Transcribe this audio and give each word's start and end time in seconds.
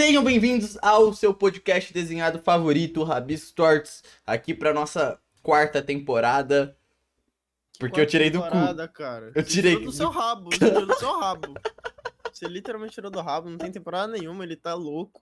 Sejam 0.00 0.24
bem-vindos 0.24 0.78
ao 0.80 1.12
seu 1.12 1.34
podcast 1.34 1.92
desenhado 1.92 2.38
favorito, 2.38 3.04
Rabis 3.04 3.50
Torts, 3.50 4.02
aqui 4.26 4.54
para 4.54 4.72
nossa 4.72 5.20
quarta 5.42 5.82
temporada. 5.82 6.74
Porque 7.78 8.00
eu 8.00 8.06
tirei 8.06 8.30
do 8.30 8.40
cu. 8.40 8.48
Cara. 8.94 9.30
Eu 9.34 9.42
tirei 9.42 9.78
do 9.78 9.92
seu 9.92 10.08
rabo, 10.08 10.48
tirou 10.48 10.86
do 10.86 10.94
seu 10.98 11.20
rabo. 11.20 11.52
Você 12.32 12.48
literalmente 12.48 12.94
tirou 12.94 13.10
do 13.10 13.20
rabo, 13.20 13.50
não 13.50 13.58
tem 13.58 13.70
temporada 13.70 14.10
nenhuma, 14.10 14.42
ele 14.42 14.56
tá 14.56 14.72
louco. 14.72 15.20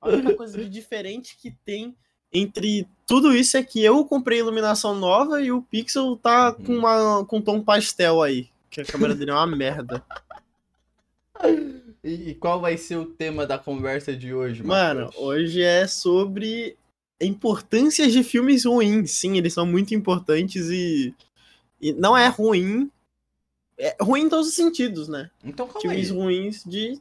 A 0.00 0.08
única 0.08 0.34
coisa 0.34 0.64
diferente 0.64 1.36
que 1.36 1.50
tem 1.50 1.94
entre 2.32 2.88
tudo 3.06 3.30
isso 3.30 3.58
é 3.58 3.62
que 3.62 3.84
eu 3.84 4.06
comprei 4.06 4.38
iluminação 4.38 4.94
nova 4.94 5.42
e 5.42 5.52
o 5.52 5.60
Pixel 5.60 6.16
tá 6.16 6.50
com, 6.50 6.72
Uhum. 6.72 6.78
uma, 6.78 7.26
com 7.26 7.36
um 7.36 7.42
tom 7.42 7.62
pastel 7.62 8.22
aí. 8.22 8.48
Que 8.70 8.80
a 8.80 8.86
câmera 8.86 9.14
dele 9.14 9.32
é 9.32 9.34
uma 9.34 9.46
merda. 9.46 10.02
E, 12.04 12.30
e 12.30 12.34
qual 12.34 12.60
vai 12.60 12.76
ser 12.76 12.96
o 12.96 13.06
tema 13.06 13.46
da 13.46 13.58
conversa 13.58 14.14
de 14.14 14.34
hoje, 14.34 14.62
Mano, 14.62 15.06
Matheus? 15.06 15.22
hoje 15.24 15.62
é 15.62 15.86
sobre 15.86 16.76
importâncias 17.18 18.12
de 18.12 18.22
filmes 18.22 18.66
ruins. 18.66 19.12
Sim, 19.12 19.38
eles 19.38 19.54
são 19.54 19.64
muito 19.64 19.94
importantes 19.94 20.68
e, 20.68 21.14
e 21.80 21.94
não 21.94 22.14
é 22.14 22.28
ruim. 22.28 22.90
É 23.78 23.96
ruim 23.98 24.24
em 24.24 24.28
todos 24.28 24.48
os 24.48 24.54
sentidos, 24.54 25.08
né? 25.08 25.30
Então 25.42 25.66
calma 25.66 25.80
Filmes 25.80 26.10
aí. 26.10 26.16
ruins 26.16 26.62
de 26.64 27.00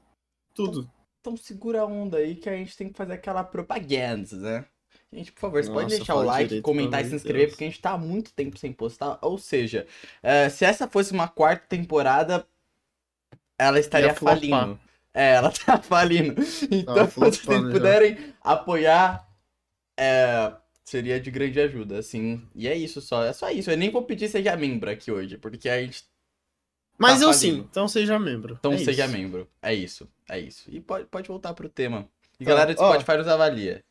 tudo. 0.55 0.89
Então 1.19 1.35
segura 1.35 1.81
a 1.81 1.85
onda 1.85 2.17
aí 2.17 2.35
que 2.35 2.49
a 2.49 2.55
gente 2.55 2.75
tem 2.77 2.87
que 2.87 2.97
fazer 2.97 3.13
aquela 3.13 3.43
propaganda, 3.43 4.37
né? 4.37 4.65
Gente, 5.11 5.31
por 5.33 5.41
favor, 5.41 5.63
você 5.63 5.71
pode 5.71 5.89
deixar 5.89 6.15
o 6.15 6.23
like, 6.23 6.47
direito, 6.47 6.63
comentar 6.63 7.03
e 7.03 7.09
se 7.09 7.15
inscrever, 7.15 7.41
Deus. 7.41 7.51
porque 7.51 7.63
a 7.65 7.67
gente 7.67 7.81
tá 7.81 7.91
há 7.91 7.97
muito 7.97 8.33
tempo 8.33 8.57
sem 8.57 8.71
postar. 8.71 9.19
Ou 9.21 9.37
seja, 9.37 9.85
eh, 10.23 10.49
se 10.49 10.65
essa 10.65 10.87
fosse 10.87 11.11
uma 11.11 11.27
quarta 11.27 11.67
temporada, 11.67 12.47
ela 13.59 13.79
estaria 13.79 14.13
falindo. 14.15 14.79
É, 15.13 15.33
ela 15.35 15.51
tá 15.65 15.81
falindo. 15.81 16.41
Então, 16.71 17.05
se 17.09 17.19
vocês 17.19 17.37
flopando 17.37 17.67
já. 17.67 17.73
puderem 17.73 18.33
apoiar, 18.41 19.27
é, 19.97 20.53
seria 20.83 21.19
de 21.19 21.29
grande 21.29 21.59
ajuda, 21.59 21.99
assim. 21.99 22.47
E 22.55 22.67
é 22.67 22.75
isso 22.75 22.99
só, 23.01 23.23
é 23.23 23.31
só 23.33 23.49
isso. 23.51 23.69
Eu 23.69 23.77
nem 23.77 23.91
vou 23.91 24.03
pedir 24.03 24.27
seja 24.29 24.55
membro 24.55 24.89
aqui 24.89 25.11
hoje, 25.11 25.37
porque 25.37 25.69
a 25.69 25.81
gente. 25.81 26.03
Mas 26.97 27.19
Tá 27.19 27.25
eu 27.25 27.33
falindo. 27.33 27.35
sim, 27.57 27.67
então 27.69 27.87
seja 27.87 28.17
membro. 28.19 28.55
Então 28.59 28.73
É 28.73 28.77
seja 28.77 29.05
isso. 29.05 29.13
membro. 29.13 29.49
É 29.61 29.73
isso, 29.73 30.07
é 30.29 30.39
isso. 30.39 30.69
E 30.71 30.79
pode, 30.79 31.05
pode 31.05 31.27
voltar 31.27 31.53
pro 31.53 31.67
tema. 31.69 32.07
E 32.39 32.45
Tá, 32.45 32.49
galera 32.51 32.73
do 32.73 32.81
ó. 32.81 32.93
Spotify 32.93 33.17
nos 33.17 33.27
avalia. 33.27 33.83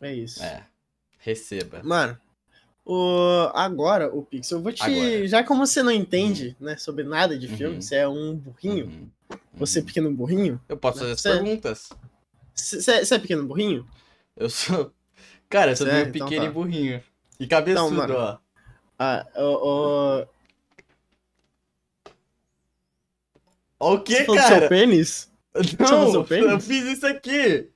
É 0.00 0.12
isso. 0.14 0.42
É. 0.42 0.66
Receba. 1.18 1.82
Mano, 1.84 2.18
o... 2.84 3.50
agora, 3.54 4.12
o 4.14 4.22
Pixel, 4.22 4.58
eu 4.58 4.62
vou 4.62 4.72
te. 4.72 4.82
Agora. 4.82 5.28
Já 5.28 5.44
como 5.44 5.66
você 5.66 5.82
não 5.82 5.92
entende, 5.92 6.56
né, 6.60 6.76
sobre 6.76 7.04
nada 7.04 7.38
de 7.38 7.46
filme, 7.48 7.76
Uhum. 7.76 7.80
você 7.82 7.96
é 7.96 8.08
um 8.08 8.34
burrinho. 8.36 8.86
Uhum, 8.86 9.10
Você 9.54 9.78
é 9.78 9.82
uhum. 9.82 9.86
pequeno 9.86 10.10
burrinho? 10.12 10.60
Eu 10.68 10.76
posso 10.76 10.98
fazer 11.00 11.12
as 11.12 11.20
Você- 11.20 11.30
perguntas. 11.30 11.88
Você 12.54 13.04
você 13.04 13.14
é 13.14 13.18
pequeno 13.18 13.44
burrinho? 13.46 13.86
Eu 14.36 14.48
sou. 14.50 14.92
Cara, 15.48 15.72
eu 15.72 15.76
sou 15.76 15.86
é? 15.88 15.92
meio 15.92 16.08
Então 16.08 16.26
pequeno 16.26 16.44
tá. 16.44 16.50
e 16.50 16.52
burrinho. 16.54 17.02
E 17.38 17.46
cabeçudo, 17.46 18.02
Então, 18.02 18.16
ó. 18.16 18.38
Ah, 18.98 19.26
o. 19.36 20.26
o... 20.26 20.26
O 23.94 23.98
que, 24.00 24.24
do 24.24 24.34
seu 24.34 24.42
cara? 24.42 24.68
pênis? 24.68 25.30
do 25.54 25.86
seu 25.86 26.12
Não, 26.12 26.24
pênis? 26.24 26.50
eu 26.50 26.60
fiz 26.60 26.84
isso 26.84 27.06
aqui. 27.06 27.70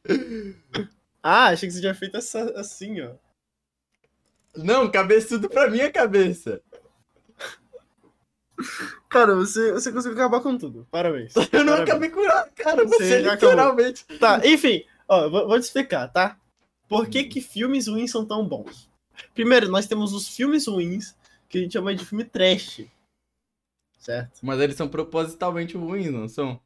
Ah, 1.23 1.47
achei 1.47 1.67
que 1.69 1.75
você 1.75 1.81
tinha 1.81 1.95
feito 1.95 2.17
essa, 2.19 2.43
assim, 2.61 3.01
ó. 3.01 3.13
Não, 4.57 4.91
cabeçudo 4.91 5.49
pra 5.49 5.69
minha 5.71 5.91
cabeça. 5.91 6.61
Cara, 9.09 9.35
você, 9.35 9.73
você 9.73 9.91
conseguiu 9.93 10.17
acabar 10.19 10.41
com 10.41 10.57
tudo. 10.57 10.87
Parabéns. 10.91 11.35
Eu 11.53 11.65
não 11.65 11.73
Parabéns. 11.75 11.81
acabei 11.91 12.09
com 12.11 12.23
nada, 12.23 12.51
cara. 12.55 12.85
Você, 12.85 12.97
Você 13.23 13.29
acabou. 13.29 13.51
literalmente. 13.51 14.05
Tá, 14.19 14.41
enfim, 14.47 14.85
ó, 15.09 15.29
vou, 15.29 15.49
vou 15.49 15.59
te 15.59 15.65
explicar, 15.65 16.09
tá? 16.09 16.39
Por 16.89 17.09
que, 17.09 17.25
que 17.25 17.41
filmes 17.41 17.89
ruins 17.89 18.11
são 18.11 18.25
tão 18.25 18.47
bons? 18.47 18.89
Primeiro, 19.35 19.69
nós 19.69 19.87
temos 19.87 20.13
os 20.13 20.29
filmes 20.29 20.67
ruins, 20.67 21.15
que 21.49 21.59
a 21.59 21.61
gente 21.63 21.73
chama 21.73 21.95
de 21.95 22.05
filme 22.05 22.25
trash. 22.25 22.85
Certo? 23.99 24.39
Mas 24.43 24.61
eles 24.61 24.77
são 24.77 24.89
propositalmente 24.89 25.77
ruins, 25.77 26.11
não 26.13 26.29
são? 26.29 26.61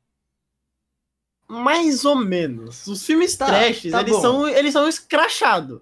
Mais 1.47 2.05
ou 2.05 2.17
menos. 2.17 2.87
Os 2.87 3.05
filmes 3.07 3.35
Tá, 3.37 3.47
trashes, 3.47 3.93
tá 3.93 4.01
eles, 4.01 4.13
bom. 4.13 4.21
são, 4.21 4.49
eles 4.49 4.73
são 4.73 4.87
escrachados. 4.89 5.81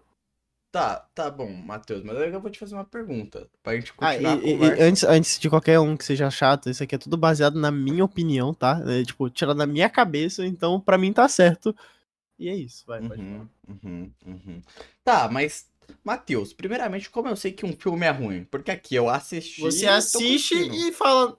Tá, 0.76 1.08
tá 1.14 1.30
bom, 1.30 1.50
Matheus, 1.50 2.02
mas 2.02 2.18
eu 2.18 2.38
vou 2.38 2.50
te 2.50 2.58
fazer 2.58 2.74
uma 2.74 2.84
pergunta. 2.84 3.48
Pra 3.62 3.74
gente 3.74 3.94
Ah, 3.98 4.12
continuar 4.12 4.34
a 4.34 4.36
e- 4.36 4.50
e- 4.50 4.52
conversa. 4.52 4.82
antes, 4.84 5.04
antes 5.04 5.38
de 5.38 5.48
qualquer 5.48 5.80
um 5.80 5.96
que 5.96 6.04
seja 6.04 6.30
chato, 6.30 6.68
isso 6.68 6.82
aqui 6.82 6.94
é 6.94 6.98
tudo 6.98 7.16
baseado 7.16 7.58
na 7.58 7.70
minha 7.70 8.04
opinião, 8.04 8.52
tá? 8.52 8.82
É, 8.86 9.02
tipo, 9.02 9.30
tirado 9.30 9.56
da 9.56 9.66
minha 9.66 9.88
cabeça, 9.88 10.44
então 10.44 10.78
pra 10.78 10.98
mim 10.98 11.14
tá 11.14 11.26
certo. 11.30 11.74
E 12.38 12.50
é 12.50 12.54
isso, 12.54 12.84
vai, 12.86 13.00
pode 13.00 13.22
falar. 13.24 13.46
Uhum, 13.66 13.80
uhum, 13.82 14.10
uhum. 14.26 14.62
Tá, 15.02 15.30
mas, 15.30 15.66
Matheus, 16.04 16.52
primeiramente, 16.52 17.08
como 17.08 17.26
eu 17.28 17.36
sei 17.36 17.52
que 17.52 17.64
um 17.64 17.72
filme 17.74 18.04
é 18.04 18.10
ruim? 18.10 18.44
Porque 18.44 18.70
aqui 18.70 18.94
eu 18.94 19.08
assisti. 19.08 19.62
Você 19.62 19.86
e 19.86 19.88
assiste 19.88 20.54
e 20.54 20.92
fala 20.92 21.38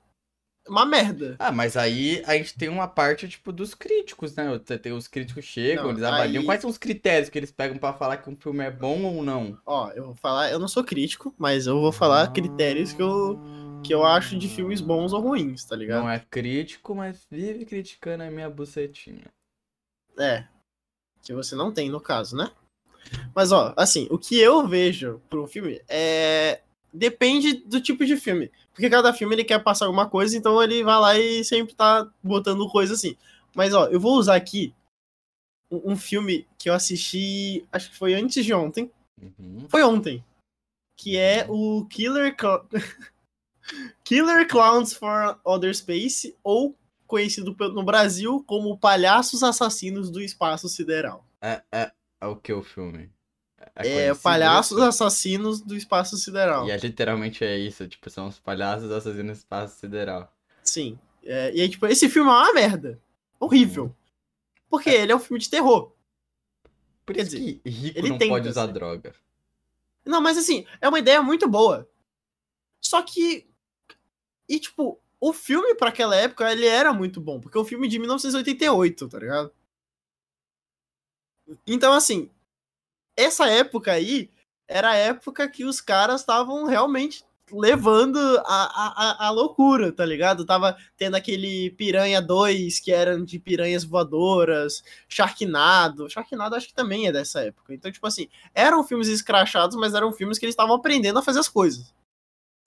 uma 0.68 0.86
merda. 0.86 1.36
Ah, 1.40 1.52
mas 1.52 1.76
aí 1.78 2.22
a 2.26 2.34
gente 2.36 2.56
tem 2.58 2.70
uma 2.70 2.88
parte, 2.88 3.28
tipo, 3.28 3.52
dos 3.52 3.74
críticos, 3.74 4.36
né? 4.36 4.46
Os 4.96 5.08
críticos 5.08 5.46
chegam, 5.46 5.86
Não, 5.86 5.92
eles 5.92 6.04
avaliam. 6.04 6.42
aí- 6.42 6.46
Quais 6.46 6.62
são 6.62 6.70
os 6.70 6.78
critérios 6.78 7.30
que 7.30 7.38
eles 7.38 7.52
pegam 7.52 7.78
pra 7.78 7.94
falar 7.94 8.18
que 8.18 8.30
um 8.30 8.36
filme 8.36 8.64
é 8.64 8.72
bom 8.72 9.02
ou 9.04 9.24
não? 9.24 9.58
Ó, 9.66 9.90
eu 9.92 10.06
vou 10.06 10.16
falar, 10.16 10.52
eu 10.52 10.60
não 10.60 10.68
sou 10.68 10.84
crítico, 10.84 11.34
mas 11.38 11.68
eu 11.68 11.80
vou 11.80 11.92
falar 11.92 12.32
critérios 12.32 12.94
que 12.94 13.02
eu, 13.02 13.40
que 13.84 13.94
eu 13.94 14.06
acho 14.06 14.38
de 14.38 14.48
filmes 14.50 14.82
bons 14.82 15.14
ou 15.14 15.22
ruins, 15.22 15.64
tá 15.66 15.76
ligado? 15.76 16.02
Não 16.04 16.10
é 16.10 16.20
crítico, 16.30 16.94
mas 16.96 17.26
vive 17.30 17.66
criticando 17.66 18.24
a 18.24 18.32
minha 18.32 18.50
bucetinha. 18.50 19.26
É. 20.20 20.46
Que 21.24 21.34
você 21.34 21.56
não 21.56 21.72
tem, 21.72 21.90
no 21.90 22.00
caso, 22.02 22.36
né? 22.36 22.50
Mas, 23.34 23.52
ó, 23.52 23.74
assim, 23.78 24.08
o 24.12 24.18
que 24.18 24.38
eu 24.40 24.68
vejo 24.68 25.22
pro 25.30 25.48
filme 25.48 25.82
é. 25.88 26.60
Depende 26.94 27.54
do 27.54 27.82
tipo 27.82 28.06
de 28.06 28.18
filme. 28.18 28.52
Porque 28.74 28.90
cada 28.90 29.14
filme 29.14 29.36
ele 29.36 29.44
quer 29.44 29.64
passar 29.64 29.86
alguma 29.86 30.10
coisa, 30.10 30.38
então 30.38 30.62
ele 30.62 30.84
vai 30.84 31.00
lá 31.00 31.18
e 31.20 31.44
sempre 31.44 31.74
tá 31.76 32.10
botando 32.24 32.70
coisa 32.70 32.94
assim. 32.94 33.16
Mas, 33.56 33.74
ó, 33.74 33.86
eu 33.88 34.00
vou 34.00 34.18
usar 34.18 34.36
aqui 34.36 34.74
um, 35.72 35.94
um 35.94 35.98
filme 35.98 36.48
que 36.58 36.70
eu 36.70 36.74
assisti, 36.74 37.66
acho 37.72 37.90
que 37.90 37.98
foi 37.98 38.14
antes 38.14 38.46
de 38.46 38.54
ontem. 38.54 38.92
Uhum. 39.22 39.68
Foi 39.70 39.84
ontem. 39.84 40.24
Que 40.96 41.18
é 41.18 41.46
o 41.50 41.86
Killer, 41.86 42.36
Cl- 42.40 42.64
Killer 44.04 44.48
Clowns 44.48 44.94
for 44.94 45.40
Outer 45.44 45.76
Space, 45.76 46.36
ou 46.44 46.76
conhecido 47.06 47.56
no 47.74 47.84
Brasil 47.84 48.44
como 48.46 48.78
Palhaços 48.78 49.44
Assassinos 49.44 50.10
do 50.10 50.22
Espaço 50.22 50.68
Sideral. 50.68 51.26
É, 51.42 51.62
é, 51.72 51.92
é 52.22 52.26
o 52.28 52.36
que 52.36 52.52
o 52.52 52.64
filme? 52.64 53.10
É, 53.86 53.94
conhecido 53.94 54.22
Palhaços 54.22 54.78
isso? 54.78 54.88
Assassinos 54.88 55.62
do 55.62 55.76
Espaço 55.76 56.18
Sideral. 56.18 56.68
E 56.68 56.72
é 56.72 56.78
literalmente 56.78 57.44
é 57.44 57.58
isso, 57.58 57.88
tipo, 57.88 58.10
são 58.10 58.28
os 58.28 58.40
palhaços 58.40 58.92
assassinos 58.92 59.26
no 59.26 59.32
espaço 59.32 59.80
sideral. 59.80 60.34
Sim. 60.64 60.98
É, 61.24 61.54
e 61.54 61.62
aí, 61.62 61.70
tipo, 61.70 61.86
esse 61.88 62.10
filme 62.10 62.30
é 62.30 62.34
uma 62.34 62.54
merda. 62.54 63.00
Horrível. 63.40 63.96
Porque 64.70 64.90
ele 64.90 65.12
é 65.12 65.16
um 65.16 65.20
filme 65.20 65.40
de 65.40 65.50
terror. 65.50 65.92
Por 67.06 67.16
Quer 67.16 67.22
isso 67.22 67.38
dizer, 67.38 67.60
que 67.64 67.70
rico 67.70 68.00
ele 68.00 68.10
não 68.10 68.18
tenta 68.18 68.34
pode 68.34 68.50
usar 68.50 68.66
droga. 68.68 69.16
Não, 70.06 70.22
mas 70.22 70.38
assim, 70.38 70.66
é 70.82 70.88
uma 70.88 71.00
ideia 71.00 71.22
muito 71.22 71.48
boa. 71.48 71.88
Só 72.82 73.02
que. 73.02 73.48
E, 74.48 74.60
tipo, 74.60 75.00
o 75.20 75.34
filme 75.34 75.76
pra 75.76 75.90
aquela 75.90 76.16
época, 76.16 76.52
ele 76.52 76.66
era 76.66 76.94
muito 76.94 77.20
bom. 77.20 77.40
Porque 77.40 77.58
é 77.58 77.62
um 77.62 77.66
filme 77.66 77.88
de 77.88 78.00
1988, 78.00 79.08
tá 79.10 79.20
ligado? 79.20 79.52
Então, 81.66 81.94
assim. 81.94 82.30
Essa 83.18 83.48
época 83.50 83.92
aí 83.92 84.30
era 84.68 84.92
a 84.92 84.96
época 84.96 85.50
que 85.50 85.66
os 85.66 85.82
caras 85.82 86.22
estavam 86.22 86.66
realmente 86.66 87.26
levando 87.52 88.18
a, 88.46 89.24
a, 89.26 89.28
a- 89.28 89.32
loucura, 89.32 89.92
tá 89.94 90.06
ligado? 90.06 90.46
Tava 90.46 90.78
tendo 90.98 91.16
aquele 91.16 91.72
Piranha 91.72 92.22
2, 92.22 92.78
que 92.80 92.92
eram 92.92 93.24
de 93.24 93.40
piranhas 93.40 93.86
voadoras, 93.86 94.84
Sharknado. 95.08 96.10
Sharknado 96.10 96.56
acho 96.56 96.68
que 96.68 96.74
também 96.74 97.08
é 97.08 97.12
dessa 97.12 97.40
época. 97.42 97.74
Então, 97.74 97.90
tipo 97.90 98.06
assim, 98.06 98.28
eram 98.54 98.84
filmes 98.84 99.08
escrachados, 99.08 99.78
mas 99.78 99.94
eram 99.94 100.12
filmes 100.12 100.38
que 100.38 100.46
eles 100.46 100.54
estavam 100.54 100.76
aprendendo 100.76 101.20
a 101.20 101.24
fazer 101.24 101.40
as 101.40 101.48
coisas. 101.48 101.94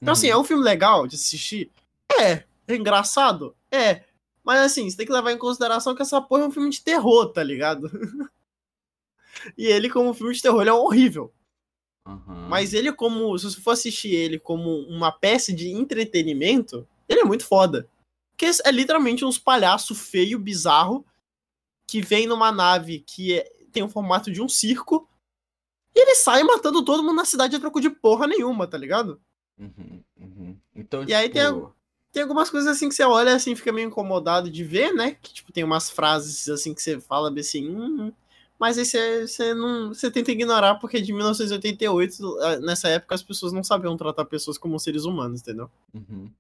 Então, 0.03 0.12
assim, 0.12 0.29
é 0.29 0.35
Uhum. 0.35 0.41
um 0.41 0.44
filme 0.44 0.64
legal 0.64 1.06
de 1.06 1.17
assistir? 1.17 1.70
É. 2.19 2.44
É 2.67 2.75
engraçado? 2.75 3.55
É. 3.70 4.05
Mas, 4.43 4.61
assim, 4.61 4.88
você 4.88 4.96
tem 4.96 5.05
que 5.06 5.12
levar 5.12 5.31
em 5.32 5.37
consideração 5.38 5.94
que 5.94 6.00
essa 6.00 6.23
porra 6.23 6.44
é 6.44 6.46
um 6.46 6.50
filme 6.50 6.70
de 6.70 6.81
terror, 6.81 7.26
tá 7.31 7.43
ligado? 7.43 7.91
e 9.56 9.66
ele, 9.66 9.88
como 9.90 10.14
filme 10.14 10.34
de 10.34 10.42
terror, 10.42 10.60
ele 10.60 10.70
é 10.70 10.72
horrível. 10.72 11.32
Uhum. 12.06 12.48
Mas 12.48 12.72
ele, 12.75 12.92
como. 12.92 13.37
Se 13.38 13.44
você 13.44 13.60
for 13.60 13.72
assistir 13.72 14.14
ele 14.14 14.38
como 14.38 14.81
uma 14.88 15.12
peça 15.12 15.52
de 15.52 15.69
entretenimento, 15.70 16.87
ele 17.08 17.20
é 17.20 17.25
muito 17.25 17.44
foda. 17.44 17.88
Porque 18.31 18.46
é 18.64 18.70
literalmente 18.70 19.25
uns 19.25 19.38
palhaço 19.38 19.94
feio, 19.94 20.38
bizarro, 20.38 21.04
que 21.87 22.00
vem 22.00 22.26
numa 22.26 22.50
nave 22.50 23.00
que 23.00 23.38
é- 23.38 23.50
tem 23.70 23.82
o 23.82 23.88
formato 23.88 24.31
de 24.32 24.40
um 24.40 24.48
circo. 24.48 25.08
E 25.94 26.00
ele 26.00 26.14
sai 26.14 26.43
matando 26.43 26.84
todo 26.84 27.02
mundo 27.02 27.16
na 27.16 27.25
cidade 27.25 27.56
a 27.56 27.60
troco 27.60 27.81
de 27.81 27.90
porra 27.90 28.26
nenhuma, 28.26 28.66
tá 28.66 28.78
ligado? 28.78 29.20
Uhum, 29.58 30.02
uhum. 30.19 30.56
Então, 30.75 31.04
E 31.06 31.12
aí 31.12 31.28
tem 31.28 31.44
tipo, 31.44 31.75
tem 32.12 32.22
algumas 32.22 32.48
coisas 32.48 32.70
assim 32.70 32.88
que 32.88 32.94
você 32.94 33.04
olha 33.04 33.34
assim, 33.34 33.54
fica 33.54 33.72
meio 33.72 33.88
incomodado 33.88 34.50
de 34.50 34.64
ver, 34.64 34.93
né? 34.93 35.16
Que 35.20 35.32
tipo, 35.34 35.52
tem 35.52 35.62
umas 35.62 35.90
frases 35.90 36.48
assim 36.48 36.72
que 36.75 36.82
você 36.82 36.98
fala 37.00 37.32
assim, 37.38 37.69
hum, 37.69 38.06
hum. 38.06 38.12
Mas 38.60 38.76
aí 38.76 38.84
você, 38.84 39.54
não. 39.54 39.88
Você 39.88 40.10
tenta 40.10 40.30
ignorar, 40.30 40.74
porque 40.74 41.00
de 41.00 41.14
1988, 41.14 42.38
ah, 42.40 42.56
nessa 42.60 42.88
época, 42.90 43.14
as 43.14 43.22
pessoas 43.22 43.54
não 43.54 43.64
sabiam 43.64 43.96
tratar 43.96 44.26
pessoas 44.26 44.58
como 44.58 44.78
seres 44.78 45.06
humanos, 45.06 45.40
entendeu? 45.40 45.70
Uhum. 45.94 46.30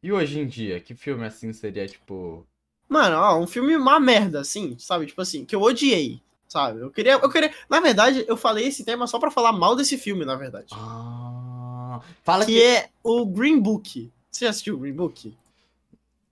E 0.00 0.12
hoje 0.12 0.38
em 0.38 0.46
dia, 0.46 0.78
que 0.78 0.94
filme 0.94 1.26
assim 1.26 1.52
seria, 1.52 1.88
tipo. 1.88 2.46
Mano, 2.88 3.16
ó, 3.16 3.36
um 3.36 3.48
filme 3.48 3.74
uma 3.74 3.98
merda, 3.98 4.40
assim, 4.40 4.78
sabe? 4.78 5.06
Tipo 5.06 5.22
assim, 5.22 5.44
que 5.44 5.56
eu 5.56 5.62
odiei, 5.62 6.22
sabe? 6.46 6.78
Eu 6.78 6.90
queria. 6.92 7.14
Eu 7.14 7.28
queria. 7.28 7.52
Na 7.68 7.80
verdade, 7.80 8.24
eu 8.28 8.36
falei 8.36 8.68
esse 8.68 8.84
tema 8.84 9.08
só 9.08 9.18
pra 9.18 9.30
falar 9.30 9.52
mal 9.52 9.74
desse 9.74 9.98
filme, 9.98 10.24
na 10.24 10.36
verdade. 10.36 10.68
Ah. 10.72 12.00
Fala 12.22 12.46
que, 12.46 12.52
que. 12.52 12.62
é 12.62 12.90
o 13.02 13.26
Green 13.26 13.58
Book. 13.58 14.08
Você 14.30 14.44
já 14.44 14.50
assistiu 14.50 14.76
o 14.76 14.78
Green 14.78 14.94
Book? 14.94 15.36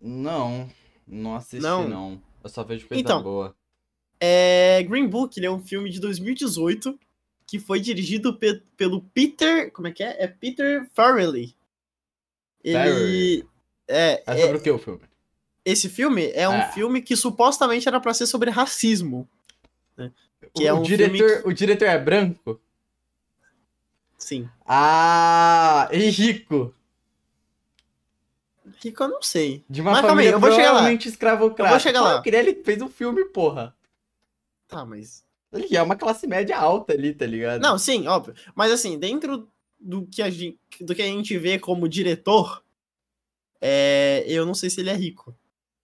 Não, 0.00 0.70
não 1.08 1.34
assisti 1.34 1.60
Não? 1.60 1.88
não. 1.88 2.22
Eu 2.42 2.50
só 2.50 2.62
vejo 2.62 2.86
coisa 2.86 3.00
Então, 3.00 3.20
boa. 3.20 3.52
É, 4.24 4.82
Green 4.84 5.08
Book 5.08 5.36
ele 5.36 5.46
é 5.46 5.50
um 5.50 5.58
filme 5.58 5.90
de 5.90 5.98
2018 5.98 6.96
que 7.44 7.58
foi 7.58 7.80
dirigido 7.80 8.32
pe- 8.38 8.62
pelo 8.76 9.02
Peter. 9.02 9.72
Como 9.72 9.88
é 9.88 9.90
que 9.90 10.02
é? 10.02 10.22
É 10.22 10.28
Peter 10.28 10.88
Farrelly. 10.94 11.56
Ele. 12.62 13.44
É, 13.88 14.22
É 14.24 14.24
é- 14.26 14.36
sobre 14.42 14.58
o 14.58 14.60
que 14.62 14.70
o 14.70 14.78
filme? 14.78 15.00
esse 15.64 15.88
filme 15.88 16.30
é 16.34 16.48
um 16.48 16.60
Ah. 16.60 16.68
filme 16.68 17.02
que 17.02 17.16
supostamente 17.16 17.88
era 17.88 17.98
pra 18.00 18.14
ser 18.14 18.26
sobre 18.26 18.48
racismo. 18.50 19.28
que 20.54 20.64
o, 20.64 20.66
é 20.66 20.72
o 20.72 20.78
um 20.78 20.82
diretor, 20.82 21.16
filme 21.28 21.42
o 21.44 21.52
diretor 21.52 21.84
é 21.86 21.98
branco? 21.98 22.60
Sim. 24.18 24.48
Ah, 24.66 25.88
e 25.92 26.10
rico. 26.10 26.72
Rico 28.82 29.02
eu 29.02 29.08
não 29.08 29.22
sei. 29.22 29.64
De 29.68 29.80
uma 29.80 29.92
Mas 29.92 30.00
calma 30.00 30.20
aí, 30.20 30.26
família 30.28 30.36
eu 30.36 30.40
vou 30.40 30.52
chegar 30.52 30.72
lá. 30.72 30.92
escravocrata. 30.92 31.62
Eu 31.62 31.68
vou 31.70 31.80
chegar 31.80 32.00
lá. 32.02 32.16
Pô, 32.16 32.22
queria 32.22 32.38
ele 32.40 32.54
fez 32.62 32.80
um 32.82 32.88
filme, 32.88 33.24
porra. 33.26 33.74
Tá, 34.72 34.86
mas. 34.86 35.22
Ele 35.52 35.76
é 35.76 35.82
uma 35.82 35.96
classe 35.96 36.26
média 36.26 36.56
alta 36.56 36.94
ali, 36.94 37.12
tá 37.12 37.26
ligado? 37.26 37.60
Não, 37.60 37.78
sim, 37.78 38.06
óbvio. 38.06 38.34
Mas 38.54 38.72
assim, 38.72 38.98
dentro 38.98 39.46
do 39.78 40.06
que 40.06 40.22
a 40.22 40.30
gente, 40.30 40.58
do 40.80 40.94
que 40.94 41.02
a 41.02 41.06
gente 41.06 41.36
vê 41.36 41.58
como 41.58 41.86
diretor, 41.86 42.64
é, 43.60 44.24
eu 44.26 44.46
não 44.46 44.54
sei 44.54 44.70
se 44.70 44.80
ele 44.80 44.88
é 44.88 44.94
rico. 44.94 45.36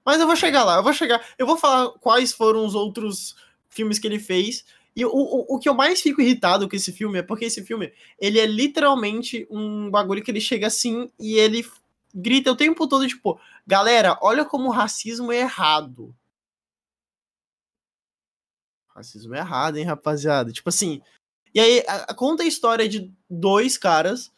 Mas 0.03 0.19
eu 0.19 0.27
vou 0.27 0.37
chegar 0.37 0.65
lá, 0.65 0.77
eu 0.77 0.83
vou 0.83 0.95
chegar. 0.95 1.23
Eu 1.37 1.47
vou 1.47 1.59
falar 1.59 1.91
quais 1.99 2.33
foram 2.33 2.65
os 2.65 2.75
outros 2.75 3.37
filmes 3.69 3.99
que 3.99 4.07
ele 4.07 4.19
fez. 4.19 4.65
E 4.97 5.05
o, 5.05 5.11
o, 5.11 5.57
o 5.57 5.59
que 5.59 5.69
eu 5.69 5.75
mais 5.75 6.01
fico 6.01 6.23
irritado 6.23 6.67
com 6.67 6.75
esse 6.75 6.91
filme 6.91 7.19
é 7.19 7.23
porque 7.23 7.45
esse 7.45 7.63
filme, 7.63 7.93
ele 8.19 8.41
é 8.41 8.47
literalmente 8.47 9.47
um 9.51 9.91
bagulho 9.91 10.25
que 10.25 10.31
ele 10.31 10.41
chega 10.41 10.67
assim 10.67 11.11
e 11.21 11.35
ele 11.35 11.63
grita 12.15 12.51
o 12.51 12.57
tempo 12.57 12.89
todo, 12.89 13.07
tipo, 13.07 13.39
galera, 13.67 14.19
olha 14.23 14.47
como 14.47 14.69
o 14.69 14.73
racismo 14.73 15.31
é 15.31 15.41
errado. 15.41 16.15
Racismo 18.99 19.35
é 19.35 19.39
errado, 19.39 19.77
hein, 19.77 19.85
rapaziada? 19.85 20.53
Tipo 20.53 20.69
assim. 20.69 21.01
E 21.55 21.61
aí, 21.61 21.83
a- 21.89 22.13
conta 22.15 22.43
a 22.43 22.47
história 22.47 22.89
de 22.89 23.13
dois 23.29 23.79
caras. 23.79 24.31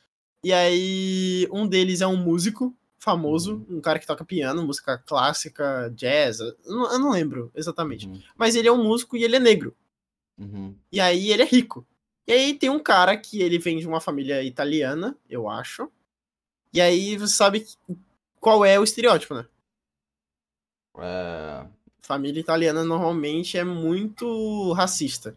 E 0.44 0.52
aí, 0.52 1.46
um 1.52 1.66
deles 1.66 2.00
é 2.00 2.06
um 2.06 2.16
músico 2.16 2.74
famoso, 2.98 3.66
um 3.68 3.80
cara 3.80 3.98
que 3.98 4.06
toca 4.06 4.24
piano, 4.24 4.62
música 4.64 4.96
clássica, 4.98 5.90
jazz. 5.94 6.40
Eu 6.40 6.56
não, 6.66 6.92
eu 6.92 6.98
não 6.98 7.10
lembro 7.10 7.50
exatamente. 7.54 8.06
Uhum, 8.06 8.22
Mas 8.36 8.54
ele 8.54 8.68
é 8.68 8.72
um 8.72 8.82
músico 8.84 9.16
e 9.16 9.24
ele 9.24 9.36
é 9.36 9.40
negro. 9.40 9.74
uhum. 10.38 10.74
E 10.92 11.00
aí, 11.00 11.30
ele 11.32 11.42
é 11.42 11.46
rico. 11.46 11.86
E 12.26 12.32
aí, 12.32 12.54
tem 12.54 12.70
um 12.70 12.78
cara 12.78 13.16
que 13.16 13.40
ele 13.42 13.58
vem 13.58 13.78
de 13.78 13.86
uma 13.88 14.00
família 14.00 14.42
italiana, 14.42 15.16
eu 15.28 15.48
acho. 15.48 15.90
E 16.72 16.80
aí, 16.80 17.16
você 17.18 17.34
sabe 17.34 17.66
qual 18.38 18.64
é 18.64 18.78
o 18.78 18.84
estereótipo, 18.84 19.34
né? 19.34 19.46
É... 20.98 21.66
Família 22.10 22.40
italiana 22.40 22.82
normalmente 22.82 23.56
é 23.56 23.62
muito 23.62 24.72
racista. 24.72 25.36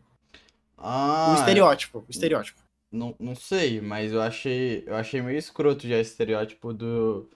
Ah, 0.76 1.36
o 1.36 1.40
estereótipo, 1.40 2.00
o 2.00 2.06
estereótipo. 2.10 2.60
Não, 2.92 3.16
não 3.20 3.36
sei, 3.36 3.80
mas 3.80 4.12
eu 4.12 4.20
achei, 4.20 4.84
eu 4.88 4.96
achei 4.96 5.22
meio 5.22 5.38
escroto 5.38 5.88
já 5.88 6.00
esse 6.00 6.10
estereótipo 6.10 6.74
do, 6.74 7.30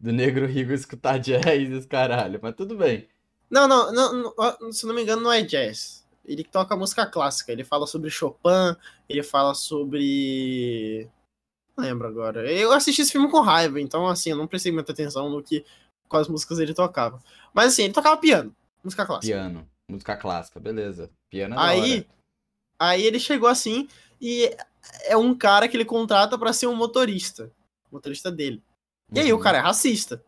do 0.00 0.10
negro 0.12 0.46
rico 0.46 0.72
escutar 0.72 1.18
jazz 1.20 1.68
e 1.68 1.74
os 1.74 1.84
caralho, 1.84 2.40
mas 2.42 2.54
tudo 2.54 2.74
bem. 2.74 3.06
Não, 3.50 3.68
não, 3.68 3.92
não, 3.92 4.34
não, 4.58 4.72
se 4.72 4.86
não 4.86 4.94
me 4.94 5.02
engano, 5.02 5.20
não 5.20 5.32
é 5.32 5.42
jazz. 5.42 6.08
Ele 6.24 6.42
toca 6.42 6.74
música 6.74 7.04
clássica. 7.04 7.52
Ele 7.52 7.64
fala 7.64 7.86
sobre 7.86 8.08
Chopin, 8.08 8.74
ele 9.10 9.22
fala 9.22 9.52
sobre. 9.52 11.06
Não 11.76 11.84
lembro 11.84 12.08
agora. 12.08 12.50
Eu 12.50 12.72
assisti 12.72 13.02
esse 13.02 13.12
filme 13.12 13.30
com 13.30 13.42
raiva, 13.42 13.78
então, 13.78 14.06
assim, 14.08 14.30
eu 14.30 14.38
não 14.38 14.46
prestei 14.46 14.72
muita 14.72 14.92
atenção 14.92 15.28
no 15.28 15.42
que. 15.42 15.66
Quais 16.08 16.28
músicas 16.28 16.58
ele 16.58 16.74
tocava. 16.74 17.22
Mas, 17.52 17.72
assim, 17.72 17.84
ele 17.84 17.92
tocava 17.92 18.16
piano, 18.16 18.54
música 18.82 19.04
clássica. 19.06 19.32
Piano, 19.34 19.68
música 19.88 20.16
clássica, 20.16 20.58
beleza. 20.60 21.10
Piano 21.30 21.54
é 21.54 21.58
Aí, 21.58 22.06
aí 22.78 23.02
ele 23.02 23.20
chegou 23.20 23.48
assim 23.48 23.86
e 24.20 24.54
é 25.04 25.16
um 25.16 25.34
cara 25.36 25.68
que 25.68 25.76
ele 25.76 25.84
contrata 25.84 26.38
pra 26.38 26.52
ser 26.52 26.66
um 26.66 26.74
motorista. 26.74 27.50
Motorista 27.92 28.30
dele. 28.30 28.62
E 29.12 29.20
aí 29.20 29.32
o 29.32 29.36
Uhum. 29.36 29.42
cara 29.42 29.58
é 29.58 29.60
racista. 29.60 30.22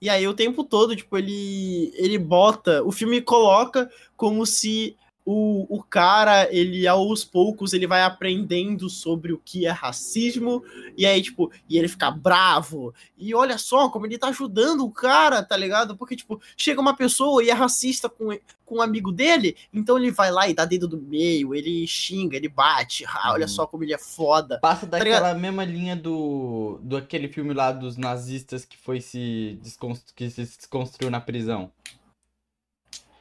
E 0.00 0.08
aí 0.08 0.26
o 0.26 0.34
tempo 0.34 0.64
todo, 0.64 0.96
tipo, 0.96 1.16
ele 1.18 1.92
ele 1.94 2.16
bota, 2.18 2.82
o 2.82 2.90
filme 2.90 3.20
coloca 3.20 3.90
como 4.16 4.46
se 4.46 4.96
o, 5.32 5.64
o 5.68 5.80
cara, 5.82 6.52
ele 6.52 6.88
aos 6.88 7.24
poucos, 7.24 7.72
ele 7.72 7.86
vai 7.86 8.02
aprendendo 8.02 8.90
sobre 8.90 9.32
o 9.32 9.38
que 9.38 9.64
é 9.64 9.70
racismo, 9.70 10.64
e 10.96 11.06
aí, 11.06 11.22
tipo, 11.22 11.52
e 11.68 11.78
ele 11.78 11.86
fica 11.86 12.10
bravo, 12.10 12.92
e 13.16 13.32
olha 13.32 13.56
só 13.56 13.88
como 13.88 14.06
ele 14.06 14.18
tá 14.18 14.28
ajudando 14.28 14.84
o 14.84 14.90
cara, 14.90 15.40
tá 15.40 15.56
ligado? 15.56 15.96
Porque, 15.96 16.16
tipo, 16.16 16.40
chega 16.56 16.80
uma 16.80 16.96
pessoa 16.96 17.44
e 17.44 17.48
é 17.48 17.52
racista 17.52 18.08
com, 18.08 18.36
com 18.64 18.76
um 18.76 18.82
amigo 18.82 19.12
dele, 19.12 19.56
então 19.72 19.96
ele 19.96 20.10
vai 20.10 20.32
lá 20.32 20.48
e 20.48 20.54
dá 20.54 20.64
dedo 20.64 20.88
do 20.88 21.00
meio, 21.00 21.54
ele 21.54 21.86
xinga, 21.86 22.36
ele 22.36 22.48
bate, 22.48 23.04
ah, 23.06 23.32
olha 23.32 23.46
Uhum. 23.46 23.48
só 23.48 23.66
como 23.66 23.84
ele 23.84 23.94
é 23.94 23.98
foda. 23.98 24.58
Passa 24.60 24.86
tá 24.86 24.98
daquela 24.98 25.32
mesma 25.34 25.64
linha 25.64 25.94
do, 25.94 26.80
do 26.82 26.96
aquele 26.96 27.28
filme 27.28 27.54
lá 27.54 27.70
dos 27.70 27.96
nazistas 27.96 28.64
que 28.64 28.76
foi 28.76 29.00
se, 29.00 29.58
desconstru... 29.62 30.12
que 30.14 30.28
se 30.28 30.42
desconstruiu 30.42 31.10
na 31.10 31.20
prisão. 31.20 31.70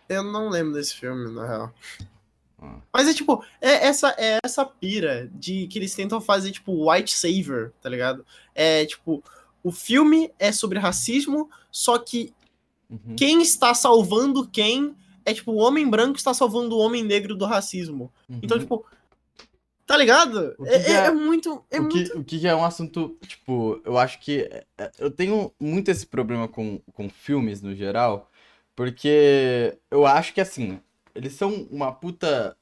Eu 0.09 0.23
não 0.23 0.49
lembro 0.49 0.73
desse 0.73 0.95
filme, 0.95 1.31
na 1.31 1.47
real. 1.47 1.73
Ah. 2.61 2.79
Mas 2.91 3.07
é 3.07 3.13
tipo, 3.13 3.43
é 3.61 3.87
essa, 3.87 4.09
é 4.17 4.39
essa 4.43 4.65
pira 4.65 5.29
de 5.33 5.67
que 5.67 5.79
eles 5.79 5.93
tentam 5.95 6.19
fazer, 6.19 6.51
tipo, 6.51 6.91
white 6.91 7.13
savior, 7.13 7.71
tá 7.81 7.87
ligado? 7.87 8.25
É 8.53 8.85
tipo, 8.85 9.23
o 9.63 9.71
filme 9.71 10.31
é 10.39 10.51
sobre 10.51 10.79
racismo, 10.79 11.49
só 11.71 11.97
que 11.97 12.33
Uhum. 12.89 13.15
quem 13.15 13.39
está 13.41 13.73
salvando 13.75 14.47
quem 14.47 14.95
é 15.23 15.31
tipo, 15.33 15.51
o 15.51 15.57
homem 15.57 15.87
branco 15.87 16.17
está 16.17 16.33
salvando 16.33 16.75
o 16.75 16.79
homem 16.79 17.03
negro 17.03 17.35
do 17.35 17.45
racismo. 17.45 18.11
Então, 18.27 18.57
Uhum. 18.57 18.63
tipo, 18.63 18.85
tá 19.85 19.95
ligado? 19.95 20.55
É, 20.65 20.75
é- 20.75 20.91
é- 20.91 21.05
é 21.05 21.11
muito. 21.11 21.63
É 21.69 21.79
o, 21.79 21.87
que, 21.87 21.97
muito. 21.97 22.17
o 22.19 22.23
que 22.23 22.47
é 22.47 22.55
um 22.55 22.63
assunto, 22.65 23.15
tipo, 23.27 23.79
eu 23.85 23.97
acho 23.97 24.19
que 24.19 24.41
é, 24.41 24.65
é, 24.77 24.91
eu 24.97 25.11
tenho 25.11 25.53
muito 25.59 25.89
esse 25.89 26.05
problema 26.05 26.47
com, 26.47 26.81
com 26.93 27.09
filmes 27.09 27.61
no 27.61 27.75
geral, 27.75 28.28
porque 28.79 29.77
eu 29.91 30.05
acho 30.05 30.33
que 30.33 30.39
assim, 30.39 30.79
eles 31.13 31.33
são 31.33 31.51
uma 31.69 31.91
puta 31.93 32.57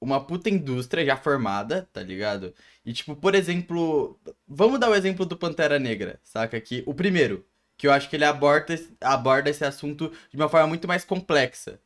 uma 0.00 0.24
puta 0.26 0.48
indústria 0.48 1.04
já 1.04 1.14
formada, 1.16 1.86
tá 1.92 2.02
ligado? 2.02 2.54
E 2.86 2.92
tipo, 2.94 3.14
por 3.14 3.34
exemplo, 3.34 4.18
vamos 4.46 4.80
dar 4.80 4.88
o 4.90 4.94
exemplo 4.94 5.26
do 5.26 5.36
Pantera 5.36 5.78
Negra, 5.78 6.18
saca? 6.24 6.58
Que 6.58 6.82
o 6.86 6.94
primeiro, 6.94 7.46
que 7.76 7.86
eu 7.86 7.92
acho 7.92 8.08
que 8.08 8.16
ele 8.16 8.24
aborda, 8.24 8.74
aborda 9.00 9.50
esse 9.50 9.62
assunto 9.64 10.10
de 10.30 10.36
uma 10.38 10.48
forma 10.48 10.68
muito 10.68 10.88
mais 10.88 11.04
complexa. 11.04 11.78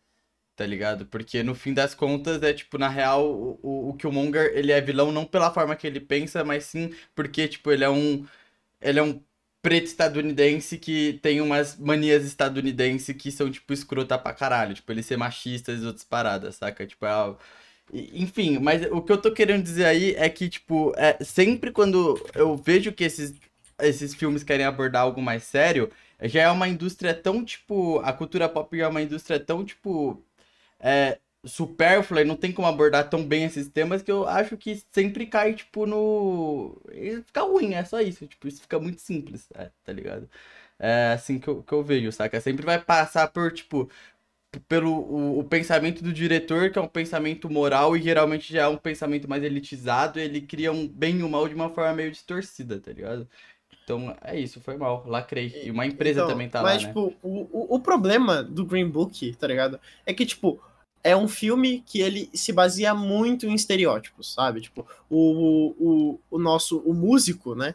Tá 0.57 0.67
ligado? 0.67 1.07
Porque 1.07 1.43
no 1.43 1.55
fim 1.55 1.75
das 1.75 1.95
contas 1.95 2.43
é 2.43 2.53
tipo, 2.55 2.79
na 2.79 2.89
real, 2.89 3.27
o, 3.27 3.59
o, 3.63 3.91
o 3.91 3.95
Killmonger, 3.97 4.53
ele 4.55 4.73
é 4.73 4.81
vilão 4.81 5.11
não 5.13 5.25
pela 5.27 5.53
forma 5.53 5.75
que 5.77 5.87
ele 5.89 6.01
pensa, 6.01 6.45
mas 6.45 6.65
sim 6.67 6.95
porque, 7.17 7.49
tipo, 7.49 7.73
ele 7.73 7.85
é 7.85 7.91
um. 7.91 8.27
Ele 8.81 8.99
é 9.01 9.03
um 9.03 9.23
preto 9.63 9.87
estadunidense 9.87 10.79
que 10.79 11.15
tem 11.23 11.41
umas 11.41 11.77
manias 11.79 12.25
estadunidenses 12.25 13.17
que 13.17 13.31
são, 13.33 13.51
tipo, 13.51 13.73
escrota 13.73 14.19
pra 14.19 14.35
caralho. 14.35 14.75
Tipo, 14.75 14.93
ele 14.93 15.03
ser 15.03 15.17
machista 15.17 15.73
e 15.73 15.87
outras 15.87 16.05
paradas, 16.05 16.57
saca? 16.57 16.87
Tipo, 16.87 17.07
é 17.07 17.37
Enfim, 17.93 18.59
mas 18.59 18.87
o 18.91 19.03
que 19.03 19.13
eu 19.13 19.19
tô 19.21 19.33
querendo 19.33 19.63
dizer 19.63 19.85
aí 19.87 20.15
é 20.17 20.29
que, 20.31 20.49
tipo, 20.49 20.93
é, 20.97 21.23
sempre 21.25 21.71
quando 21.73 22.17
eu 22.35 22.57
vejo 22.57 22.93
que 22.93 23.05
esses, 23.05 23.35
esses 23.81 24.15
filmes 24.15 24.43
querem 24.45 24.65
abordar 24.67 25.03
algo 25.03 25.21
mais 25.23 25.43
sério, 25.45 25.91
já 26.23 26.43
é 26.43 26.51
uma 26.51 26.69
indústria 26.69 27.15
tão, 27.15 27.45
tipo, 27.45 27.99
a 28.01 28.13
cultura 28.13 28.49
pop 28.49 28.77
já 28.79 28.85
é 28.87 28.89
uma 28.89 29.03
indústria 29.03 29.39
tão, 29.41 29.65
tipo, 29.65 30.23
é, 30.81 31.19
supérflua 31.45 32.23
e 32.23 32.25
não 32.25 32.37
tem 32.37 32.53
como 32.53 32.69
abordar 32.69 33.09
tão 33.11 33.25
bem 33.27 33.45
esses 33.45 33.69
temas 33.69 34.03
que 34.03 34.11
eu 34.13 34.27
acho 34.29 34.57
que 34.57 34.83
sempre 34.93 35.27
cai, 35.27 35.55
tipo, 35.55 35.87
no. 35.87 36.81
Fica 37.27 37.43
ruim, 37.43 37.75
é 37.75 37.85
só 37.85 38.01
isso. 38.01 38.27
Tipo, 38.27 38.49
isso 38.49 38.63
fica 38.63 38.79
muito 38.81 39.01
simples, 39.01 39.49
é, 39.55 39.71
tá 39.85 39.93
ligado? 39.93 40.29
É 40.79 41.13
assim 41.15 41.39
que 41.39 41.49
eu, 41.49 41.63
que 41.63 41.73
eu 41.73 41.83
vejo, 41.83 42.11
saca? 42.13 42.41
Sempre 42.41 42.65
vai 42.67 42.79
passar 42.83 43.29
por, 43.29 43.53
tipo, 43.53 43.91
pelo 44.69 44.93
o, 44.93 45.39
o 45.41 45.45
pensamento 45.45 46.03
do 46.03 46.13
diretor, 46.13 46.71
que 46.71 46.79
é 46.79 46.83
um 46.83 46.89
pensamento 46.89 47.49
moral 47.51 47.97
e 47.97 48.03
geralmente 48.03 48.53
já 48.53 48.63
é 48.65 48.69
um 48.69 48.77
pensamento 48.77 49.29
mais 49.29 49.43
elitizado, 49.43 50.19
e 50.19 50.23
ele 50.23 50.41
cria 50.43 50.73
um 50.73 50.87
bem 50.89 51.19
e 51.19 51.23
o 51.23 51.29
mal 51.29 51.49
de 51.49 51.55
uma 51.55 51.71
forma 51.71 51.95
meio 51.95 52.11
distorcida, 52.11 52.81
tá 52.81 52.93
ligado? 52.93 53.29
Então 53.85 54.17
é 54.23 54.39
isso, 54.39 54.61
foi 54.61 54.77
mal, 54.77 55.05
lacrei. 55.07 55.59
E 55.63 55.71
uma 55.71 55.87
empresa 55.87 56.21
Então, 56.21 56.27
também 56.27 56.49
tá 56.49 56.63
mas, 56.63 56.83
lá, 56.83 56.89
né? 56.89 56.89
tipo, 56.89 57.15
o, 57.23 57.75
o, 57.75 57.77
o 57.77 57.81
problema 57.81 58.43
do 58.43 58.65
Green 58.65 58.89
Book, 58.89 59.35
tá 59.37 59.47
ligado? 59.47 59.81
É 60.05 60.13
que, 60.13 60.27
tipo, 60.27 60.61
é 61.05 61.17
um 61.17 61.27
filme 61.27 61.83
que 61.85 62.01
ele 62.01 62.31
se 62.33 62.53
baseia 62.53 62.95
muito 62.95 63.47
em 63.47 63.55
estereótipos, 63.55 64.33
sabe? 64.33 64.61
Tipo, 64.61 64.87
o, 65.11 65.75
o, 65.79 66.21
o 66.31 66.39
nosso, 66.39 66.79
o 66.79 66.95
músico, 66.95 67.55
né? 67.55 67.75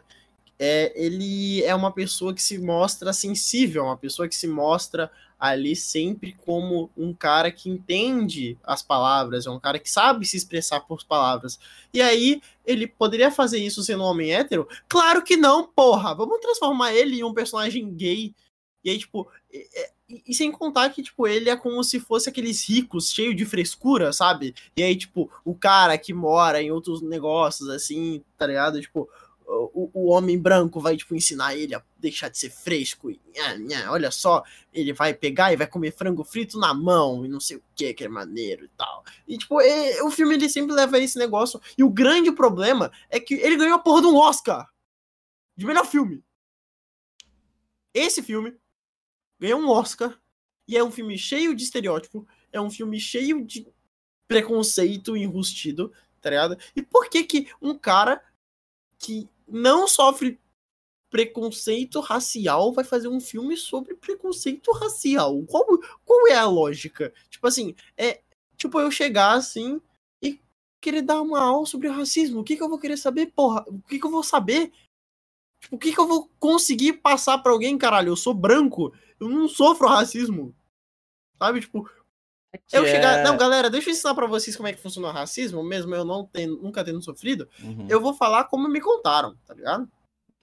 É, 0.58 0.92
ele 0.96 1.62
é 1.62 1.74
uma 1.74 1.92
pessoa 1.92 2.34
que 2.34 2.42
se 2.42 2.58
mostra 2.58 3.12
sensível, 3.12 3.84
uma 3.84 3.96
pessoa 3.96 4.26
que 4.26 4.34
se 4.34 4.48
mostra 4.48 5.10
ali 5.38 5.76
sempre 5.76 6.36
como 6.44 6.90
um 6.96 7.14
cara 7.14 7.52
que 7.52 7.70
entende 7.70 8.58
as 8.64 8.82
palavras, 8.82 9.46
é 9.46 9.50
um 9.50 9.60
cara 9.60 9.78
que 9.78 9.88
sabe 9.88 10.26
se 10.26 10.36
expressar 10.36 10.80
por 10.80 11.04
palavras. 11.04 11.60
E 11.94 12.02
aí, 12.02 12.42
ele 12.66 12.88
poderia 12.88 13.30
fazer 13.30 13.58
isso 13.58 13.84
sendo 13.84 14.02
um 14.02 14.06
homem 14.06 14.32
hétero? 14.32 14.66
Claro 14.88 15.22
que 15.22 15.36
não, 15.36 15.64
porra! 15.64 16.14
Vamos 16.14 16.40
transformar 16.40 16.92
ele 16.92 17.20
em 17.20 17.24
um 17.24 17.34
personagem 17.34 17.94
gay. 17.94 18.34
E 18.82 18.90
aí, 18.90 18.98
tipo, 18.98 19.28
é- 19.52 19.92
e, 20.08 20.22
e 20.26 20.34
sem 20.34 20.50
contar 20.50 20.90
que, 20.90 21.02
tipo, 21.02 21.26
ele 21.26 21.50
é 21.50 21.56
como 21.56 21.82
se 21.84 22.00
fosse 22.00 22.28
aqueles 22.28 22.66
ricos, 22.68 23.10
cheio 23.12 23.34
de 23.34 23.44
frescura, 23.44 24.12
sabe? 24.12 24.54
E 24.76 24.82
aí, 24.82 24.96
tipo, 24.96 25.30
o 25.44 25.54
cara 25.54 25.98
que 25.98 26.14
mora 26.14 26.62
em 26.62 26.70
outros 26.70 27.02
negócios, 27.02 27.68
assim, 27.68 28.24
tá 28.36 28.46
ligado? 28.46 28.80
Tipo, 28.80 29.08
o, 29.46 29.90
o 29.92 30.10
homem 30.10 30.38
branco 30.38 30.80
vai, 30.80 30.96
tipo, 30.96 31.14
ensinar 31.14 31.54
ele 31.54 31.74
a 31.74 31.82
deixar 31.98 32.28
de 32.28 32.38
ser 32.38 32.50
fresco. 32.50 33.10
E, 33.10 33.20
nha, 33.34 33.58
nha, 33.58 33.92
olha 33.92 34.10
só, 34.10 34.42
ele 34.72 34.92
vai 34.92 35.12
pegar 35.12 35.52
e 35.52 35.56
vai 35.56 35.66
comer 35.66 35.92
frango 35.92 36.24
frito 36.24 36.58
na 36.58 36.72
mão 36.72 37.24
e 37.24 37.28
não 37.28 37.40
sei 37.40 37.58
o 37.58 37.62
que, 37.74 37.92
que 37.92 38.04
é 38.04 38.08
maneiro 38.08 38.64
e 38.64 38.68
tal. 38.76 39.04
E, 39.26 39.36
tipo, 39.36 39.58
o 40.04 40.10
filme 40.10 40.34
ele 40.34 40.48
sempre 40.48 40.74
leva 40.74 40.98
esse 40.98 41.18
negócio. 41.18 41.60
E 41.76 41.84
o 41.84 41.90
grande 41.90 42.32
problema 42.32 42.90
é 43.10 43.20
que 43.20 43.34
ele 43.34 43.56
ganhou 43.56 43.76
a 43.76 43.78
porra 43.78 44.02
de 44.02 44.06
um 44.06 44.16
Oscar 44.16 44.68
de 45.56 45.66
melhor 45.66 45.84
filme. 45.84 46.22
Esse 47.92 48.22
filme 48.22 48.56
ganhou 49.38 49.60
um 49.60 49.68
Oscar 49.68 50.18
e 50.66 50.76
é 50.76 50.84
um 50.84 50.90
filme 50.90 51.16
cheio 51.16 51.54
de 51.54 51.64
estereótipo, 51.64 52.26
é 52.52 52.60
um 52.60 52.70
filme 52.70 53.00
cheio 53.00 53.44
de 53.44 53.66
preconceito 54.26 55.16
enrustido, 55.16 55.92
tá 56.20 56.30
ligado? 56.30 56.58
E 56.76 56.82
por 56.82 57.08
que 57.08 57.24
que 57.24 57.48
um 57.60 57.76
cara 57.76 58.22
que 58.98 59.28
não 59.46 59.88
sofre 59.88 60.38
preconceito 61.10 62.00
racial 62.00 62.72
vai 62.72 62.84
fazer 62.84 63.08
um 63.08 63.20
filme 63.20 63.56
sobre 63.56 63.94
preconceito 63.94 64.70
racial? 64.72 65.42
Qual, 65.46 65.64
qual 66.04 66.28
é 66.28 66.34
a 66.34 66.46
lógica? 66.46 67.12
Tipo 67.30 67.46
assim, 67.46 67.74
é 67.96 68.20
tipo 68.56 68.78
eu 68.78 68.90
chegar 68.90 69.32
assim 69.32 69.80
e 70.22 70.38
querer 70.80 71.02
dar 71.02 71.22
uma 71.22 71.40
aula 71.40 71.64
sobre 71.64 71.88
racismo. 71.88 72.40
O 72.40 72.44
que 72.44 72.56
que 72.56 72.62
eu 72.62 72.68
vou 72.68 72.78
querer 72.78 72.98
saber, 72.98 73.32
porra? 73.34 73.64
O 73.66 73.80
que 73.80 73.98
que 73.98 74.06
eu 74.06 74.10
vou 74.10 74.22
saber? 74.22 74.70
Tipo, 75.60 75.76
o 75.76 75.78
que 75.78 75.92
que 75.92 75.98
eu 76.00 76.06
vou 76.06 76.30
conseguir 76.38 76.94
passar 76.94 77.38
pra 77.38 77.52
alguém, 77.52 77.76
caralho? 77.76 78.08
Eu 78.10 78.16
sou 78.16 78.32
branco, 78.34 78.92
eu 79.18 79.28
não 79.28 79.48
sofro 79.48 79.88
racismo. 79.88 80.54
Sabe, 81.38 81.60
tipo, 81.60 81.88
eu 82.72 82.86
chegar. 82.86 83.18
é- 83.18 83.22
Não, 83.24 83.36
galera, 83.36 83.68
deixa 83.70 83.90
eu 83.90 83.92
ensinar 83.92 84.14
pra 84.14 84.26
vocês 84.26 84.56
como 84.56 84.68
é 84.68 84.72
que 84.72 84.80
funciona 84.80 85.08
o 85.08 85.12
racismo, 85.12 85.62
mesmo 85.62 85.94
eu 85.94 86.04
não 86.04 86.24
tendo, 86.24 86.56
nunca 86.62 86.84
tendo 86.84 87.02
sofrido. 87.02 87.48
Uhum, 87.62 87.86
Eu 87.88 88.00
vou 88.00 88.14
falar 88.14 88.44
como 88.44 88.68
me 88.68 88.80
contaram, 88.80 89.36
tá 89.46 89.54
ligado? 89.54 89.88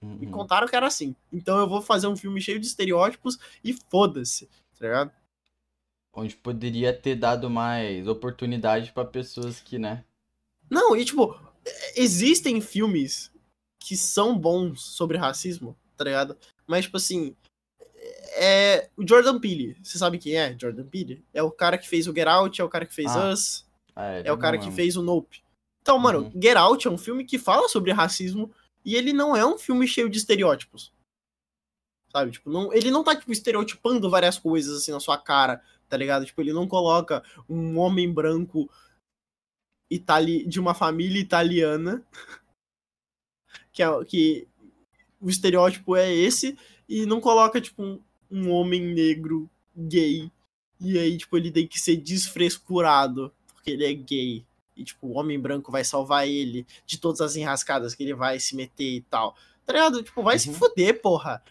Me 0.02 0.26
uhum. 0.26 0.32
contaram 0.32 0.68
que 0.68 0.76
era 0.76 0.86
assim. 0.86 1.16
Então 1.32 1.58
eu 1.58 1.68
vou 1.68 1.80
fazer 1.82 2.06
um 2.06 2.16
filme 2.16 2.40
cheio 2.40 2.60
de 2.60 2.66
estereótipos 2.66 3.38
e 3.64 3.72
foda-se, 3.72 4.46
tá 4.78 4.86
ligado? 4.86 5.10
Onde 6.12 6.36
poderia 6.36 6.92
ter 6.92 7.14
dado 7.16 7.50
mais 7.50 8.06
oportunidade 8.06 8.92
pra 8.92 9.04
pessoas 9.04 9.60
que, 9.60 9.78
né? 9.78 10.04
Não, 10.70 10.96
e 10.96 11.04
tipo, 11.04 11.38
existem 11.94 12.60
filmes 12.60 13.30
que 13.86 13.96
são 13.96 14.36
bons 14.36 14.82
sobre 14.82 15.16
racismo, 15.16 15.78
tá 15.96 16.02
ligado? 16.02 16.36
Mas, 16.66 16.86
tipo 16.86 16.96
assim. 16.96 17.36
É. 18.34 18.90
O 18.96 19.06
Jordan 19.06 19.38
Peele. 19.38 19.78
Você 19.80 19.96
sabe 19.96 20.18
quem 20.18 20.34
é 20.36 20.58
Jordan 20.58 20.84
Peele? 20.84 21.24
É 21.32 21.40
o 21.40 21.52
cara 21.52 21.78
que 21.78 21.88
fez 21.88 22.08
o 22.08 22.12
Get 22.12 22.26
Out, 22.26 22.60
é 22.60 22.64
o 22.64 22.68
cara 22.68 22.84
que 22.84 22.94
fez 22.94 23.14
Ah, 23.14 23.30
Us, 23.30 23.64
Ah, 23.94 24.06
é 24.24 24.32
o 24.32 24.38
cara 24.38 24.58
que 24.58 24.72
fez 24.72 24.96
o 24.96 25.02
Nope. 25.02 25.40
Então, 25.82 26.00
mano, 26.00 26.24
Uhum. 26.24 26.32
Get 26.42 26.56
Out 26.56 26.88
é 26.88 26.90
um 26.90 26.98
filme 26.98 27.24
que 27.24 27.38
fala 27.38 27.68
sobre 27.68 27.92
racismo 27.92 28.52
e 28.84 28.96
ele 28.96 29.12
não 29.12 29.36
é 29.36 29.46
um 29.46 29.56
filme 29.56 29.86
cheio 29.86 30.10
de 30.10 30.18
estereótipos. 30.18 30.92
Sabe? 32.10 32.32
Tipo, 32.32 32.50
não, 32.50 32.72
ele 32.72 32.90
não 32.90 33.04
tá, 33.04 33.14
tipo, 33.14 33.30
estereotipando 33.30 34.10
várias 34.10 34.36
coisas 34.36 34.78
assim 34.78 34.90
na 34.90 34.98
sua 34.98 35.16
cara, 35.16 35.62
tá 35.88 35.96
ligado? 35.96 36.26
Tipo, 36.26 36.40
ele 36.40 36.52
não 36.52 36.66
coloca 36.66 37.22
um 37.48 37.78
homem 37.78 38.12
branco 38.12 38.68
itali 39.88 40.44
de 40.44 40.58
uma 40.58 40.74
família 40.74 41.20
italiana 41.20 42.04
que, 43.76 43.82
é, 43.82 44.04
que 44.06 44.48
o 45.20 45.28
estereótipo 45.28 45.94
é 45.94 46.10
esse 46.12 46.56
e 46.88 47.04
não 47.04 47.20
coloca, 47.20 47.60
tipo, 47.60 47.82
um, 47.82 48.00
um 48.30 48.50
homem 48.50 48.80
negro 48.80 49.48
gay 49.76 50.30
e 50.80 50.98
aí, 50.98 51.16
tipo, 51.18 51.36
ele 51.36 51.50
tem 51.50 51.66
que 51.66 51.78
ser 51.78 51.96
desfrescurado 51.96 53.30
porque 53.54 53.70
ele 53.70 53.84
é 53.84 53.92
gay. 53.92 54.44
E, 54.76 54.84
tipo, 54.84 55.06
o 55.06 55.12
homem 55.18 55.38
branco 55.38 55.70
vai 55.72 55.84
salvar 55.84 56.26
ele 56.28 56.66
de 56.86 56.98
todas 56.98 57.20
as 57.20 57.36
enrascadas 57.36 57.94
que 57.94 58.02
ele 58.02 58.14
vai 58.14 58.38
se 58.40 58.54
meter 58.56 58.96
e 58.96 59.00
tal. 59.02 59.34
Tá 59.64 59.72
ligado? 59.72 60.02
Tipo, 60.02 60.22
vai 60.22 60.38
se 60.38 60.48
Uhum. 60.48 60.54
fuder, 60.54 61.00
porra. 61.00 61.42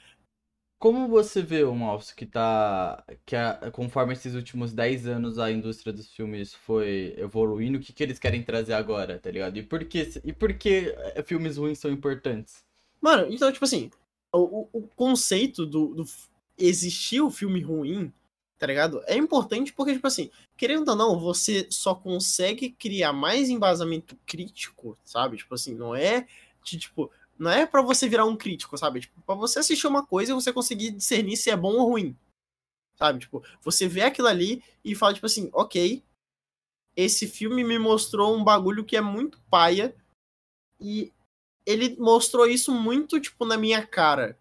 Como 0.86 1.08
você 1.08 1.42
vê 1.42 1.64
o 1.64 1.74
Malfs 1.74 2.12
que 2.12 2.28
tá. 2.28 3.04
Que 3.26 3.36
a- 3.36 3.72
conforme 3.72 4.14
esses 4.14 4.36
últimos 4.36 4.72
10 4.72 5.08
anos 5.08 5.40
a 5.40 5.52
indústria 5.52 5.92
dos 5.92 6.12
filmes 6.14 6.54
foi 6.54 7.16
evoluindo, 7.18 7.80
o 7.80 7.82
que, 7.82 7.92
que 7.92 8.04
eles 8.04 8.20
querem 8.20 8.44
trazer 8.44 8.74
agora, 8.74 9.18
tá 9.18 9.32
ligado? 9.32 9.58
E 9.58 9.64
por 9.64 9.84
que, 9.86 10.08
e 10.24 10.32
por 10.32 10.54
que 10.54 10.94
eh, 11.16 11.24
filmes 11.24 11.58
ruins 11.58 11.80
são 11.80 11.90
importantes? 11.92 12.64
Mano, 13.02 13.34
então, 13.34 13.52
tipo 13.52 13.66
assim, 13.66 13.90
o, 14.32 14.68
o- 14.72 14.88
conceito 14.96 15.66
do, 15.66 15.88
do 15.96 16.06
existir 16.56 17.20
o 17.20 17.32
filme 17.32 17.62
ruim, 17.62 18.14
tá 18.60 18.68
ligado? 18.68 19.02
É 19.08 19.18
importante 19.18 19.74
porque, 19.74 19.94
tipo 19.94 20.06
assim, 20.06 20.30
querendo 20.56 20.90
ou 20.90 20.96
não, 20.96 21.20
você 21.20 21.66
só 21.72 21.96
consegue 21.96 22.70
criar 22.70 23.12
mais 23.12 23.50
embasamento 23.50 24.16
crítico, 24.24 24.96
sabe? 25.04 25.38
Tipo 25.38 25.56
assim, 25.56 25.74
não 25.74 25.96
é 25.96 26.28
de, 26.64 26.78
tipo, 26.78 27.10
não 27.38 27.52
é 27.52 27.66
pra 27.66 27.82
você 27.82 28.08
virar 28.08 28.26
um 28.26 28.38
crítico, 28.38 28.78
sabe? 28.78 29.02
Tipo, 29.02 29.22
pra 29.22 29.36
você 29.36 29.60
assistir 29.60 29.88
uma 29.88 30.06
coisa 30.06 30.32
e 30.32 30.36
você 30.36 30.54
conseguir 30.54 30.92
discernir 30.92 31.38
se 31.38 31.50
é 31.50 31.56
bom 31.56 31.74
ou 31.74 31.90
ruim. 31.90 32.16
Sabe? 32.96 33.20
Tipo, 33.20 33.44
você 33.62 33.88
vê 33.88 34.02
aquilo 34.02 34.28
ali 34.28 34.64
e 34.84 34.96
fala, 34.96 35.14
tipo 35.14 35.26
assim, 35.26 35.50
ok, 35.54 36.02
esse 36.96 37.28
filme 37.28 37.64
me 37.64 37.78
mostrou 37.78 38.36
um 38.36 38.44
bagulho 38.44 38.86
que 38.86 38.96
é 38.96 39.02
muito 39.02 39.40
paia 39.50 39.94
e 40.80 41.12
ele 41.66 41.98
mostrou 41.98 42.48
isso 42.48 42.72
muito, 42.72 43.20
tipo, 43.20 43.46
na 43.46 43.58
minha 43.58 43.86
cara. 43.86 44.40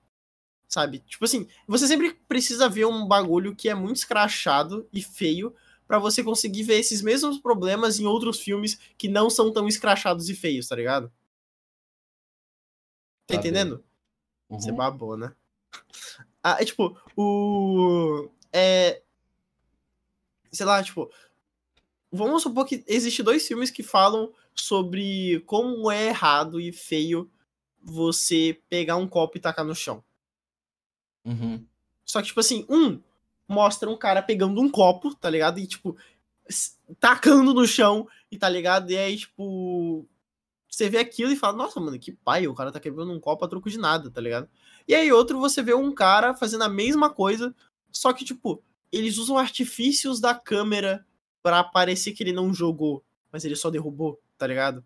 Sabe? 0.68 1.00
Tipo 1.00 1.24
assim, 1.24 1.48
você 1.66 1.86
sempre 1.86 2.14
precisa 2.28 2.68
ver 2.68 2.86
um 2.86 3.06
bagulho 3.06 3.54
que 3.54 3.68
é 3.68 3.74
muito 3.74 3.96
escrachado 3.96 4.88
e 4.92 5.02
feio 5.02 5.54
pra 5.86 5.98
você 5.98 6.22
conseguir 6.22 6.62
ver 6.62 6.78
esses 6.78 7.02
mesmos 7.02 7.38
problemas 7.38 7.98
em 7.98 8.06
outros 8.06 8.40
filmes 8.40 8.78
que 8.96 9.08
não 9.08 9.28
são 9.28 9.52
tão 9.52 9.68
escrachados 9.68 10.28
e 10.28 10.34
feios, 10.34 10.68
tá 10.68 10.76
ligado? 10.76 11.12
Tá 13.26 13.34
Tá 13.34 13.40
entendendo? 13.40 13.84
Uhum. 14.48 14.60
Você 14.60 14.72
babou, 14.72 15.16
né? 15.16 15.34
Ah, 16.46 16.58
é 16.60 16.64
tipo, 16.66 16.94
o. 17.16 18.28
É. 18.52 19.00
Sei 20.52 20.66
lá, 20.66 20.82
tipo. 20.82 21.10
Vamos 22.12 22.42
supor 22.42 22.66
que 22.66 22.84
existe 22.86 23.22
dois 23.22 23.48
filmes 23.48 23.70
que 23.70 23.82
falam 23.82 24.30
sobre 24.54 25.40
como 25.46 25.90
é 25.90 26.08
errado 26.08 26.60
e 26.60 26.70
feio 26.70 27.30
você 27.82 28.60
pegar 28.68 28.96
um 28.96 29.08
copo 29.08 29.38
e 29.38 29.40
tacar 29.40 29.64
no 29.64 29.74
chão. 29.74 30.04
Uhum. 31.24 31.66
Só 32.04 32.20
que, 32.20 32.28
tipo 32.28 32.40
assim, 32.40 32.66
um 32.68 33.00
mostra 33.48 33.88
um 33.88 33.96
cara 33.96 34.22
pegando 34.22 34.60
um 34.60 34.70
copo, 34.70 35.14
tá 35.14 35.30
ligado? 35.30 35.58
E, 35.58 35.66
tipo, 35.66 35.96
tacando 37.00 37.54
no 37.54 37.66
chão, 37.66 38.06
e 38.30 38.38
tá 38.38 38.48
ligado? 38.48 38.90
E 38.90 38.96
aí, 38.96 39.16
tipo, 39.16 40.06
você 40.74 40.88
vê 40.88 40.98
aquilo 40.98 41.32
e 41.32 41.36
fala, 41.36 41.56
nossa, 41.56 41.78
mano, 41.80 41.98
que 41.98 42.12
pai, 42.12 42.46
o 42.46 42.54
cara 42.54 42.72
tá 42.72 42.80
quebrando 42.80 43.12
um 43.12 43.20
copo 43.20 43.44
a 43.44 43.48
troco 43.48 43.70
de 43.70 43.78
nada, 43.78 44.10
tá 44.10 44.20
ligado? 44.20 44.48
E 44.88 44.94
aí, 44.94 45.12
outro, 45.12 45.38
você 45.38 45.62
vê 45.62 45.74
um 45.74 45.92
cara 45.94 46.34
fazendo 46.34 46.62
a 46.64 46.68
mesma 46.68 47.08
coisa, 47.10 47.54
só 47.90 48.12
que, 48.12 48.24
tipo, 48.24 48.62
eles 48.90 49.16
usam 49.18 49.38
artifícios 49.38 50.20
da 50.20 50.34
câmera 50.34 51.06
pra 51.42 51.62
parecer 51.62 52.12
que 52.12 52.22
ele 52.22 52.32
não 52.32 52.52
jogou, 52.52 53.04
mas 53.30 53.44
ele 53.44 53.56
só 53.56 53.70
derrubou, 53.70 54.20
tá 54.36 54.46
ligado? 54.46 54.84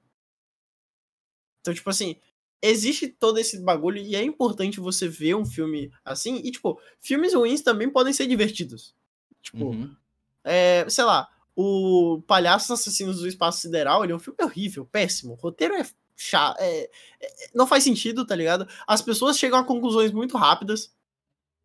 Então, 1.61 1.75
tipo 1.75 1.89
assim, 1.91 2.17
existe 2.63 3.09
todo 3.09 3.39
esse 3.39 3.61
bagulho 3.61 3.99
e 3.99 4.15
é 4.17 4.23
importante 4.23 4.81
você 4.81 5.09
ver 5.09 5.35
um 5.35 5.45
filme 5.45 5.91
assim. 6.05 6.37
E, 6.45 6.51
tipo, 6.51 6.81
filmes 7.01 7.35
ruins 7.35 7.61
também 7.63 7.91
podem 7.91 8.13
ser 8.13 8.27
divertidos. 8.27 8.95
Tipo, 9.43 9.67
Uhum. 9.67 9.95
é, 10.45 10.89
sei 10.89 11.05
lá, 11.05 11.29
o 11.61 12.23
Palhaços 12.23 12.71
Assassinos 12.71 13.19
do 13.19 13.27
Espaço 13.27 13.61
Sideral, 13.63 14.05
ele 14.05 14.13
é 14.13 14.17
um 14.17 14.21
filme 14.21 14.39
horrível, 14.41 14.85
péssimo. 14.87 15.33
O 15.33 15.37
roteiro 15.37 15.75
é 15.75 15.85
chato, 16.17 16.57
é, 16.61 16.89
é- 17.21 17.51
não 17.53 17.67
faz 17.67 17.83
sentido, 17.83 18.25
tá 18.25 18.37
ligado? 18.37 18.69
As 18.87 19.03
pessoas 19.03 19.37
chegam 19.37 19.59
a 19.59 19.65
conclusões 19.65 20.13
muito 20.13 20.37
rápidas. 20.37 20.95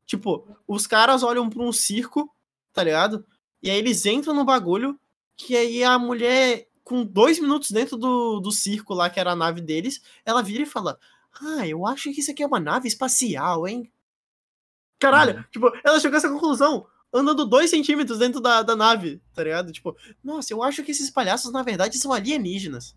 Tipo, 0.07 0.57
os 0.67 0.87
caras 0.87 1.21
olham 1.21 1.47
pra 1.47 1.61
um 1.61 1.71
circo, 1.71 2.27
tá 2.73 2.83
ligado? 2.83 3.23
E 3.61 3.69
aí 3.69 3.77
eles 3.77 4.03
entram 4.07 4.33
no 4.33 4.43
bagulho, 4.43 4.99
que 5.37 5.55
aí 5.55 5.83
a 5.83 5.99
mulher, 5.99 6.67
com 6.83 7.05
dois 7.05 7.37
minutos 7.39 7.69
dentro 7.69 7.95
do, 7.95 8.39
do 8.39 8.51
circo 8.51 8.95
lá, 8.95 9.11
que 9.11 9.19
era 9.19 9.33
a 9.33 9.35
nave 9.35 9.61
deles, 9.61 10.01
ela 10.25 10.41
vira 10.41 10.63
e 10.63 10.65
fala: 10.65 10.97
Ah, 11.39 11.67
eu 11.67 11.85
acho 11.85 12.11
que 12.11 12.19
isso 12.19 12.31
aqui 12.31 12.41
é 12.41 12.47
uma 12.47 12.59
nave 12.59 12.87
espacial, 12.87 13.67
hein? 13.67 13.91
Caralho, 14.99 15.37
Uhum. 15.37 15.43
tipo, 15.51 15.71
ela 15.83 15.99
chegou 15.99 16.15
a 16.15 16.17
essa 16.17 16.29
conclusão 16.29 16.87
andando 17.13 17.45
dois 17.45 17.69
centímetros 17.69 18.19
dentro 18.19 18.41
da, 18.41 18.63
da 18.63 18.75
nave, 18.75 19.21
tá 19.33 19.43
ligado? 19.43 19.71
Tipo, 19.71 19.95
nossa, 20.23 20.51
eu 20.51 20.63
acho 20.63 20.83
que 20.83 20.91
esses 20.91 21.09
palhaços, 21.09 21.51
na 21.51 21.61
verdade, 21.61 21.97
são 21.97 22.11
alienígenas. 22.11 22.95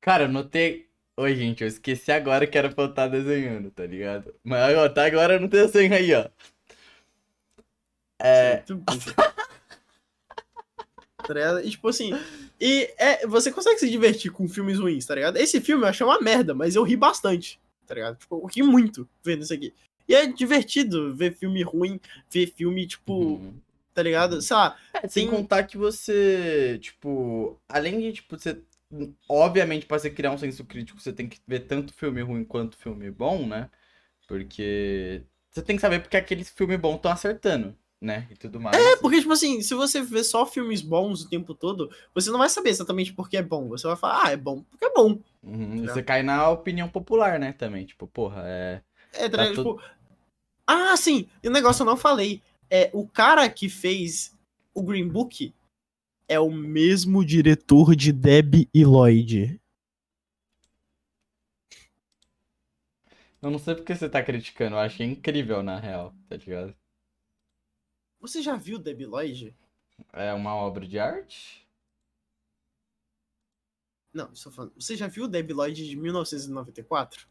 Cara, 0.00 0.24
eu 0.24 0.28
notei. 0.28 0.88
Oi, 1.18 1.36
gente, 1.36 1.62
eu 1.62 1.68
esqueci 1.68 2.10
agora 2.10 2.46
que 2.46 2.56
era 2.56 2.70
pra 2.70 2.84
eu 2.84 2.90
estar 2.90 3.08
desenhando, 3.08 3.70
tá 3.70 3.84
ligado? 3.84 4.34
Mas 4.42 4.74
ó, 4.76 4.88
tá 4.88 5.04
agora 5.04 5.38
no 5.38 5.48
desenho 5.48 5.94
aí, 5.94 6.14
ó. 6.14 6.30
É. 8.18 8.62
Burro. 8.62 9.14
tá 11.26 11.34
ligado? 11.34 11.60
E 11.60 11.70
tipo 11.70 11.88
assim. 11.88 12.12
E 12.58 12.92
é, 12.96 13.26
você 13.26 13.52
consegue 13.52 13.78
se 13.78 13.90
divertir 13.90 14.30
com 14.30 14.48
filmes 14.48 14.78
ruins, 14.78 15.04
tá 15.04 15.14
ligado? 15.14 15.36
Esse 15.36 15.60
filme 15.60 15.84
eu 15.84 15.88
achei 15.88 16.06
uma 16.06 16.20
merda, 16.20 16.54
mas 16.54 16.74
eu 16.74 16.82
ri 16.82 16.96
bastante, 16.96 17.60
tá 17.86 17.94
ligado? 17.94 18.16
Tipo, 18.18 18.36
eu 18.36 18.46
ri 18.46 18.62
muito 18.62 19.08
vendo 19.22 19.42
isso 19.42 19.52
aqui. 19.52 19.74
E 20.10 20.14
é 20.14 20.26
divertido 20.26 21.14
ver 21.14 21.36
filme 21.36 21.62
ruim, 21.62 22.00
ver 22.28 22.48
filme, 22.48 22.84
tipo, 22.84 23.12
uhum. 23.14 23.54
tá 23.94 24.02
ligado? 24.02 24.42
Sei 24.42 24.56
lá, 24.56 24.76
É, 24.92 25.06
sem 25.06 25.28
tem- 25.28 25.30
contar 25.36 25.62
que 25.62 25.76
você, 25.78 26.78
tipo, 26.82 27.56
além 27.68 28.00
de, 28.00 28.14
tipo, 28.14 28.36
você. 28.36 28.60
Obviamente, 29.28 29.86
pra 29.86 30.00
você 30.00 30.10
criar 30.10 30.32
um 30.32 30.38
senso 30.38 30.64
crítico, 30.64 31.00
você 31.00 31.12
tem 31.12 31.28
que 31.28 31.38
ver 31.46 31.60
tanto 31.60 31.92
filme 31.94 32.20
ruim 32.22 32.42
quanto 32.42 32.76
filme 32.76 33.08
bom, 33.08 33.46
né? 33.46 33.70
Porque 34.26 35.22
você 35.50 35.62
tem 35.62 35.76
que 35.76 35.82
saber 35.82 36.00
porque 36.00 36.16
aqueles 36.16 36.48
filmes 36.50 36.78
bons 36.80 36.96
estão 36.96 37.12
acertando, 37.12 37.76
né? 38.00 38.26
E 38.30 38.34
tudo 38.34 38.60
mais. 38.60 38.76
É, 38.76 38.96
porque, 38.96 39.20
tipo 39.20 39.32
assim, 39.32 39.60
se 39.62 39.74
você 39.74 40.02
vê 40.02 40.24
só 40.24 40.44
filmes 40.44 40.80
bons 40.82 41.22
o 41.22 41.28
tempo 41.28 41.54
todo, 41.54 41.88
você 42.12 42.30
não 42.30 42.38
vai 42.38 42.48
saber 42.48 42.70
exatamente 42.70 43.12
por 43.12 43.28
que 43.28 43.36
é 43.36 43.42
bom. 43.42 43.68
Você 43.68 43.86
vai 43.86 43.96
falar, 43.96 44.24
ah, 44.26 44.32
é 44.32 44.36
bom 44.36 44.62
porque 44.62 44.84
é 44.84 44.92
bom. 44.92 45.18
Uhum, 45.42 45.86
Tá. 45.86 45.92
você 45.94 46.02
cai 46.02 46.22
na 46.24 46.48
opinião 46.50 46.88
popular, 46.88 47.38
né? 47.38 47.52
Também, 47.52 47.86
tipo, 47.86 48.06
porra, 48.08 48.42
é. 48.44 48.80
É, 49.12 49.28
tá 49.28 49.38
Tá 49.38 49.46
Tipo, 49.48 49.80
ah, 50.70 50.96
sim, 50.96 51.28
e 51.42 51.48
o 51.48 51.52
negócio 51.52 51.82
eu 51.82 51.86
não 51.86 51.96
falei. 51.96 52.42
É, 52.70 52.90
o 52.92 53.06
cara 53.06 53.48
que 53.50 53.68
fez 53.68 54.38
o 54.72 54.82
Green 54.82 55.08
Book 55.08 55.52
é 56.28 56.38
o 56.38 56.50
mesmo 56.50 57.24
diretor 57.24 57.96
de 57.96 58.12
Deb 58.12 58.68
e 58.72 58.84
Lloyd. 58.84 59.60
Eu 63.42 63.50
não 63.50 63.58
sei 63.58 63.74
porque 63.74 63.96
você 63.96 64.08
tá 64.08 64.22
criticando, 64.22 64.76
eu 64.76 64.80
achei 64.80 65.06
incrível, 65.06 65.62
na 65.62 65.80
real, 65.80 66.14
tá 66.28 66.36
ligado? 66.36 66.76
Você 68.20 68.42
já 68.42 68.54
viu 68.54 68.78
Deb 68.78 69.00
Lloyd? 69.00 69.56
É 70.12 70.32
uma 70.32 70.54
obra 70.54 70.86
de 70.86 70.98
arte? 70.98 71.66
Não, 74.12 74.32
estou 74.32 74.52
falando. 74.52 74.74
Você 74.74 74.96
já 74.96 75.06
viu 75.06 75.26
Deb 75.26 75.50
Lloyd 75.52 75.88
de 75.88 75.96
1994? 75.96 77.26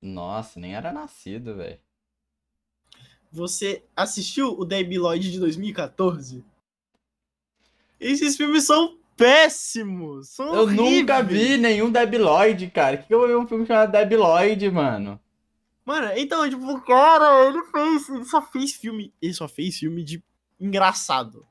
Nossa, 0.00 0.60
nem 0.60 0.74
era 0.74 0.92
nascido, 0.92 1.56
velho. 1.56 1.80
Você 3.30 3.82
assistiu 3.94 4.58
o 4.58 4.64
Deb 4.64 4.92
e 4.92 4.98
Lloyd 4.98 5.30
de 5.30 5.38
2014? 5.38 6.44
Esses 8.00 8.36
filmes 8.36 8.64
são 8.64 8.96
péssimos! 9.16 10.30
São 10.30 10.54
Eu 10.54 10.66
nunca 10.66 11.18
horríveis. 11.18 11.48
vi 11.48 11.58
nenhum 11.58 11.90
Debi 11.90 12.18
Lloyd, 12.18 12.70
cara. 12.70 12.96
Que, 12.96 13.06
que 13.06 13.14
eu 13.14 13.18
vou 13.18 13.28
ver 13.28 13.36
um 13.36 13.46
filme 13.46 13.66
chamado 13.66 13.92
Debi 13.92 14.16
Lloyd, 14.16 14.70
mano? 14.70 15.20
Mano, 15.84 16.12
então, 16.16 16.48
tipo, 16.48 16.64
o 16.70 16.80
cara, 16.82 17.46
ele 17.46 17.62
fez. 17.64 18.08
Ele 18.08 18.24
só 18.24 18.42
fez 18.42 18.72
filme. 18.72 19.12
Ele 19.20 19.34
só 19.34 19.48
fez 19.48 19.78
filme 19.78 20.04
de 20.04 20.22
engraçado. 20.60 21.46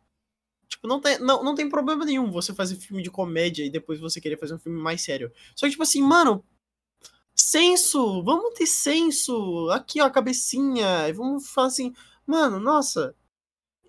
Tipo, 0.67 0.87
não 0.87 0.99
tem, 0.99 1.17
não, 1.19 1.43
não 1.43 1.55
tem 1.55 1.69
problema 1.69 2.05
nenhum 2.05 2.31
você 2.31 2.53
fazer 2.53 2.75
filme 2.75 3.01
de 3.01 3.09
comédia 3.09 3.65
e 3.65 3.69
depois 3.69 3.99
você 3.99 4.21
querer 4.21 4.37
fazer 4.37 4.53
um 4.53 4.59
filme 4.59 4.79
mais 4.79 5.01
sério. 5.01 5.31
Só 5.55 5.65
que, 5.65 5.71
tipo 5.71 5.83
assim, 5.83 6.01
mano. 6.01 6.43
Senso! 7.51 8.21
Vamos 8.23 8.53
ter 8.55 8.65
senso! 8.67 9.69
Aqui, 9.71 10.01
ó, 10.01 10.05
a 10.05 10.09
cabecinha. 10.09 11.07
e 11.07 11.13
Vamos 11.13 11.47
falar 11.49 11.67
assim. 11.67 11.93
Mano, 12.25 12.59
nossa. 12.59 13.15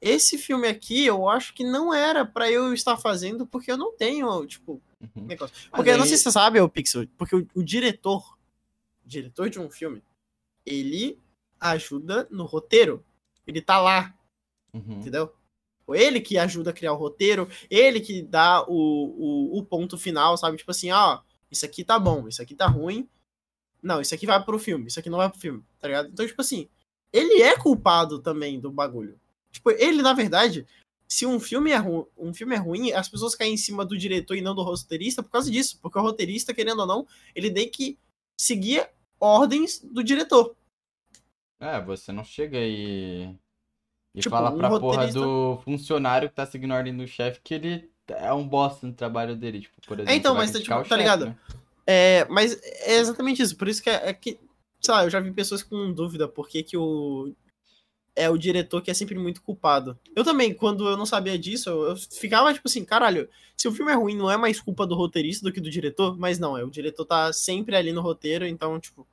Esse 0.00 0.38
filme 0.38 0.68
aqui 0.68 1.04
eu 1.06 1.28
acho 1.28 1.52
que 1.52 1.64
não 1.64 1.92
era 1.92 2.24
pra 2.24 2.48
eu 2.48 2.72
estar 2.72 2.96
fazendo 2.96 3.44
porque 3.44 3.72
eu 3.72 3.76
não 3.76 3.96
tenho, 3.96 4.46
tipo, 4.46 4.80
Uhum. 5.00 5.24
negócio. 5.26 5.56
Porque 5.72 5.90
eu 5.90 5.96
não 5.96 6.04
aí- 6.04 6.08
sei 6.08 6.16
se 6.18 6.22
você 6.22 6.30
sabe, 6.32 6.60
o 6.60 6.68
Pixel, 6.68 7.08
porque 7.16 7.34
o, 7.34 7.44
o 7.52 7.62
diretor, 7.64 8.38
o 9.04 9.08
diretor 9.08 9.50
de 9.50 9.58
um 9.58 9.68
filme, 9.68 10.04
ele 10.64 11.18
ajuda 11.58 12.28
no 12.30 12.44
roteiro. 12.44 13.04
Ele 13.44 13.60
tá 13.60 13.80
lá, 13.80 14.14
Uhum. 14.72 15.00
entendeu? 15.00 15.34
Ele 15.88 16.20
que 16.20 16.38
ajuda 16.38 16.70
a 16.70 16.72
criar 16.72 16.92
o 16.92 16.96
roteiro, 16.96 17.48
ele 17.68 17.98
que 18.00 18.22
dá 18.22 18.62
o, 18.68 18.68
o, 19.56 19.58
o 19.58 19.64
ponto 19.64 19.98
final, 19.98 20.36
sabe? 20.36 20.58
Tipo 20.58 20.70
assim, 20.70 20.92
ó, 20.92 21.22
isso 21.50 21.64
aqui 21.66 21.82
tá 21.82 21.98
bom, 21.98 22.28
isso 22.28 22.40
aqui 22.40 22.54
tá 22.54 22.68
ruim. 22.68 23.08
Não, 23.82 24.00
isso 24.00 24.14
aqui 24.14 24.26
vai 24.26 24.42
pro 24.42 24.58
filme, 24.58 24.88
isso 24.88 24.98
aqui 24.98 25.10
não 25.10 25.18
vai 25.18 25.28
pro 25.28 25.38
filme, 25.38 25.62
tá 25.78 25.86
ligado? 25.86 26.08
Então, 26.08 26.26
tipo 26.26 26.40
assim, 26.40 26.68
ele 27.12 27.42
é 27.42 27.56
culpado 27.56 28.18
também 28.18 28.58
do 28.58 28.70
bagulho. 28.70 29.18
Tipo, 29.50 29.70
ele, 29.70 30.02
na 30.02 30.12
verdade, 30.12 30.66
se 31.06 31.24
um 31.24 31.40
filme 31.40 31.70
é, 31.70 31.76
ru 31.76 32.08
um 32.16 32.34
filme 32.34 32.54
é 32.54 32.58
ruim, 32.58 32.92
as 32.92 33.08
pessoas 33.08 33.34
caem 33.34 33.54
em 33.54 33.56
cima 33.56 33.84
do 33.84 33.96
diretor 33.96 34.36
e 34.36 34.42
não 34.42 34.54
do 34.54 34.62
roteirista 34.62 35.22
por 35.22 35.30
causa 35.30 35.50
disso. 35.50 35.78
Porque 35.80 35.98
o 35.98 36.02
roteirista, 36.02 36.52
querendo 36.52 36.80
ou 36.80 36.86
não, 36.86 37.06
ele 37.34 37.50
tem 37.50 37.70
que 37.70 37.98
seguir 38.36 38.88
ordens 39.18 39.80
do 39.80 40.04
diretor. 40.04 40.54
É, 41.60 41.80
você 41.80 42.12
não 42.12 42.24
chega 42.24 42.58
e. 42.58 43.34
E 44.14 44.20
Tipo, 44.20 44.36
fala 44.36 44.50
um 44.50 44.58
pra 44.58 44.78
porra 44.78 45.06
do 45.08 45.58
funcionário 45.64 46.28
que 46.28 46.34
tá 46.34 46.46
seguindo 46.46 46.72
a 46.72 46.76
ordem 46.76 46.96
do 46.96 47.06
chefe 47.06 47.40
que 47.42 47.54
ele 47.54 47.90
é 48.08 48.32
um 48.32 48.46
bosta 48.46 48.86
no 48.86 48.92
trabalho 48.92 49.36
dele. 49.36 49.60
Tipo, 49.60 49.80
por 49.86 49.98
exemplo. 49.98 50.14
então, 50.14 50.34
vai 50.34 50.44
mas 50.44 50.52
tá, 50.52 50.58
tipo, 50.58 50.70
tá 50.70 50.82
chefe, 50.82 50.96
ligado? 50.96 51.26
né? 51.26 51.36
É, 51.90 52.26
mas 52.26 52.60
é 52.62 52.98
exatamente 52.98 53.40
isso. 53.40 53.56
Por 53.56 53.66
isso 53.66 53.82
que 53.82 53.88
é, 53.88 54.10
é 54.10 54.12
que. 54.12 54.38
Sei 54.80 54.92
lá, 54.94 55.04
eu 55.04 55.10
já 55.10 55.18
vi 55.20 55.32
pessoas 55.32 55.62
com 55.62 55.90
dúvida 55.92 56.28
por 56.28 56.48
que, 56.48 56.62
que 56.62 56.76
o. 56.76 57.32
É 58.14 58.28
o 58.28 58.36
diretor 58.36 58.82
que 58.82 58.90
é 58.90 58.94
sempre 58.94 59.16
muito 59.16 59.40
culpado. 59.40 59.96
Eu 60.14 60.24
também, 60.24 60.52
quando 60.52 60.88
eu 60.88 60.96
não 60.96 61.06
sabia 61.06 61.38
disso, 61.38 61.70
eu, 61.70 61.82
eu 61.90 61.96
ficava 61.96 62.52
tipo 62.52 62.66
assim, 62.66 62.84
caralho, 62.84 63.28
se 63.56 63.68
o 63.68 63.72
filme 63.72 63.92
é 63.92 63.94
ruim, 63.94 64.16
não 64.16 64.28
é 64.28 64.36
mais 64.36 64.60
culpa 64.60 64.84
do 64.84 64.96
roteirista 64.96 65.44
do 65.46 65.52
que 65.52 65.60
do 65.60 65.70
diretor? 65.70 66.18
Mas 66.18 66.36
não, 66.38 66.58
é 66.58 66.64
o 66.64 66.70
diretor 66.70 67.04
tá 67.06 67.32
sempre 67.32 67.76
ali 67.76 67.92
no 67.92 68.00
roteiro, 68.02 68.44
então, 68.44 68.78
tipo. 68.78 69.06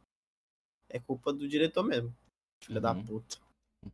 É 0.90 1.00
culpa 1.00 1.32
do 1.32 1.48
diretor 1.48 1.84
mesmo. 1.84 2.14
Filha 2.64 2.82
da 2.82 2.92
Uhum. 2.94 3.06
puta. 3.06 3.38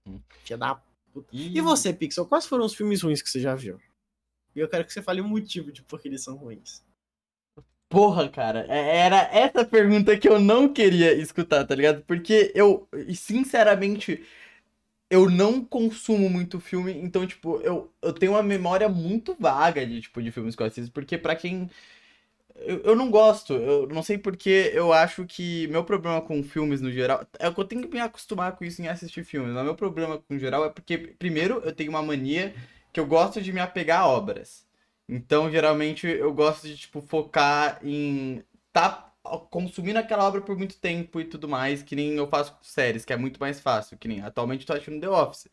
Uhum. 0.08 0.22
Filha 0.44 0.58
da 0.58 0.76
puta. 1.14 1.28
E, 1.34 1.58
E 1.58 1.62
você, 1.62 1.94
Pixel, 1.94 2.26
quais 2.26 2.46
foram 2.46 2.66
os 2.66 2.74
filmes 2.74 3.02
ruins 3.02 3.22
que 3.22 3.30
você 3.30 3.40
já 3.42 3.54
viu? 3.54 3.80
E 4.56 4.60
eu 4.60 4.70
quero 4.70 4.86
que 4.86 4.94
você 4.94 5.02
fale 5.02 5.20
o 5.20 5.28
motivo 5.28 5.72
de 5.72 5.82
por 5.82 6.00
que 6.00 6.08
eles 6.08 6.24
são 6.24 6.36
ruins. 6.38 6.82
Porra, 7.92 8.30
cara, 8.30 8.66
é- 8.70 9.00
era 9.00 9.18
essa 9.34 9.66
pergunta 9.66 10.18
que 10.18 10.28
eu 10.30 10.40
não 10.40 10.74
queria 10.74 11.14
escutar, 11.14 11.66
tá 11.68 11.76
ligado? 11.76 12.04
Porque 12.06 12.52
eu, 12.56 12.88
sinceramente, 13.14 14.24
eu 15.10 15.30
não 15.30 15.64
consumo 15.66 16.30
muito 16.30 16.60
filme, 16.60 16.94
então, 16.94 17.28
tipo, 17.28 17.60
eu, 17.62 17.94
eu 18.02 18.14
tenho 18.14 18.34
uma 18.34 18.44
memória 18.44 18.90
muito 18.90 19.36
vaga 19.40 19.86
de, 19.88 20.02
tipo, 20.02 20.22
de 20.24 20.32
filmes 20.32 20.56
que 20.56 20.64
eu 20.64 20.68
assisto, 20.68 20.92
porque 20.94 21.18
pra 21.18 21.36
quem... 21.36 21.70
Eu, 22.56 22.82
eu 22.84 22.96
não 22.96 23.12
gosto, 23.12 23.54
eu 23.54 23.88
não 23.90 24.04
sei 24.04 24.18
porque 24.18 24.72
eu 24.74 24.94
acho 24.94 25.26
que 25.28 25.68
meu 25.70 25.84
problema 25.86 26.22
com 26.22 26.44
filmes 26.44 26.82
no 26.82 26.92
geral... 26.92 27.26
É 27.40 27.52
que 27.52 27.60
eu 27.60 27.66
tenho 27.66 27.84
que 27.84 27.90
me 27.96 28.00
acostumar 28.02 28.56
com 28.58 28.66
isso 28.66 28.82
em 28.82 28.88
assistir 28.90 29.24
filmes, 29.26 29.54
mas 29.54 29.64
meu 29.66 29.76
problema 29.76 30.20
com 30.20 30.38
geral 30.40 30.66
é 30.66 30.70
porque, 30.72 30.98
primeiro, 31.20 31.62
eu 31.66 31.74
tenho 31.76 31.92
uma 31.92 32.04
mania 32.04 32.56
que 32.94 33.00
eu 33.00 33.08
gosto 33.08 33.42
de 33.42 33.54
me 33.54 33.60
apegar 33.62 34.02
a 34.02 34.08
obras. 34.08 34.66
Então, 35.12 35.52
geralmente, 35.52 36.08
eu 36.08 36.34
gosto 36.34 36.68
de, 36.68 36.78
tipo, 36.78 37.02
focar 37.02 37.80
em 37.86 38.44
tá 38.74 39.10
consumindo 39.52 40.00
aquela 40.00 40.26
obra 40.28 40.42
por 40.42 40.58
muito 40.58 40.80
tempo 40.80 41.20
e 41.22 41.26
tudo 41.26 41.48
mais, 41.50 41.84
que 41.84 41.96
nem 41.96 42.14
eu 42.16 42.28
faço 42.28 42.54
com 42.56 42.64
séries, 42.64 43.06
que 43.06 43.14
é 43.14 43.18
muito 43.18 43.40
mais 43.40 43.60
fácil, 43.60 43.98
que 43.98 44.08
nem 44.08 44.22
atualmente 44.22 44.62
eu 44.62 44.68
tô 44.68 44.74
assistindo 44.74 45.02
The 45.02 45.10
Office, 45.10 45.48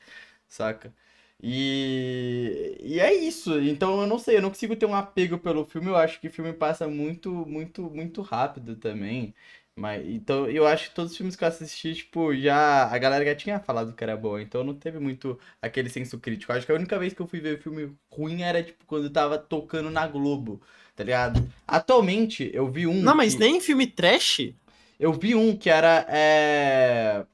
saca? 0.48 0.94
E, 1.42 2.76
e 2.80 3.00
é 3.00 3.12
isso. 3.14 3.58
Então, 3.60 4.00
eu 4.00 4.06
não 4.06 4.18
sei, 4.18 4.36
eu 4.38 4.42
não 4.42 4.50
consigo 4.50 4.76
ter 4.76 4.86
um 4.86 4.94
apego 4.94 5.38
pelo 5.38 5.64
filme, 5.66 5.88
eu 5.88 5.96
acho 5.96 6.20
que 6.20 6.28
o 6.28 6.32
filme 6.32 6.52
passa 6.52 6.88
muito, 6.88 7.30
muito, 7.46 7.82
muito 7.90 8.22
rápido 8.22 8.76
também. 8.76 9.34
Mas, 9.78 10.04
então, 10.08 10.50
eu 10.50 10.66
acho 10.66 10.88
que 10.88 10.94
todos 10.94 11.12
os 11.12 11.16
filmes 11.16 11.36
que 11.36 11.44
eu 11.44 11.48
assisti, 11.48 11.94
tipo, 11.94 12.34
já. 12.34 12.86
A 12.92 12.98
galera 12.98 13.24
já 13.24 13.34
tinha 13.34 13.60
falado 13.60 13.92
que 13.94 14.02
era 14.02 14.16
bom, 14.16 14.38
então 14.38 14.64
não 14.64 14.74
teve 14.74 14.98
muito 14.98 15.38
aquele 15.62 15.88
senso 15.88 16.18
crítico. 16.18 16.52
Acho 16.52 16.66
que 16.66 16.72
a 16.72 16.74
única 16.74 16.98
vez 16.98 17.12
que 17.12 17.20
eu 17.20 17.28
fui 17.28 17.38
ver 17.40 17.60
filme 17.62 17.92
ruim 18.10 18.42
era, 18.42 18.62
tipo, 18.62 18.84
quando 18.86 19.04
eu 19.04 19.12
tava 19.12 19.38
tocando 19.38 19.88
na 19.90 20.06
Globo, 20.06 20.60
tá 20.96 21.04
ligado? 21.04 21.48
Atualmente, 21.66 22.50
eu 22.52 22.66
vi 22.68 22.86
um. 22.88 23.00
Não, 23.02 23.14
mas 23.14 23.34
que- 23.34 23.40
nem 23.40 23.60
filme 23.60 23.86
trash? 23.86 24.52
Eu 24.98 25.12
vi 25.12 25.34
um 25.36 25.56
que 25.56 25.70
era. 25.70 26.04
É... 26.08 27.24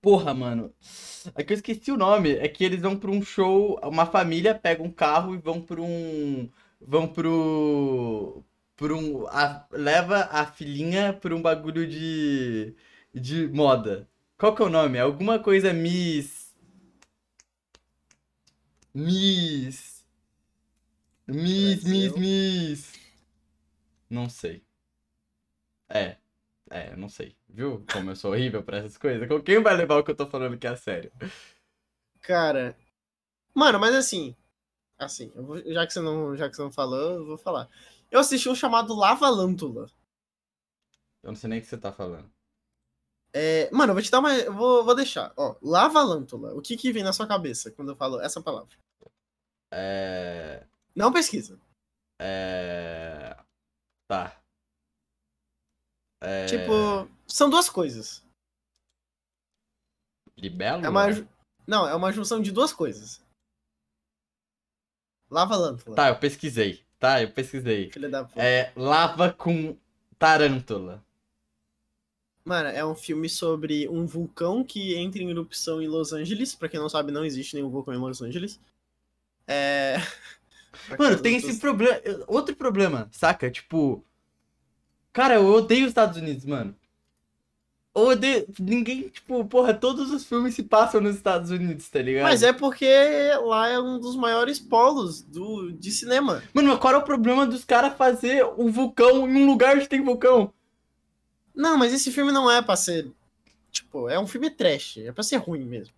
Porra, 0.00 0.34
mano. 0.34 0.72
É 1.34 1.42
que 1.42 1.52
eu 1.52 1.56
esqueci 1.56 1.90
o 1.90 1.96
nome. 1.96 2.32
É 2.32 2.48
que 2.48 2.64
eles 2.64 2.80
vão 2.82 2.96
pra 2.96 3.10
um 3.10 3.22
show. 3.22 3.78
Uma 3.82 4.06
família 4.06 4.54
pega 4.54 4.82
um 4.82 4.90
carro 4.90 5.34
e 5.34 5.38
vão 5.38 5.60
pra 5.60 5.80
um. 5.80 6.48
Vão 6.80 7.08
pro. 7.08 8.42
Por 8.76 8.92
um. 8.92 9.26
a- 9.28 9.66
Leva 9.72 10.28
a 10.30 10.46
filhinha 10.46 11.12
pra 11.12 11.34
um 11.34 11.42
bagulho 11.42 11.86
de. 11.86 12.74
De 13.14 13.46
moda. 13.48 14.08
Qual 14.36 14.54
que 14.54 14.62
é 14.62 14.66
o 14.66 14.68
nome? 14.70 14.98
Alguma 14.98 15.38
coisa 15.38 15.72
Miss. 15.72 16.52
Miss. 18.94 20.04
Miss, 21.28 21.84
Miss. 21.84 22.16
Miss. 22.16 22.92
Não 24.08 24.30
sei. 24.30 24.64
É. 25.88 26.16
É, 26.70 26.96
não 26.96 27.08
sei. 27.08 27.36
Viu 27.48 27.84
como 27.92 28.10
eu 28.10 28.16
sou 28.16 28.32
horrível 28.32 28.62
pra 28.62 28.78
essas 28.78 28.96
coisas? 28.98 29.28
Com 29.28 29.40
quem 29.42 29.62
vai 29.62 29.76
levar 29.76 29.96
o 29.98 30.04
que 30.04 30.10
eu 30.10 30.16
tô 30.16 30.26
falando 30.26 30.58
que 30.58 30.66
é 30.66 30.74
sério? 30.76 31.12
Cara. 32.22 32.76
Mano, 33.54 33.78
mas 33.80 33.94
assim. 33.94 34.36
Assim, 34.98 35.30
vou- 35.36 35.58
já, 35.72 35.86
que 35.86 35.92
você 35.94 36.00
não, 36.00 36.36
já 36.36 36.48
que 36.50 36.56
você 36.56 36.62
não 36.62 36.72
falou, 36.72 37.12
eu 37.16 37.26
vou 37.26 37.38
falar. 37.38 37.68
Eu 38.14 38.20
assisti 38.20 38.48
um 38.48 38.54
chamado 38.54 38.94
Lava 38.94 39.28
Lântula. 39.28 39.90
Eu 41.20 41.32
não 41.32 41.34
sei 41.34 41.50
nem 41.50 41.58
o 41.58 41.62
que 41.62 41.66
você 41.66 41.76
tá 41.76 41.92
falando. 41.92 42.30
É, 43.32 43.68
mano, 43.72 43.90
eu 43.90 43.94
vou 43.94 44.02
te 44.04 44.08
dar 44.08 44.20
uma. 44.20 44.30
Vou, 44.52 44.84
vou 44.84 44.94
deixar. 44.94 45.34
Ó, 45.36 45.56
Lava 45.60 46.00
Lântula. 46.00 46.54
O 46.54 46.62
que 46.62 46.76
que 46.76 46.92
vem 46.92 47.02
na 47.02 47.12
sua 47.12 47.26
cabeça 47.26 47.72
quando 47.72 47.90
eu 47.90 47.96
falo 47.96 48.20
essa 48.20 48.40
palavra? 48.40 48.72
É. 49.72 50.64
Não 50.94 51.12
pesquisa. 51.12 51.58
É. 52.20 53.36
Tá. 54.06 54.40
É... 56.22 56.46
Tipo, 56.46 57.10
são 57.26 57.50
duas 57.50 57.68
coisas. 57.68 58.24
Libelo? 60.36 60.84
É 60.86 60.88
uma. 60.88 61.10
ju- 61.10 61.28
Não, 61.66 61.88
é 61.88 61.96
uma 61.96 62.12
junção 62.12 62.40
de 62.40 62.52
duas 62.52 62.72
coisas. 62.72 63.20
Lava 65.28 65.56
Lântula. 65.56 65.96
Tá, 65.96 66.08
eu 66.10 66.20
pesquisei. 66.20 66.83
Tá, 67.04 67.20
eu 67.20 67.28
pesquisei. 67.28 67.90
Filha 67.90 68.08
da 68.08 68.24
puta. 68.24 68.42
É 68.42 68.72
lava 68.74 69.30
com 69.30 69.76
tarântula. 70.18 71.04
Mano, 72.42 72.70
é 72.70 72.82
um 72.82 72.94
filme 72.94 73.28
sobre 73.28 73.86
um 73.90 74.06
vulcão 74.06 74.64
que 74.64 74.94
entra 74.94 75.22
em 75.22 75.28
erupção 75.28 75.82
em 75.82 75.86
Los 75.86 76.14
Angeles. 76.14 76.54
Pra 76.54 76.66
quem 76.66 76.80
não 76.80 76.88
sabe, 76.88 77.12
não 77.12 77.22
existe 77.22 77.56
nenhum 77.56 77.68
vulcão 77.68 77.92
em 77.92 77.98
Los 77.98 78.22
Angeles. 78.22 78.58
É. 79.46 79.96
Mano, 80.98 81.20
tem 81.20 81.36
esse 81.36 81.60
problema. 81.60 82.00
Outro 82.26 82.56
problema, 82.56 83.06
saca? 83.12 83.50
Tipo. 83.50 84.02
Cara, 85.12 85.34
eu 85.34 85.44
odeio 85.44 85.84
os 85.84 85.90
Estados 85.90 86.16
Unidos, 86.16 86.46
mano. 86.46 86.74
Eu 87.94 88.08
odeio. 88.08 88.46
Ninguém, 88.58 89.08
tipo, 89.08 89.44
porra, 89.44 89.72
todos 89.72 90.10
os 90.10 90.24
filmes 90.24 90.54
se 90.54 90.62
passam 90.64 91.00
nos 91.00 91.14
Estados 91.16 91.50
Unidos, 91.50 91.88
tá 91.88 92.02
ligado? 92.02 92.24
Mas 92.24 92.42
é 92.42 92.52
porque 92.52 92.86
lá 93.44 93.68
é 93.68 93.78
um 93.78 94.00
dos 94.00 94.16
maiores 94.16 94.58
polos 94.58 95.22
do, 95.22 95.70
de 95.70 95.92
cinema. 95.92 96.42
Mano, 96.52 96.68
mas 96.70 96.78
qual 96.80 96.94
é 96.94 96.96
o 96.96 97.02
problema 97.02 97.46
dos 97.46 97.64
caras 97.64 97.96
fazer 97.96 98.44
um 98.58 98.70
vulcão 98.70 99.28
em 99.28 99.42
um 99.44 99.46
lugar 99.46 99.76
onde 99.76 99.88
tem 99.88 100.02
vulcão? 100.02 100.52
Não, 101.54 101.76
mas 101.78 101.92
esse 101.92 102.10
filme 102.10 102.32
não 102.32 102.50
é 102.50 102.60
pra 102.60 102.74
ser. 102.74 103.10
Tipo, 103.70 104.08
é 104.08 104.18
um 104.18 104.26
filme 104.26 104.50
trash. 104.50 104.98
É 104.98 105.12
pra 105.12 105.22
ser 105.22 105.36
ruim 105.36 105.64
mesmo. 105.64 105.94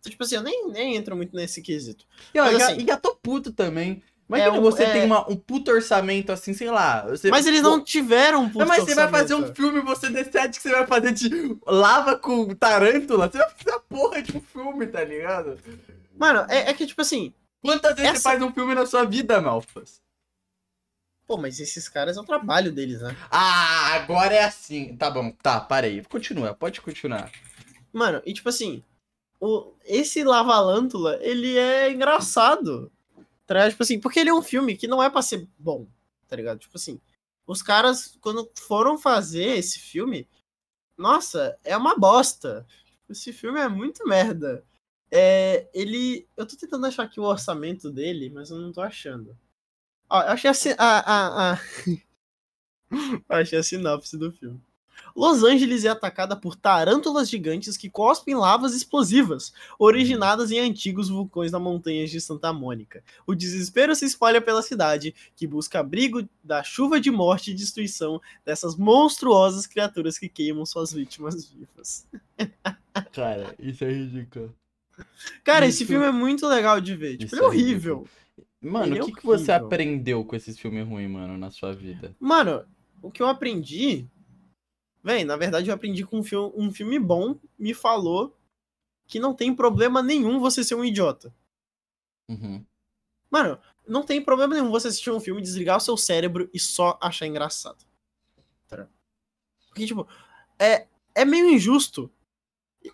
Então, 0.00 0.10
tipo 0.10 0.24
assim, 0.24 0.34
eu 0.36 0.42
nem, 0.42 0.68
nem 0.68 0.96
entro 0.96 1.14
muito 1.14 1.36
nesse 1.36 1.60
quesito. 1.62 2.04
E, 2.34 2.40
ó, 2.40 2.44
Mas 2.46 2.60
assim- 2.62 2.82
e 2.82 2.86
já 2.86 2.96
tô 2.96 3.14
puto 3.14 3.52
também. 3.52 4.02
Imagina 4.30 4.56
É 4.56 4.60
um- 4.60 4.62
você 4.62 4.84
é- 4.84 4.92
tem 4.92 5.04
uma- 5.04 5.28
um 5.28 5.34
puto 5.34 5.72
orçamento 5.72 6.30
assim, 6.30 6.54
sei 6.54 6.70
lá. 6.70 7.02
Você, 7.08 7.30
Mas 7.30 7.46
eles 7.46 7.62
não 7.62 7.82
tiveram 7.82 8.42
um 8.44 8.48
puto 8.48 8.64
Mas 8.64 8.84
você 8.84 8.94
vai 8.94 9.08
fazer 9.08 9.34
um 9.34 9.38
orçamento. 9.38 9.56
filme 9.56 9.80
você 9.80 10.08
decide 10.08 10.50
que 10.56 10.62
você 10.62 10.70
vai 10.70 10.86
fazer 10.86 11.12
de 11.12 11.58
lava 11.66 12.16
com 12.16 12.54
tarântula. 12.54 13.28
Você 13.28 13.38
vai 13.38 13.50
fazer 13.50 13.76
a 13.76 13.80
porra 13.80 14.22
de 14.22 14.36
um 14.36 14.40
filme, 14.40 14.86
tá 14.86 15.02
ligado? 15.02 15.58
Mano, 16.16 16.46
é, 16.48 16.70
é 16.70 16.74
que, 16.74 16.86
tipo 16.86 17.00
assim. 17.00 17.34
Quantas 17.60 17.90
vezes 17.96 18.10
você 18.12 18.16
Essa- 18.18 18.30
faz 18.30 18.40
um 18.42 18.52
filme 18.52 18.74
na 18.74 18.86
sua 18.86 19.04
vida, 19.04 19.40
Malfas? 19.40 20.00
Pô, 21.26 21.36
mas 21.36 21.60
esses 21.60 21.88
caras 21.88 22.16
é 22.16 22.20
o 22.20 22.24
trabalho 22.24 22.72
deles, 22.72 23.00
né? 23.02 23.16
Ah, 23.30 23.94
agora 23.94 24.34
é 24.34 24.44
assim. 24.44 24.96
Tá 24.96 25.10
bom, 25.10 25.30
tá, 25.42 25.60
parei. 25.60 26.02
Continua, 26.08 26.54
pode 26.54 26.80
continuar. 26.80 27.30
Mano, 27.92 28.22
e 28.24 28.32
tipo 28.32 28.48
assim. 28.48 28.82
O, 29.42 29.72
esse 29.86 30.22
Lavalântula, 30.22 31.18
ele 31.22 31.56
é 31.56 31.90
engraçado. 31.90 32.92
Tipo 33.70 33.82
assim, 33.82 34.00
porque 34.00 34.20
ele 34.20 34.30
é 34.30 34.34
um 34.34 34.42
filme 34.42 34.76
que 34.76 34.86
não 34.86 35.02
é 35.02 35.10
pra 35.10 35.22
ser 35.22 35.48
bom, 35.58 35.88
tá 36.28 36.36
ligado? 36.36 36.58
Tipo 36.58 36.76
assim, 36.76 37.00
os 37.46 37.62
caras, 37.62 38.16
quando 38.20 38.50
foram 38.56 38.96
fazer 38.96 39.56
esse 39.58 39.80
filme, 39.80 40.28
nossa, 40.96 41.58
é 41.64 41.76
uma 41.76 41.96
bosta. 41.98 42.66
Esse 43.08 43.32
filme 43.32 43.58
é 43.58 43.68
muito 43.68 44.06
merda. 44.06 44.64
É, 45.10 45.68
ele. 45.74 46.28
Eu 46.36 46.46
tô 46.46 46.56
tentando 46.56 46.86
achar 46.86 47.02
aqui 47.02 47.18
o 47.18 47.24
orçamento 47.24 47.90
dele, 47.90 48.30
mas 48.30 48.50
eu 48.50 48.58
não 48.58 48.70
tô 48.70 48.80
achando. 48.80 49.36
Ó, 50.08 50.22
eu 50.22 50.28
achei 50.28 50.50
a. 50.50 50.54
a, 50.78 51.00
a, 51.00 51.54
a... 51.54 51.58
achei 53.40 53.58
a 53.58 53.62
sinopse 53.62 54.16
do 54.16 54.30
filme. 54.30 54.62
Los 55.14 55.42
Angeles 55.42 55.84
é 55.84 55.88
atacada 55.88 56.36
por 56.36 56.56
tarântulas 56.56 57.28
gigantes 57.28 57.76
que 57.76 57.90
cospem 57.90 58.34
lavas 58.34 58.74
explosivas, 58.74 59.52
originadas 59.78 60.50
em 60.50 60.58
antigos 60.58 61.08
vulcões 61.08 61.50
das 61.50 61.60
montanhas 61.60 62.10
de 62.10 62.20
Santa 62.20 62.52
Mônica. 62.52 63.02
O 63.26 63.34
desespero 63.34 63.94
se 63.94 64.04
espalha 64.04 64.40
pela 64.40 64.62
cidade, 64.62 65.14
que 65.36 65.46
busca 65.46 65.80
abrigo 65.80 66.26
da 66.42 66.62
chuva 66.62 67.00
de 67.00 67.10
morte 67.10 67.50
e 67.50 67.54
destruição 67.54 68.20
dessas 68.44 68.76
monstruosas 68.76 69.66
criaturas 69.66 70.18
que 70.18 70.28
queimam 70.28 70.64
suas 70.64 70.92
vítimas 70.92 71.50
vivas. 71.50 72.06
Cara, 73.12 73.54
isso 73.58 73.84
é 73.84 73.92
ridículo. 73.92 74.54
Cara, 75.44 75.66
esse 75.66 75.82
Isso- 75.82 75.92
filme 75.92 76.06
é 76.06 76.12
muito 76.12 76.46
legal 76.46 76.80
de 76.80 76.94
ver. 76.94 77.16
Tipo, 77.16 77.34
ele 77.34 77.40
é 77.42 77.44
é 77.44 77.46
horrível. 77.46 78.08
Mano, 78.62 78.92
Ele 78.94 79.00
o 79.00 79.02
é 79.04 79.06
que, 79.06 79.12
que 79.12 79.24
você 79.24 79.52
aprendeu 79.52 80.22
com 80.24 80.36
esses 80.36 80.58
filmes 80.58 80.86
ruins, 80.86 81.10
mano, 81.10 81.38
na 81.38 81.50
sua 81.50 81.72
vida? 81.72 82.14
Mano, 82.20 82.62
o 83.00 83.10
que 83.10 83.22
eu 83.22 83.26
aprendi. 83.26 84.06
Véi, 85.02 85.24
na 85.24 85.36
verdade 85.36 85.68
eu 85.68 85.74
aprendi 85.74 86.04
com 86.04 86.18
um 86.18 86.22
filme, 86.22 86.52
um 86.56 86.72
filme 86.72 86.98
bom 86.98 87.38
me 87.58 87.72
falou 87.72 88.36
que 89.06 89.18
não 89.18 89.34
tem 89.34 89.54
problema 89.54 90.02
nenhum 90.02 90.38
você 90.38 90.62
ser 90.62 90.74
um 90.74 90.84
idiota. 90.84 91.34
Uhum. 92.28 92.64
Mano, 93.30 93.58
não 93.86 94.04
tem 94.04 94.22
problema 94.22 94.54
nenhum 94.54 94.70
você 94.70 94.88
assistir 94.88 95.10
um 95.10 95.20
filme, 95.20 95.42
desligar 95.42 95.78
o 95.78 95.80
seu 95.80 95.96
cérebro 95.96 96.48
e 96.52 96.60
só 96.60 96.98
achar 97.00 97.26
engraçado. 97.26 97.84
Tá? 98.68 98.88
Porque, 99.68 99.86
tipo, 99.86 100.06
é, 100.58 100.86
é 101.14 101.24
meio 101.24 101.50
injusto 101.50 102.12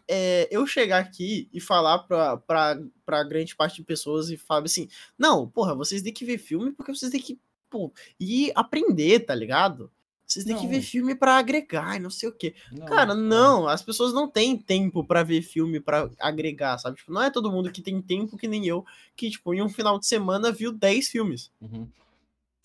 é, 0.09 0.49
eu 0.51 0.67
chegar 0.67 0.99
aqui 0.99 1.49
e 1.53 1.61
falar 1.61 2.01
pra, 2.01 2.37
pra, 2.39 2.79
pra 3.05 3.25
grande 3.25 3.55
parte 3.55 3.77
de 3.77 3.85
pessoas 3.85 4.31
e 4.31 4.37
falar 4.37 4.65
assim: 4.65 4.89
não, 5.19 5.49
porra, 5.49 5.75
vocês 5.75 6.03
têm 6.03 6.13
que 6.13 6.25
ver 6.25 6.39
filme 6.39 6.73
porque 6.73 6.95
vocês 6.95 7.11
têm 7.11 7.21
que 7.21 7.41
pô, 7.71 7.93
ir 8.19 8.53
aprender, 8.55 9.21
tá 9.21 9.35
ligado? 9.35 9.91
Vocês 10.27 10.45
têm 10.45 10.57
que 10.57 10.65
Não. 10.65 10.71
ver 10.71 10.83
filme 10.83 11.15
pra 11.15 11.37
agregar 11.39 11.97
e 11.97 12.01
não 12.01 12.11
sei 12.11 12.29
o 12.29 12.33
quê. 12.33 12.55
Não, 12.73 12.85
Cara, 12.87 13.13
é. 13.13 13.17
não, 13.17 13.69
as 13.69 13.81
pessoas 13.81 14.13
não 14.13 14.29
têm 14.29 14.57
tempo 14.57 15.05
pra 15.05 15.23
ver 15.23 15.41
filme 15.41 15.79
pra 15.79 16.11
agregar, 16.19 16.77
sabe? 16.79 16.97
Tipo, 16.97 17.13
não 17.13 17.23
é 17.23 17.31
todo 17.31 17.51
mundo 17.53 17.71
que 17.71 17.81
tem 17.81 18.03
tempo 18.03 18.37
que 18.37 18.49
nem 18.49 18.67
eu, 18.67 18.85
que, 19.15 19.31
tipo, 19.31 19.55
em 19.55 19.63
um 19.63 19.69
final 19.69 19.99
de 20.01 20.07
semana 20.07 20.51
viu 20.51 20.73
10 20.73 21.09
filmes. 21.09 21.51
Uhum. 21.61 21.89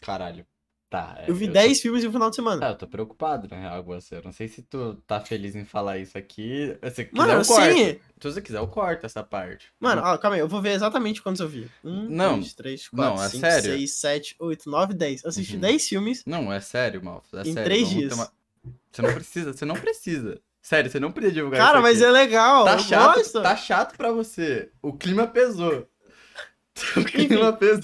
Tá. 0.02 0.34
Tá. 0.92 1.16
é, 1.20 1.30
Eu 1.32 1.34
vi 1.34 1.48
tô- 1.48 1.54
10 1.54 1.80
filmes 1.82 2.04
em 2.04 2.08
um 2.10 2.12
final 2.12 2.30
de 2.30 2.36
semana. 2.36 2.68
Ah, 2.68 2.70
eu 2.72 2.76
tô 2.76 2.86
preocupado, 2.86 3.48
na 3.50 3.58
real, 3.58 3.82
com 3.82 3.94
você. 3.94 4.18
Eu 4.18 4.22
não 4.26 4.34
sei 4.34 4.50
se 4.50 4.62
tu 4.62 4.96
tá 5.08 5.22
feliz 5.22 5.56
em 5.56 5.64
falar 5.64 5.98
isso 6.00 6.18
aqui. 6.18 6.78
Se 6.94 7.06
quiser, 7.06 7.18
Mano, 7.18 7.32
eu 7.32 7.46
corto. 7.46 7.74
sim. 7.74 7.94
Se 8.20 8.32
você 8.32 8.42
quiser, 8.42 8.58
eu 8.58 8.68
corto 8.68 9.06
essa 9.06 9.24
parte. 9.24 9.68
Mano, 9.80 10.02
ó, 10.04 10.18
calma 10.18 10.36
aí, 10.36 10.42
eu 10.42 10.50
vou 10.50 10.62
ver 10.62 10.74
exatamente 10.74 11.22
quantos 11.22 11.40
eu 11.40 11.48
vi. 11.48 11.72
Um, 11.82 12.10
Não. 12.10 12.40
dois, 12.40 12.54
três, 12.54 12.90
Não, 12.92 13.16
quatro, 13.16 13.24
é 13.26 13.30
cinco, 13.30 13.46
sério. 13.48 13.72
seis, 13.72 13.94
sete, 13.94 14.36
oito, 14.38 14.70
nove, 14.70 14.94
dez. 14.94 15.24
Eu 15.24 15.30
assisti 15.30 15.54
Uhum. 15.56 15.62
10 15.62 15.88
filmes. 15.88 16.24
Não, 16.26 16.52
é 16.52 16.60
sério, 16.60 17.02
Malfo. 17.02 17.38
É 17.38 17.42
Em 17.42 17.54
sério. 17.54 17.64
três 17.64 17.84
vamos 17.84 17.96
dias. 17.98 18.10
ter 18.10 18.16
uma- 18.20 18.32
Você 18.92 19.02
não 19.02 19.14
precisa, 19.14 19.54
você 19.54 19.66
não 19.66 19.76
precisa. 19.76 20.42
Sério, 20.62 20.92
você 20.92 21.00
não 21.00 21.12
precisa 21.14 21.34
divulgar 21.34 21.60
Cara, 21.68 21.82
mas 21.82 22.00
aqui. 22.02 22.06
é 22.06 22.12
legal. 22.12 22.66
Tá 22.66 22.78
chato, 22.78 23.16
gosto. 23.16 23.42
tá 23.42 23.56
chato 23.56 23.96
pra 23.98 24.12
você. 24.12 24.70
O 24.82 24.92
clima 24.94 25.26
pesou. 25.26 25.88
Enfim. 26.98 27.28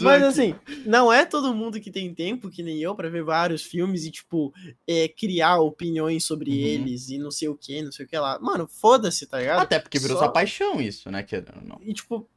Mas 0.02 0.24
assim, 0.24 0.56
não 0.86 1.12
é 1.12 1.26
todo 1.26 1.54
mundo 1.54 1.80
que 1.80 1.92
tem 1.92 2.14
tempo, 2.14 2.50
que 2.50 2.64
nem 2.64 2.80
eu, 2.80 2.96
pra 2.96 3.10
ver 3.10 3.24
vários 3.24 3.62
filmes 3.64 4.06
e, 4.06 4.12
tipo, 4.12 4.54
é, 4.88 5.08
criar 5.08 5.60
opiniões 5.60 6.24
sobre 6.24 6.50
Uhum. 6.52 6.58
eles 6.58 7.10
e 7.10 7.18
não 7.18 7.30
sei 7.30 7.48
o 7.50 7.56
que, 7.56 7.82
não 7.82 7.92
sei 7.92 8.06
o 8.06 8.08
que 8.10 8.18
lá. 8.18 8.40
Mano, 8.40 8.68
foda-se, 8.68 9.26
tá 9.28 9.40
ligado? 9.40 9.60
Até 9.62 9.78
porque 9.80 10.00
virou 10.00 10.18
Só- 10.18 10.24
sua 10.24 10.32
paixão 10.32 10.80
isso, 10.82 11.12
né? 11.12 11.26
Ou 11.62 11.68
não. 11.68 11.80
E 11.82 11.94
tipo, 11.94 12.28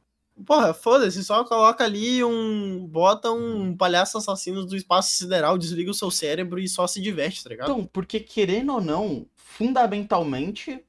porra, 0.45 0.73
foda-se, 0.73 1.23
só 1.23 1.43
coloca 1.45 1.83
ali 1.85 2.23
um. 2.23 2.85
Bota 2.85 3.31
um 3.31 3.75
palhaço 3.75 4.17
assassino 4.17 4.65
do 4.65 4.75
espaço 4.75 5.11
sideral, 5.13 5.57
desliga 5.57 5.89
o 5.91 5.95
seu 5.95 6.11
cérebro 6.11 6.59
e 6.59 6.67
só 6.67 6.85
se 6.85 6.99
diverte, 7.01 7.43
tá 7.43 7.49
ligado? 7.49 7.71
Então, 7.71 7.85
porque 7.91 8.19
querendo 8.19 8.73
ou 8.73 8.81
não, 8.81 9.25
fundamentalmente, 9.35 10.83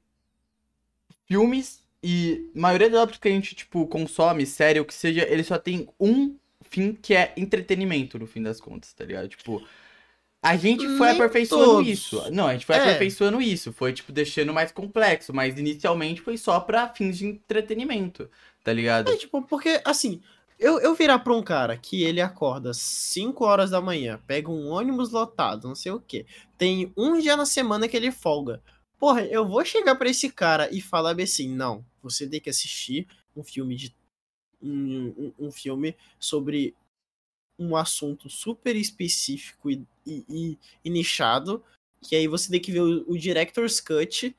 filmes 1.25 1.82
e 2.03 2.49
maioria 2.53 2.89
das 2.89 2.99
obras 3.01 3.17
que 3.17 3.27
a 3.27 3.31
gente, 3.31 3.55
tipo, 3.55 3.87
consome, 3.87 4.45
série, 4.45 4.79
o 4.79 4.85
que 4.85 4.93
seja, 4.93 5.25
ele 5.29 5.43
só 5.43 5.57
tem 5.57 5.87
um 5.99 6.35
fim 6.61 6.93
que 6.93 7.13
é 7.13 7.33
entretenimento, 7.37 8.19
no 8.19 8.27
fim 8.27 8.41
das 8.41 8.59
contas, 8.59 8.93
tá 8.93 9.05
ligado? 9.05 9.27
Tipo, 9.29 9.63
a 10.41 10.57
gente 10.57 10.85
foi 10.97 11.07
Nem 11.07 11.15
aperfeiçoando 11.15 11.65
todos. 11.65 11.87
isso. 11.87 12.31
Não, 12.31 12.47
a 12.47 12.53
gente 12.53 12.65
foi 12.65 12.75
É. 12.75 12.79
aperfeiçoando 12.79 13.41
isso. 13.41 13.71
Foi, 13.71 13.93
tipo, 13.93 14.11
deixando 14.11 14.53
mais 14.53 14.71
complexo, 14.71 15.33
mas 15.33 15.57
inicialmente 15.57 16.19
foi 16.21 16.35
só 16.37 16.59
pra 16.59 16.89
fins 16.89 17.17
de 17.17 17.25
entretenimento, 17.25 18.29
tá 18.63 18.73
ligado? 18.73 19.09
É, 19.11 19.15
tipo, 19.15 19.41
porque, 19.43 19.79
assim, 19.85 20.21
eu, 20.59 20.79
eu 20.81 20.93
virar 20.95 21.19
pra 21.19 21.33
um 21.33 21.41
cara 21.41 21.77
que 21.77 22.03
ele 22.03 22.19
acorda 22.19 22.73
5 22.73 23.45
horas 23.45 23.69
da 23.69 23.79
manhã, 23.79 24.19
pega 24.27 24.49
um 24.51 24.67
ônibus 24.69 25.11
lotado, 25.11 25.67
não 25.67 25.75
sei 25.75 25.91
o 25.93 25.99
quê, 26.05 26.25
tem 26.57 26.91
um 26.97 27.19
dia 27.19 27.37
na 27.37 27.45
semana 27.45 27.87
que 27.87 27.95
ele 27.95 28.11
folga. 28.11 28.61
Porra, 29.03 29.25
eu 29.25 29.45
vou 29.45 29.65
chegar 29.65 29.95
pra 29.97 30.09
esse 30.09 30.29
cara 30.31 30.73
e 30.73 30.79
falar 30.79 31.19
assim, 31.21 31.49
não, 31.49 31.85
você 32.01 32.25
tem 32.25 32.39
que 32.39 32.49
assistir 32.49 33.05
um 33.35 33.43
filme 33.43 33.75
de. 33.75 33.93
Um, 34.61 35.07
um, 35.39 35.47
um 35.47 35.51
filme 35.51 35.93
sobre 36.17 36.73
um 37.59 37.75
assunto 37.75 38.29
super 38.29 38.77
específico 38.77 39.69
e, 39.69 39.85
e, 40.07 40.25
e- 40.29 40.59
e 40.85 40.89
nichado. 40.89 41.61
que 42.01 42.15
aí 42.15 42.29
você 42.29 42.49
tem 42.49 42.61
que 42.61 42.71
ver 42.71 42.79
o, 42.81 43.03
o 43.11 43.17
Director's 43.17 43.81
Cut, 43.81 44.33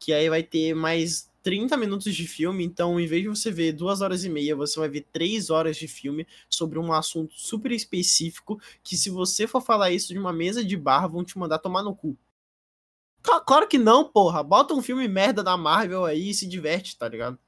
que 0.00 0.12
aí 0.12 0.30
vai 0.30 0.44
ter 0.44 0.74
mais 0.74 1.30
30 1.42 1.76
minutos 1.76 2.14
de 2.14 2.26
filme, 2.28 2.64
então 2.64 3.00
em 3.00 3.06
vez 3.06 3.22
de 3.22 3.28
você 3.28 3.50
ver 3.50 3.72
duas 3.72 4.00
horas 4.00 4.24
e 4.24 4.28
meia, 4.30 4.56
você 4.56 4.78
vai 4.80 4.88
ver 4.88 5.06
três 5.12 5.50
horas 5.50 5.76
de 5.76 5.88
filme 5.88 6.26
sobre 6.48 6.78
um 6.78 6.92
assunto 6.92 7.34
super 7.36 7.72
específico, 7.72 8.60
que 8.84 8.96
se 8.96 9.10
você 9.10 9.46
for 9.46 9.60
falar 9.60 9.90
isso 9.90 10.12
de 10.12 10.18
uma 10.20 10.32
mesa 10.32 10.64
de 10.64 10.76
bar, 10.76 11.08
vão 11.08 11.24
te 11.24 11.38
mandar 11.38 11.58
tomar 11.58 11.82
no 11.82 11.96
cu. 11.96 12.16
Cla- 13.28 13.40
Claro 13.42 13.68
que 13.68 13.76
não, 13.76 14.08
porra. 14.08 14.42
Bota 14.42 14.72
um 14.72 14.80
filme 14.80 15.06
merda 15.06 15.42
da 15.42 15.54
Marvel 15.54 16.06
aí 16.06 16.30
e 16.30 16.34
se 16.34 16.46
diverte, 16.46 16.96
tá 16.96 17.06
ligado? 17.06 17.38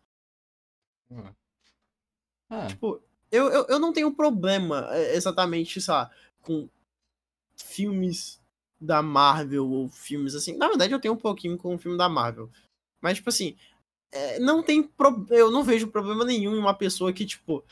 Ah, 2.51 2.67
Tipo, 2.67 3.03
eu, 3.33 3.47
eu, 3.51 3.67
eu 3.67 3.79
não 3.79 3.91
tenho 3.93 4.13
problema 4.15 4.89
é, 4.91 5.15
exatamente, 5.17 5.81
sei 5.81 5.95
lá, 5.95 6.11
com 6.43 6.69
filmes 7.57 8.39
da 8.79 9.03
Marvel 9.03 9.67
ou 9.71 9.89
filmes 9.89 10.35
assim. 10.35 10.55
Na 10.57 10.69
verdade, 10.69 10.93
eu 10.93 11.01
tenho 11.01 11.15
um 11.15 11.19
pouquinho 11.19 11.57
com 11.57 11.75
o 11.75 11.79
filme 11.79 11.97
da 11.97 12.09
Marvel. 12.09 12.51
Mas, 13.01 13.17
tipo 13.17 13.31
assim, 13.31 13.57
é, 14.13 14.39
não 14.39 14.63
tem. 14.63 14.83
Pro... 14.83 15.27
Eu 15.31 15.51
não 15.51 15.65
vejo 15.65 15.89
problema 15.89 16.25
nenhum 16.27 16.55
em 16.57 16.59
uma 16.59 16.75
pessoa 16.75 17.13
que, 17.13 17.25
tipo. 17.25 17.65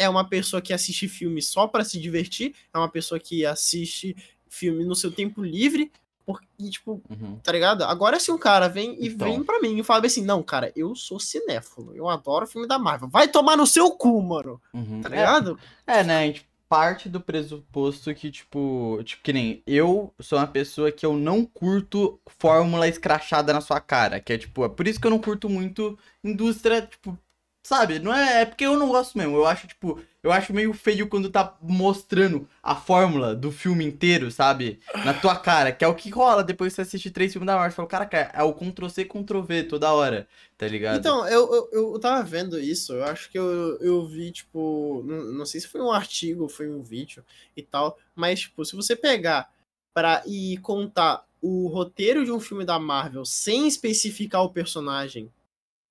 É 0.00 0.08
uma 0.08 0.28
pessoa 0.28 0.62
que 0.62 0.72
assiste 0.72 1.08
filme 1.08 1.42
só 1.42 1.66
pra 1.66 1.84
se 1.84 1.98
divertir. 2.00 2.54
É 2.72 2.78
uma 2.78 2.88
pessoa 2.88 3.18
que 3.18 3.44
assiste 3.44 4.14
filme 4.48 4.84
no 4.84 4.94
seu 4.94 5.10
tempo 5.10 5.42
livre. 5.42 5.90
Porque, 6.28 6.46
tipo, 6.70 7.00
uhum. 7.08 7.38
tá 7.42 7.50
ligado? 7.50 7.84
Agora 7.84 8.20
se 8.20 8.30
um 8.30 8.36
cara 8.36 8.68
vem 8.68 9.02
e 9.02 9.08
Então. 9.08 9.26
vem 9.26 9.42
pra 9.42 9.60
mim 9.60 9.78
e 9.78 9.82
fala 9.82 10.04
assim, 10.04 10.22
não, 10.22 10.42
cara, 10.42 10.70
eu 10.76 10.94
sou 10.94 11.18
cinéfilo, 11.18 11.96
eu 11.96 12.06
adoro 12.06 12.46
filme 12.46 12.68
da 12.68 12.78
Marvel. 12.78 13.08
Vai 13.08 13.26
tomar 13.28 13.56
no 13.56 13.66
seu 13.66 13.90
cu, 13.92 14.20
mano. 14.22 14.60
Uhum. 14.74 15.00
Tá 15.00 15.08
É, 15.08 15.12
ligado? 15.12 15.58
É, 15.86 16.04
né? 16.04 16.18
A 16.18 16.26
gente 16.26 16.46
parte 16.68 17.08
do 17.08 17.18
pressuposto 17.18 18.14
que, 18.14 18.30
tipo, 18.30 19.00
tipo, 19.02 19.22
que 19.22 19.32
nem 19.32 19.62
eu 19.66 20.12
sou 20.20 20.38
uma 20.38 20.46
pessoa 20.46 20.92
que 20.92 21.06
eu 21.06 21.16
não 21.16 21.46
curto 21.46 22.20
fórmula 22.38 22.86
escrachada 22.86 23.54
na 23.54 23.62
sua 23.62 23.80
cara. 23.80 24.20
Que 24.20 24.34
é, 24.34 24.38
tipo, 24.38 24.62
é 24.66 24.68
por 24.68 24.86
isso 24.86 25.00
que 25.00 25.06
eu 25.06 25.10
não 25.10 25.18
curto 25.18 25.48
muito 25.48 25.98
indústria, 26.22 26.82
tipo, 26.82 27.18
sabe? 27.62 27.98
Não 27.98 28.14
é, 28.14 28.42
é 28.42 28.44
porque 28.46 28.64
eu 28.64 28.76
não 28.78 28.88
gosto 28.88 29.16
mesmo. 29.16 29.36
Eu 29.36 29.46
acho, 29.46 29.66
tipo, 29.66 30.00
eu 30.22 30.32
acho 30.32 30.52
meio 30.52 30.72
feio 30.72 31.08
quando 31.08 31.30
tá 31.30 31.56
mostrando 31.60 32.48
a 32.62 32.74
fórmula 32.74 33.34
do 33.34 33.52
filme 33.52 33.84
inteiro, 33.84 34.30
sabe? 34.30 34.80
Na 35.04 35.12
tua 35.12 35.36
cara, 35.36 35.70
que 35.72 35.84
é 35.84 35.88
o 35.88 35.94
que 35.94 36.10
rola 36.10 36.42
depois 36.42 36.72
que 36.72 36.76
você 36.76 36.82
assiste 36.82 37.10
três 37.10 37.32
filmes 37.32 37.46
da 37.46 37.54
Marvel. 37.54 37.70
Você 37.70 37.76
fala, 37.76 37.88
caraca, 37.88 38.30
é 38.34 38.42
o 38.42 38.54
Ctrl-C, 38.54 39.04
Ctrl-V 39.04 39.64
toda 39.64 39.92
hora, 39.92 40.26
tá 40.56 40.66
ligado? 40.66 40.98
Então, 40.98 41.26
eu, 41.28 41.68
eu, 41.72 41.92
eu 41.92 41.98
tava 42.00 42.22
vendo 42.22 42.58
isso, 42.58 42.92
eu 42.94 43.04
acho 43.04 43.30
que 43.30 43.38
eu, 43.38 43.78
eu 43.80 44.06
vi, 44.06 44.32
tipo, 44.32 45.02
não, 45.06 45.24
não 45.24 45.46
sei 45.46 45.60
se 45.60 45.68
foi 45.68 45.80
um 45.80 45.92
artigo 45.92 46.48
foi 46.48 46.68
um 46.68 46.82
vídeo 46.82 47.24
e 47.56 47.62
tal, 47.62 47.98
mas, 48.14 48.40
tipo, 48.40 48.64
se 48.64 48.74
você 48.74 48.96
pegar 48.96 49.50
pra 49.94 50.22
ir 50.26 50.58
contar 50.58 51.24
o 51.40 51.68
roteiro 51.68 52.24
de 52.24 52.32
um 52.32 52.40
filme 52.40 52.64
da 52.64 52.78
Marvel 52.78 53.24
sem 53.24 53.68
especificar 53.68 54.42
o 54.42 54.50
personagem, 54.50 55.30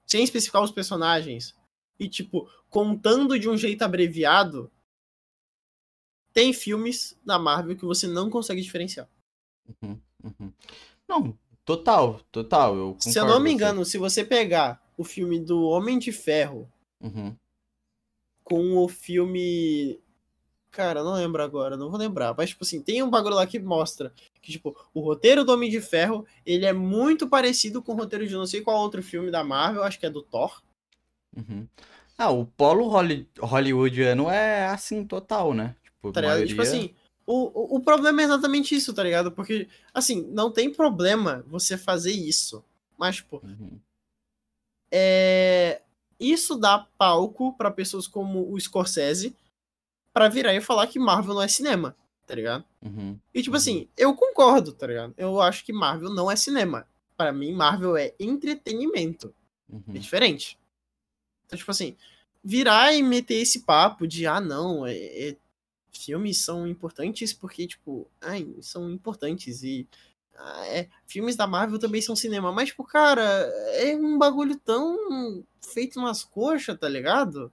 sem 0.05 0.23
especificar 0.23 0.63
os 0.63 0.71
personagens, 0.71 1.53
e, 1.99 2.07
tipo, 2.07 2.49
contando 2.69 3.39
de 3.39 3.49
um 3.49 3.57
jeito 3.57 3.81
abreviado, 3.83 4.71
tem 6.33 6.53
filmes 6.53 7.17
da 7.25 7.39
Marvel 7.39 7.75
que 7.75 7.85
você 7.85 8.05
não 8.07 8.29
consegue 8.29 8.61
diferenciar. 8.61 9.09
Uhum, 9.81 9.99
uhum. 10.23 10.53
Não, 11.07 11.37
total, 11.65 12.21
total. 12.31 12.75
Eu 12.75 12.97
Se 12.99 13.17
eu 13.17 13.25
não 13.25 13.39
me 13.39 13.51
engano, 13.51 13.83
se 13.83 13.97
você 13.97 14.23
pegar 14.23 14.81
o 14.97 15.03
filme 15.03 15.39
do 15.39 15.63
Homem 15.63 15.97
de 15.99 16.11
Ferro 16.11 16.69
Uhum. 17.01 17.35
com 18.43 18.77
o 18.77 18.87
filme. 18.87 19.99
Cara, 20.71 21.03
não 21.03 21.13
lembro 21.13 21.41
agora, 21.41 21.75
não 21.77 21.89
vou 21.89 21.99
lembrar. 21.99 22.35
Mas, 22.37 22.49
tipo 22.49 22.63
assim, 22.63 22.81
tem 22.81 23.01
um 23.01 23.09
bagulho 23.09 23.35
lá 23.35 23.47
que 23.47 23.59
mostra 23.59 24.13
que, 24.41 24.51
tipo, 24.51 24.75
o 24.93 24.99
roteiro 24.99 25.43
do 25.43 25.51
Homem 25.51 25.69
de 25.71 25.81
Ferro, 25.81 26.25
ele 26.45 26.65
é 26.65 26.73
muito 26.73 27.27
parecido 27.27 27.81
com 27.81 27.93
o 27.93 27.95
roteiro 27.95 28.27
de 28.27 28.33
não 28.33 28.45
sei 28.45 28.61
qual 28.61 28.79
outro 28.79 29.01
filme 29.01 29.31
da 29.31 29.43
Marvel, 29.43 29.83
acho 29.83 29.99
que 29.99 30.05
é 30.05 30.09
do 30.09 30.21
Thor. 30.21 30.61
Uhum. 31.37 31.67
Ah, 32.17 32.31
o 32.31 32.45
polo 32.45 32.87
holly- 32.87 33.29
hollywoodiano 33.39 34.29
é 34.29 34.65
assim 34.67 35.05
total, 35.05 35.53
né? 35.53 35.75
Tipo, 35.83 36.11
Tá 36.11 36.21
ligado? 36.21 36.47
Tipo 36.47 36.61
assim, 36.63 36.93
o, 37.25 37.75
o, 37.75 37.79
problema 37.79 38.21
é 38.21 38.25
exatamente 38.25 38.73
isso, 38.75 38.93
tá 38.93 39.03
ligado? 39.03 39.31
Porque, 39.31 39.67
assim, 39.93 40.23
não 40.31 40.51
tem 40.51 40.71
problema 40.73 41.43
você 41.47 41.77
fazer 41.77 42.11
isso. 42.11 42.63
Mas, 42.97 43.17
tipo, 43.17 43.39
Uhum. 43.43 43.79
é... 44.91 45.81
isso 46.19 46.55
dá 46.55 46.87
palco 46.97 47.53
pra 47.53 47.69
pessoas 47.71 48.07
como 48.07 48.51
o 48.51 48.59
Scorsese 48.59 49.35
pra 50.13 50.27
virar 50.29 50.53
e 50.55 50.61
falar 50.61 50.87
que 50.87 50.97
Marvel 50.97 51.35
não 51.35 51.41
é 51.43 51.47
cinema, 51.47 51.95
tá 52.25 52.33
ligado? 52.33 52.63
Uhum. 52.81 53.17
E 53.33 53.41
tipo 53.43 53.55
Uhum. 53.55 53.57
assim, 53.57 53.87
eu 53.95 54.15
concordo, 54.15 54.71
tá 54.73 54.87
ligado? 54.87 55.13
Eu 55.17 55.39
acho 55.39 55.63
que 55.63 55.71
Marvel 55.73 56.09
não 56.09 56.31
é 56.31 56.35
cinema. 56.35 56.87
Pra 57.15 57.31
mim, 57.31 57.51
Marvel 57.51 57.95
é 57.97 58.13
entretenimento. 58.19 59.33
É 59.71 59.75
Uhum. 59.75 59.93
diferente. 59.99 60.57
Então, 61.47 61.57
tipo 61.57 61.71
assim, 61.71 61.97
virar 62.43 62.93
e 62.93 63.03
meter 63.03 63.35
esse 63.35 63.61
papo 63.63 64.07
de, 64.07 64.27
ah, 64.27 64.39
não, 64.41 64.85
é, 64.85 64.95
é- 64.95 65.37
filmes 65.91 66.37
são 66.43 66.67
importantes 66.67 67.33
porque, 67.33 67.67
tipo, 67.67 68.07
ai, 68.21 68.47
são 68.61 68.91
importantes 68.91 69.63
e. 69.63 69.87
ah, 70.35 70.67
é, 70.67 70.89
filmes 71.07 71.35
da 71.35 71.47
Marvel 71.47 71.79
também 71.79 72.01
são 72.01 72.15
cinema, 72.15 72.51
mas, 72.51 72.69
tipo, 72.69 72.83
cara, 72.83 73.23
é 73.75 73.95
um 73.95 74.17
bagulho 74.17 74.57
tão 74.59 75.43
feito 75.61 75.99
nas 76.01 76.23
coxas, 76.23 76.77
tá 76.79 76.87
ligado? 76.87 77.51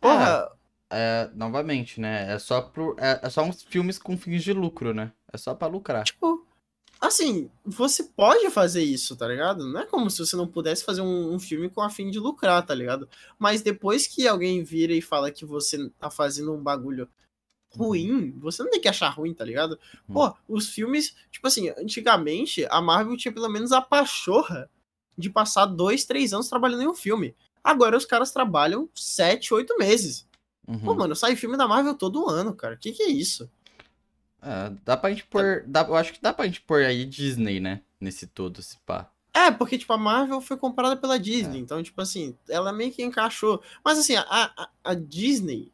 Porra, 0.00 0.50
É, 0.90 1.28
novamente, 1.34 2.00
né? 2.00 2.32
É 2.32 2.38
só 2.38 2.62
pro, 2.62 2.94
é, 3.00 3.20
é 3.22 3.30
só 3.30 3.42
uns 3.42 3.62
filmes 3.62 3.98
com 3.98 4.16
fins 4.16 4.44
de 4.44 4.52
lucro, 4.52 4.94
né? 4.94 5.12
É 5.32 5.36
só 5.36 5.54
pra 5.54 5.66
lucrar. 5.66 6.04
tipo, 6.04 6.46
assim, 7.06 7.50
você 7.64 8.04
pode 8.04 8.48
fazer 8.50 8.82
isso, 8.82 9.16
tá 9.16 9.26
ligado? 9.26 9.66
Não 9.66 9.80
é 9.80 9.86
como 9.86 10.10
se 10.10 10.18
você 10.18 10.36
não 10.36 10.46
pudesse 10.46 10.84
fazer 10.84 11.00
um, 11.00 11.34
um 11.34 11.38
filme 11.38 11.68
com 11.68 11.80
a 11.80 11.90
fim 11.90 12.10
de 12.10 12.18
lucrar, 12.18 12.64
tá 12.64 12.74
ligado? 12.74 13.08
Mas 13.38 13.62
depois 13.62 14.06
que 14.06 14.26
alguém 14.28 14.62
vira 14.62 14.92
e 14.92 15.02
fala 15.02 15.30
que 15.30 15.44
você 15.44 15.88
tá 15.98 16.10
fazendo 16.10 16.52
um 16.52 16.62
bagulho 16.62 17.08
ruim, 17.76 18.30
você 18.38 18.62
não 18.62 18.70
tem 18.70 18.80
que 18.80 18.88
achar 18.88 19.08
ruim, 19.08 19.34
tá 19.34 19.44
ligado? 19.44 19.78
Pô, 20.12 20.34
os 20.48 20.68
filmes, 20.68 21.14
tipo 21.30 21.46
assim, 21.46 21.70
antigamente 21.70 22.64
a 22.70 22.80
Marvel 22.80 23.16
tinha 23.16 23.32
pelo 23.32 23.48
menos 23.48 23.72
a 23.72 23.80
pachorra 23.80 24.70
de 25.16 25.30
passar 25.30 25.66
dois, 25.66 26.04
três 26.04 26.32
anos 26.32 26.48
trabalhando 26.48 26.82
em 26.82 26.88
um 26.88 26.94
filme. 26.94 27.34
Agora 27.62 27.96
os 27.96 28.04
caras 28.04 28.30
trabalham 28.30 28.88
sete, 28.94 29.52
oito 29.54 29.76
meses. 29.78 30.26
Uhum. 30.66 30.80
Pô, 30.80 30.94
mano, 30.94 31.16
sai 31.16 31.36
filme 31.36 31.56
da 31.56 31.68
Marvel 31.68 31.94
todo 31.94 32.28
ano, 32.28 32.54
cara. 32.54 32.76
Que 32.76 32.92
que 32.92 33.02
é 33.02 33.08
isso? 33.08 33.50
É, 34.44 34.72
dá 34.84 34.96
pra 34.96 35.10
gente 35.10 35.24
pôr. 35.24 35.64
Dá, 35.66 35.82
eu 35.82 35.94
acho 35.96 36.12
que 36.12 36.20
dá 36.20 36.32
pra 36.32 36.44
gente 36.46 36.60
pôr 36.60 36.84
aí 36.84 37.04
Disney, 37.04 37.60
né? 37.60 37.80
Nesse 38.00 38.26
todo, 38.26 38.60
se 38.62 38.76
pá. 38.84 39.10
É, 39.32 39.50
porque, 39.50 39.76
tipo, 39.78 39.92
a 39.92 39.98
Marvel 39.98 40.40
foi 40.40 40.56
comprada 40.56 40.96
pela 40.96 41.18
Disney, 41.18 41.56
É. 41.58 41.60
então, 41.60 41.82
tipo 41.82 42.00
assim, 42.00 42.36
ela 42.48 42.72
meio 42.72 42.92
que 42.92 43.02
encaixou. 43.02 43.60
Mas, 43.84 43.98
assim, 43.98 44.14
a, 44.14 44.24
a, 44.28 44.68
a 44.84 44.94
Disney, 44.94 45.72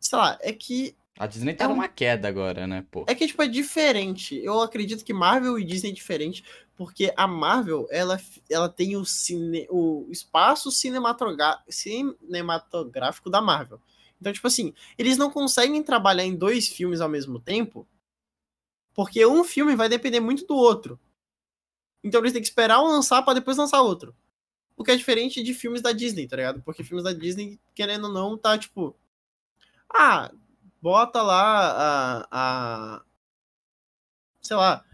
sei 0.00 0.18
lá, 0.18 0.38
é 0.40 0.52
que, 0.52 0.96
A 1.18 1.26
Disney 1.26 1.52
tá 1.54 1.64
É 1.64 1.66
um- 1.66 1.70
numa 1.72 1.88
queda 1.88 2.28
agora, 2.28 2.66
né, 2.66 2.84
pô? 2.90 3.04
é 3.08 3.14
que, 3.14 3.26
tipo, 3.26 3.42
é 3.42 3.48
diferente. 3.48 4.36
Eu 4.42 4.60
acredito 4.62 5.04
que 5.04 5.12
Marvel 5.12 5.58
e 5.58 5.64
Disney 5.64 5.90
é 5.90 5.94
diferente, 5.94 6.44
porque 6.76 7.12
a 7.16 7.26
Marvel, 7.26 7.86
ela, 7.90 8.20
ela 8.50 8.68
tem 8.68 8.96
o, 8.96 9.04
cine, 9.04 9.66
o 9.70 10.06
espaço 10.10 10.70
cinematogra- 10.70 11.62
cinematográfico 11.68 13.28
da 13.30 13.40
Marvel. 13.40 13.80
Então, 14.20 14.32
tipo 14.32 14.46
assim, 14.46 14.72
eles 14.96 15.18
não 15.18 15.30
conseguem 15.30 15.82
trabalhar 15.82 16.24
em 16.24 16.34
dois 16.34 16.68
filmes 16.68 17.00
ao 17.00 17.08
mesmo 17.08 17.38
tempo, 17.38 17.86
porque 18.96 19.24
um 19.26 19.44
filme 19.44 19.76
vai 19.76 19.88
depender 19.88 20.18
muito 20.18 20.46
do 20.46 20.56
outro. 20.56 20.98
Então 22.02 22.20
eles 22.20 22.32
têm 22.32 22.40
que 22.42 22.48
esperar 22.48 22.80
um 22.82 22.88
lançar 22.88 23.22
pra 23.22 23.34
depois 23.34 23.56
lançar 23.56 23.82
outro. 23.82 24.16
O 24.76 24.82
que 24.82 24.90
é 24.90 24.96
diferente 24.96 25.42
de 25.42 25.54
filmes 25.54 25.80
da 25.82 25.92
Disney, 25.92 26.26
tá 26.26 26.36
ligado? 26.36 26.62
Porque 26.62 26.82
filmes 26.84 27.04
da 27.04 27.12
Disney, 27.12 27.60
querendo 27.74 28.04
ou 28.08 28.12
não, 28.12 28.36
tá 28.38 28.56
tipo. 28.58 28.96
Ah, 29.92 30.30
bota 30.80 31.22
lá 31.22 32.22
a. 32.22 32.28
a 32.30 33.02
sei 34.40 34.56
lá. 34.56 34.84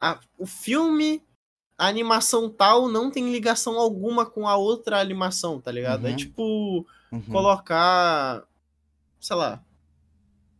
A, 0.00 0.18
o 0.38 0.46
filme, 0.46 1.22
a 1.76 1.86
animação 1.86 2.48
tal, 2.48 2.88
não 2.88 3.10
tem 3.10 3.30
ligação 3.30 3.78
alguma 3.78 4.24
com 4.26 4.48
a 4.48 4.56
outra 4.56 4.98
animação, 5.00 5.60
tá 5.60 5.70
ligado? 5.70 6.06
É 6.06 6.10
Uhum. 6.10 6.16
tipo 6.16 6.86
Uhum. 7.12 7.22
colocar. 7.30 8.46
Sei 9.20 9.36
lá. 9.36 9.62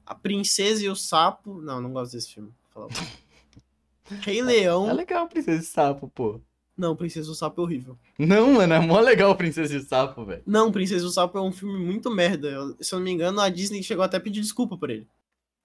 A 0.07 0.15
Princesa 0.15 0.85
e 0.85 0.89
o 0.89 0.97
Sapo. 0.97 1.61
Não, 1.61 1.81
não 1.81 1.93
gosto 1.93 2.13
desse 2.13 2.35
filme. 2.35 2.53
Rei 4.23 4.43
Leão. 4.43 4.89
É 4.89 4.93
legal 4.93 5.29
Princesa 5.29 5.61
e 5.63 5.65
Sapo, 5.65 6.09
pô. 6.09 6.41
Não, 6.77 6.97
Princesa 6.97 7.29
e 7.29 7.31
o 7.31 7.35
Sapo 7.35 7.61
é 7.61 7.65
horrível. 7.65 7.99
Não, 8.19 8.55
mano, 8.55 8.73
é 8.75 8.81
mó 8.81 8.99
legal 9.01 9.37
Princesa 9.37 9.75
e 9.75 9.77
o 9.77 9.83
Sapo, 9.87 10.25
velho. 10.25 10.43
Não, 10.47 10.73
Princesa 10.73 11.05
e 11.05 11.09
o 11.09 11.11
Sapo 11.11 11.37
é 11.39 11.43
um 11.43 11.53
filme 11.53 11.79
muito 11.79 12.11
merda. 12.11 12.49
Eu- 12.49 12.77
se 12.81 12.95
eu 12.95 12.99
não 12.99 13.05
me 13.05 13.11
engano, 13.11 13.39
a 13.41 13.49
Disney 13.51 13.83
chegou 13.83 14.03
até 14.03 14.17
a 14.17 14.21
pedir 14.21 14.41
desculpa 14.41 14.77
por 14.79 14.89
ele. 14.91 15.07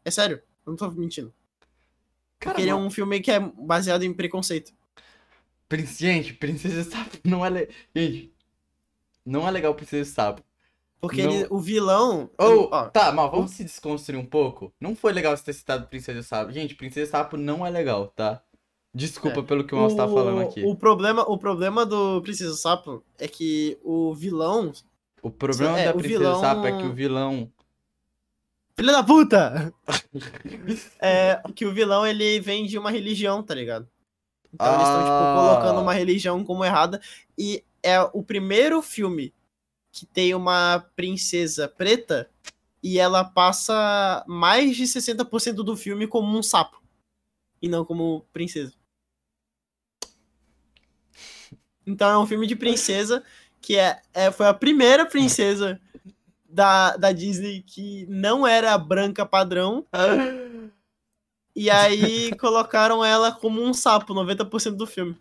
É 0.04 0.12
sério, 0.12 0.38
eu 0.66 0.72
não 0.72 0.76
tô 0.76 0.90
mentindo. 0.92 1.34
Cara, 2.38 2.54
Porque 2.56 2.62
ele 2.64 2.70
é 2.72 2.76
um 2.76 2.90
filme 2.92 3.20
que 3.22 3.32
é 3.32 3.40
baseado 3.40 4.04
em 4.04 4.14
preconceito. 4.14 4.74
Prin- 5.70 5.86
Gente, 5.86 6.34
Princesa 6.34 6.76
e 6.76 6.82
o 6.82 6.84
Sapo 6.84 7.18
não 7.24 7.46
é 7.46 7.50
legal. 7.50 7.74
Gente, 7.96 8.34
não 9.26 9.48
é 9.48 9.52
legal 9.52 9.74
Princesa 9.74 10.08
e 10.08 10.12
o 10.12 10.14
Sapo. 10.14 10.44
Porque 11.02 11.24
Não. 11.24 11.32
ele, 11.32 11.48
o 11.50 11.60
vilão. 11.60 12.30
Ou, 12.38 12.70
ó, 12.72 12.86
tá, 12.90 13.12
mas 13.12 13.30
vamos 13.30 13.52
se 13.52 13.64
desconstruir 13.64 14.18
um 14.20 14.26
pouco. 14.26 14.74
Não 14.80 14.96
foi 14.96 15.14
legal 15.14 15.36
você 15.36 15.44
ter 15.44 15.54
citado 15.54 15.88
Princesa 15.88 16.24
Sapo. 16.24 16.52
Gente, 16.52 16.74
Princesa 16.76 17.12
Sapo 17.12 17.38
não 17.38 17.66
é 17.66 17.70
legal, 17.70 18.08
tá? 18.16 18.42
Desculpa 18.94 19.42
É. 19.42 19.44
pelo 19.44 19.64
que 19.66 19.76
o 19.76 19.78
Mouse 19.78 19.96
tá 19.96 20.08
falando 20.08 20.42
aqui. 20.42 20.64
O 20.64 20.76
problema, 20.76 21.24
o 21.30 21.38
problema 21.38 21.86
do 21.86 22.22
Princesa 22.22 22.56
Sapo 22.56 23.04
é 23.20 23.28
que 23.28 23.78
o 23.84 24.14
vilão. 24.16 24.72
O 25.22 25.30
problema 25.30 25.78
é, 25.80 25.86
da 25.88 25.94
Princesa 25.94 26.18
vilão- 26.20 26.40
Sapo 26.40 26.66
é 26.66 26.78
que 26.78 26.84
o 26.88 26.94
vilão. 26.94 27.52
Filha 28.78 28.92
da 28.94 29.04
puta! 29.04 29.74
é 31.02 31.42
que 31.54 31.66
o 31.66 31.74
vilão 31.74 32.06
ele 32.08 32.40
vem 32.40 32.66
de 32.66 32.78
uma 32.78 32.90
religião, 32.90 33.44
tá 33.44 33.54
ligado? 33.54 33.88
Então 34.54 34.68
eles 34.68 34.80
estão, 34.88 35.00
tipo, 35.02 35.12
Ah. 35.12 35.36
colocando 35.60 35.82
uma 35.82 35.94
religião 35.94 36.44
como 36.44 36.64
errada. 36.64 37.02
E 37.38 37.64
é 37.84 38.00
o 38.14 38.24
primeiro 38.24 38.82
filme 38.82 39.34
que 39.96 40.06
tem 40.06 40.36
uma 40.36 40.86
princesa 40.94 41.70
preta 41.70 42.30
e 42.84 43.00
ela 43.00 43.24
passa 43.24 44.26
mais 44.28 44.76
de 44.76 44.84
60% 44.84 45.64
do 45.64 45.78
filme 45.78 46.06
como 46.06 46.38
um 46.38 46.44
sapo. 46.44 46.84
E 47.62 47.70
não 47.70 47.86
como 47.86 48.26
princesa. 48.34 48.74
Então 51.88 52.10
é 52.12 52.18
um 52.18 52.28
filme 52.28 52.46
de 52.46 52.58
princesa 52.58 53.24
que 53.62 53.78
é, 53.78 54.02
é- 54.14 54.32
foi 54.34 54.48
a 54.48 54.54
primeira 54.54 55.06
princesa 55.06 55.80
da, 56.44 56.98
da 56.98 57.14
Disney 57.14 57.62
que 57.62 58.06
não 58.08 58.46
era 58.46 58.78
branca 58.78 59.26
padrão. 59.26 59.88
E 61.56 61.70
aí 61.70 62.36
colocaram 62.36 63.04
ela 63.04 63.32
como 63.32 63.64
um 63.64 63.74
sapo, 63.74 64.14
90% 64.14 64.76
do 64.76 64.86
filme. 64.86 65.16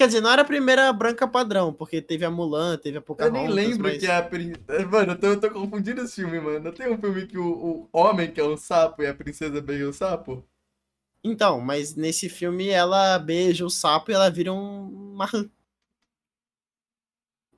Quer 0.00 0.06
dizer, 0.06 0.22
não 0.22 0.30
era 0.30 0.40
a 0.40 0.46
primeira 0.46 0.90
branca 0.94 1.28
padrão, 1.28 1.74
porque 1.74 2.00
teve 2.00 2.24
a 2.24 2.30
Mulan, 2.30 2.78
teve 2.78 2.96
a 2.96 3.00
Eu 3.00 3.02
Pocahontas, 3.02 3.38
nem 3.38 3.50
lembro 3.50 3.82
mas... 3.82 3.98
que 3.98 4.06
é 4.06 4.16
a 4.16 4.22
princesa. 4.22 4.86
Mano, 4.86 5.12
eu 5.12 5.20
tô, 5.20 5.26
eu 5.26 5.38
tô 5.38 5.50
confundindo 5.50 6.00
esse 6.00 6.14
filme, 6.14 6.40
mano. 6.40 6.58
Não 6.58 6.72
tem 6.72 6.90
um 6.90 6.98
filme 6.98 7.26
que 7.26 7.36
o, 7.36 7.86
o 7.86 7.88
homem 7.92 8.32
que 8.32 8.40
é 8.40 8.44
um 8.44 8.56
sapo 8.56 9.02
e 9.02 9.06
a 9.06 9.14
princesa 9.14 9.60
beija 9.60 9.86
o 9.86 9.92
sapo? 9.92 10.42
Então, 11.22 11.60
mas 11.60 11.94
nesse 11.94 12.30
filme 12.30 12.70
ela 12.70 13.18
beija 13.18 13.62
o 13.62 13.68
sapo 13.68 14.10
e 14.10 14.14
ela 14.14 14.30
vira 14.30 14.50
um, 14.50 15.12
uma 15.12 15.26
rã. 15.26 15.46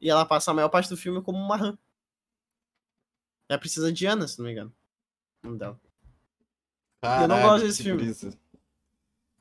E 0.00 0.10
ela 0.10 0.26
passa 0.26 0.50
a 0.50 0.54
maior 0.54 0.68
parte 0.68 0.88
do 0.88 0.96
filme 0.96 1.22
como 1.22 1.38
uma 1.38 1.56
rã. 1.56 1.78
É 3.48 3.54
a 3.54 3.58
princesa 3.58 3.92
Diana, 3.92 4.26
se 4.26 4.40
não 4.40 4.46
me 4.46 4.50
engano. 4.50 4.74
O 5.44 5.46
nome 5.46 5.58
dela. 5.60 5.80
Eu 7.22 7.28
não 7.28 7.40
gosto 7.40 7.68
desse 7.68 7.84
filme. 7.84 8.02
brisa. 8.02 8.36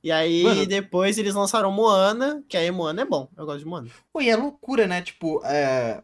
E 0.04 0.12
aí, 0.12 0.44
Mano- 0.44 0.66
depois 0.66 1.18
eles 1.18 1.36
lançaram 1.36 1.72
Moana, 1.72 2.44
que 2.50 2.58
aí 2.58 2.72
Moana 2.72 3.04
é 3.04 3.06
bom. 3.06 3.30
Eu 3.38 3.46
gosto 3.46 3.60
de 3.60 3.66
Moana. 3.66 3.88
Pô, 4.12 4.22
e 4.22 4.30
é 4.30 4.36
loucura, 4.36 4.88
né? 4.88 5.02
Tipo, 5.02 5.42
é. 5.46 6.02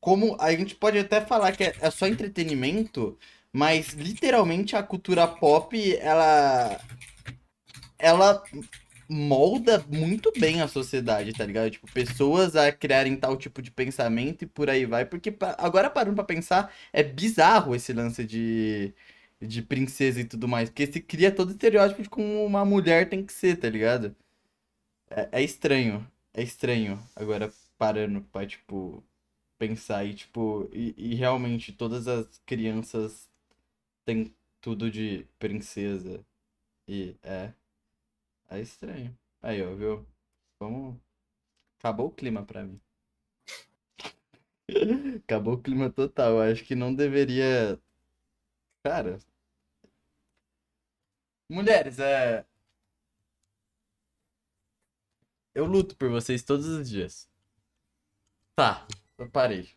Como 0.00 0.36
a 0.40 0.50
gente 0.52 0.74
pode 0.74 0.98
até 0.98 1.20
falar 1.20 1.52
que 1.52 1.62
é, 1.62 1.74
é 1.80 1.90
só 1.90 2.08
entretenimento, 2.08 3.16
mas 3.52 3.90
literalmente 3.90 4.74
a 4.74 4.82
cultura 4.82 5.26
pop, 5.28 5.96
ela. 5.98 6.80
Ela 7.98 8.42
molda 9.08 9.84
muito 9.88 10.32
bem 10.38 10.60
a 10.60 10.66
sociedade, 10.66 11.32
tá 11.32 11.44
ligado? 11.44 11.70
Tipo, 11.70 11.86
pessoas 11.92 12.56
a 12.56 12.72
criarem 12.72 13.14
tal 13.14 13.36
tipo 13.36 13.60
de 13.60 13.70
pensamento 13.70 14.42
e 14.42 14.46
por 14.46 14.68
aí 14.70 14.84
vai. 14.86 15.04
Porque 15.04 15.34
agora 15.58 15.90
parando 15.90 16.16
pra 16.16 16.24
pensar, 16.24 16.72
é 16.92 17.02
bizarro 17.02 17.74
esse 17.74 17.92
lance 17.92 18.24
de. 18.24 18.92
De 19.42 19.62
princesa 19.62 20.20
e 20.20 20.24
tudo 20.24 20.48
mais. 20.48 20.70
Porque 20.70 20.86
se 20.86 21.00
cria 21.00 21.34
todo 21.34 21.50
estereótipo 21.52 22.02
de 22.02 22.08
como 22.10 22.44
uma 22.44 22.64
mulher 22.64 23.08
tem 23.08 23.24
que 23.26 23.32
ser, 23.32 23.56
tá 23.58 23.68
ligado? 23.68 24.14
É, 25.10 25.28
é 25.40 25.42
estranho. 25.42 26.06
É 26.34 26.42
estranho. 26.42 26.98
Agora 27.16 27.52
parando 27.78 28.22
pra, 28.32 28.46
tipo, 28.46 29.02
pensar 29.58 30.04
e, 30.06 30.14
tipo, 30.14 30.68
e, 30.72 30.94
e 30.98 31.14
realmente 31.14 31.72
todas 31.72 32.08
as 32.08 32.26
crianças 32.46 33.28
têm 34.04 34.34
tudo 34.60 34.90
de 34.90 35.26
princesa. 35.38 36.24
E 36.88 37.16
é. 37.22 37.52
É 38.50 38.60
estranho. 38.60 39.16
Aí, 39.42 39.60
ó, 39.62 39.74
viu? 39.74 40.06
Vamos. 40.60 40.96
Acabou 41.78 42.08
o 42.08 42.12
clima 42.12 42.44
pra 42.44 42.64
mim. 42.64 42.80
Acabou 45.24 45.54
o 45.54 45.62
clima 45.62 45.90
total. 45.90 46.40
Acho 46.40 46.64
que 46.64 46.74
não 46.74 46.94
deveria. 46.94 47.78
Cara. 48.84 49.18
Mulheres, 51.52 51.98
é. 51.98 52.46
Eu 55.54 55.66
luto 55.66 55.94
por 55.96 56.08
vocês 56.08 56.42
todos 56.42 56.66
os 56.66 56.88
dias. 56.88 57.28
Tá, 58.56 58.86
eu 59.18 59.28
parei. 59.28 59.68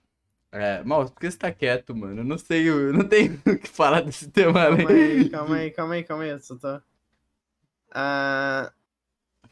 É, 0.54 0.82
Mal, 0.84 1.10
por 1.12 1.20
que 1.20 1.30
você 1.30 1.38
tá 1.38 1.52
quieto, 1.52 1.94
mano? 1.94 2.22
Eu 2.22 2.24
não 2.24 2.38
sei, 2.38 2.70
eu 2.70 2.94
não 2.94 3.06
tenho 3.06 3.34
o 3.46 3.60
que 3.60 3.68
falar 3.68 4.02
desse 4.02 4.32
tema. 4.32 4.54
Calma 4.54 4.90
aí, 4.90 5.30
calma 5.30 5.56
aí, 5.58 5.72
calma 5.72 5.94
aí, 5.96 6.04
calma 6.06 6.24
aí. 6.24 6.30
Eu 6.30 6.40
só 6.40 6.56
tô... 6.56 6.82
Ah, 7.92 8.72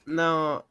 não, 0.05 0.63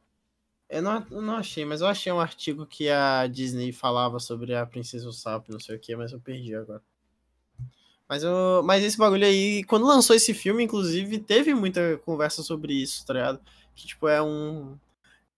eu 0.69 0.81
não, 0.81 1.07
eu 1.11 1.21
não 1.21 1.35
achei, 1.35 1.65
mas 1.65 1.81
eu 1.81 1.87
achei 1.87 2.11
um 2.11 2.19
artigo 2.19 2.65
que 2.65 2.89
a 2.89 3.27
Disney 3.27 3.71
falava 3.71 4.19
sobre 4.19 4.55
a 4.55 4.65
Princesa 4.65 5.05
e 5.05 5.09
o 5.09 5.13
Sapo, 5.13 5.51
não 5.51 5.59
sei 5.59 5.75
o 5.75 5.79
que, 5.79 5.95
mas 5.95 6.11
eu 6.11 6.19
perdi 6.19 6.55
agora. 6.55 6.81
Mas, 8.13 8.21
eu, 8.21 8.61
mas 8.63 8.83
esse 8.83 8.95
bagulho 8.95 9.25
aí, 9.25 9.63
quando 9.63 9.87
lançou 9.87 10.15
esse 10.15 10.35
filme, 10.35 10.63
inclusive, 10.63 11.17
teve 11.17 11.55
muita 11.55 11.97
conversa 12.05 12.43
sobre 12.43 12.71
isso, 12.71 13.03
tá 13.07 13.13
ligado? 13.13 13.39
Que, 13.73 13.87
tipo, 13.87 14.07
é 14.07 14.21
um. 14.21 14.77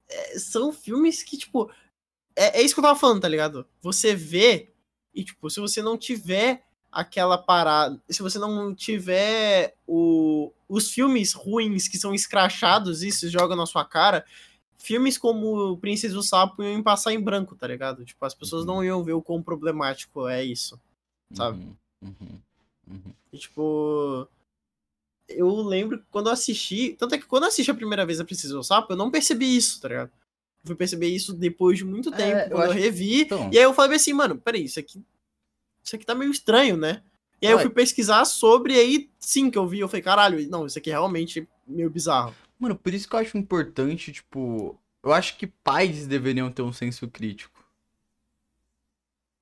é, 0.10 0.38
são 0.38 0.74
filmes 0.74 1.24
que, 1.24 1.38
tipo. 1.38 1.72
É, 2.36 2.60
é 2.60 2.62
isso 2.62 2.74
que 2.74 2.82
eu 2.82 2.84
tava 2.84 3.00
falando, 3.00 3.22
tá 3.22 3.30
ligado? 3.30 3.66
Você 3.82 4.14
vê, 4.14 4.74
e, 5.14 5.24
tipo, 5.24 5.50
se 5.50 5.62
você 5.62 5.82
não 5.82 5.98
tiver 5.98 6.66
aquela 6.92 7.38
parada. 7.38 7.98
Se 8.10 8.22
você 8.22 8.38
não 8.38 8.76
tiver 8.76 9.78
o, 9.88 10.52
os 10.68 10.92
filmes 10.92 11.32
ruins 11.32 11.88
que 11.88 11.98
são 11.98 12.14
escrachados 12.14 13.04
e 13.04 13.12
se 13.12 13.30
joga 13.30 13.56
na 13.56 13.66
sua 13.66 13.86
cara, 13.86 14.26
filmes 14.78 15.18
como 15.18 15.78
Princesa 15.78 16.14
e 16.14 16.18
o 16.18 16.22
Sapo 16.22 16.62
iam 16.62 16.84
passar 16.84 17.14
em 17.14 17.22
branco, 17.22 17.56
tá 17.56 17.68
ligado? 17.68 18.04
Tipo, 18.04 18.26
as 18.26 18.34
pessoas 18.34 18.66
não 18.66 18.84
iam 18.84 19.02
ver 19.02 19.14
o 19.14 19.22
quão 19.22 19.42
problemático 19.42 20.28
é 20.28 20.44
isso. 20.44 20.78
sabe? 21.34 21.58
Uhum, 21.58 21.76
uhum, 22.22 22.42
uhum. 22.90 23.14
E, 23.32 23.38
tipo. 23.38 24.28
Eu 25.28 25.50
lembro 25.62 25.98
que 26.00 26.06
quando 26.12 26.28
eu 26.28 26.34
assisti. 26.34 26.96
Tanto 27.00 27.16
é 27.16 27.18
que 27.18 27.26
quando 27.26 27.44
eu 27.44 27.50
assisti 27.50 27.72
a 27.72 27.76
primeira 27.76 28.06
vez 28.06 28.20
a 28.20 28.26
Princesa 28.26 28.54
e 28.54 28.58
o 28.58 28.64
Sapo, 28.64 28.94
eu 28.94 28.98
não 28.98 29.10
percebi 29.10 29.56
isso, 29.58 29.82
tá 29.82 29.88
ligado? 29.88 30.12
Eu 30.64 30.68
fui 30.68 30.76
perceber 30.76 31.08
isso 31.08 31.34
depois 31.34 31.78
de 31.80 31.86
muito 31.86 32.10
É, 32.14 32.16
tempo, 32.16 32.38
eu 32.44 32.50
quando 32.50 32.66
eu, 32.66 32.72
acho- 32.72 32.80
revi. 32.80 33.22
Então, 33.22 33.50
E 33.52 33.58
aí 33.58 33.64
eu 33.64 33.74
falei 33.74 33.96
assim, 33.96 34.14
mano, 34.14 34.38
peraí, 34.38 34.66
isso 34.66 34.80
aqui. 34.80 35.04
Isso 35.84 35.96
aqui 35.96 36.06
tá 36.06 36.14
meio 36.16 36.32
estranho, 36.32 36.78
né? 36.78 37.02
E 37.42 37.48
aí 37.48 37.54
eu 37.54 37.58
Ué. 37.58 37.64
fui 37.64 37.72
pesquisar 37.72 38.24
sobre, 38.26 38.74
e 38.74 38.80
aí 38.80 39.10
sim 39.20 39.50
que 39.52 39.58
eu 39.58 39.68
vi, 39.68 39.80
eu 39.80 39.88
falei, 39.88 40.02
caralho, 40.02 40.48
não, 40.50 40.66
isso 40.66 40.78
aqui 40.80 40.90
é 40.90 40.94
realmente 40.94 41.48
meio 41.68 41.90
bizarro. 41.90 42.34
mano, 42.60 42.76
por 42.76 42.94
isso 42.94 43.08
que 43.10 43.16
eu 43.16 43.20
acho 43.20 43.38
importante, 43.38 44.12
tipo. 44.12 44.80
Eu 45.04 45.12
acho 45.14 45.38
que 45.38 45.46
pais 45.46 46.08
deveriam 46.08 46.52
ter 46.52 46.64
um 46.64 46.74
senso 46.74 47.08
crítico. 47.08 47.55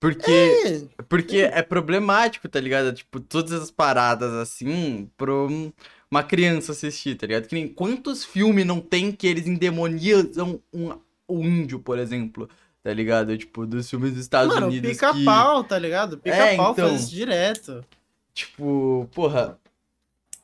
Porque. 0.04 0.88
É, 0.98 1.02
Porque 1.04 1.38
é 1.38 1.62
problemático, 1.62 2.50
tá 2.50 2.60
ligado? 2.60 2.92
Tipo, 2.92 3.22
todas 3.22 3.54
as 3.54 3.72
paradas 3.72 4.34
assim, 4.34 5.10
um- 5.22 5.72
uma 6.12 6.22
criança 6.24 6.74
assistir, 6.74 7.16
tá 7.16 7.26
ligado? 7.26 7.48
Que 7.48 7.56
nem 7.56 7.70
quantos 7.70 8.26
filmes 8.26 8.66
não 8.66 8.82
tem 8.82 9.14
que 9.14 9.26
eles 9.26 9.48
endemoniam 9.48 10.30
um, 10.74 10.92
o 11.26 11.40
índio, 11.42 11.80
por 11.80 11.98
exemplo, 11.98 12.50
tá 12.84 12.94
ligado? 12.94 13.38
Tipo, 13.38 13.66
dos 13.66 13.90
filmes 13.90 14.12
dos 14.12 14.20
Estados 14.22 14.54
mano, 14.54 14.68
Unidos 14.68 14.90
que, 14.92 14.96
pica-pau, 14.96 15.64
tá 15.64 15.80
ligado? 15.80 16.18
Pica-pau 16.18 16.74
então. 16.74 16.90
faz 16.90 17.02
isso 17.04 17.10
direto. 17.12 17.86
tipo, 18.34 19.10
porra, 19.14 19.58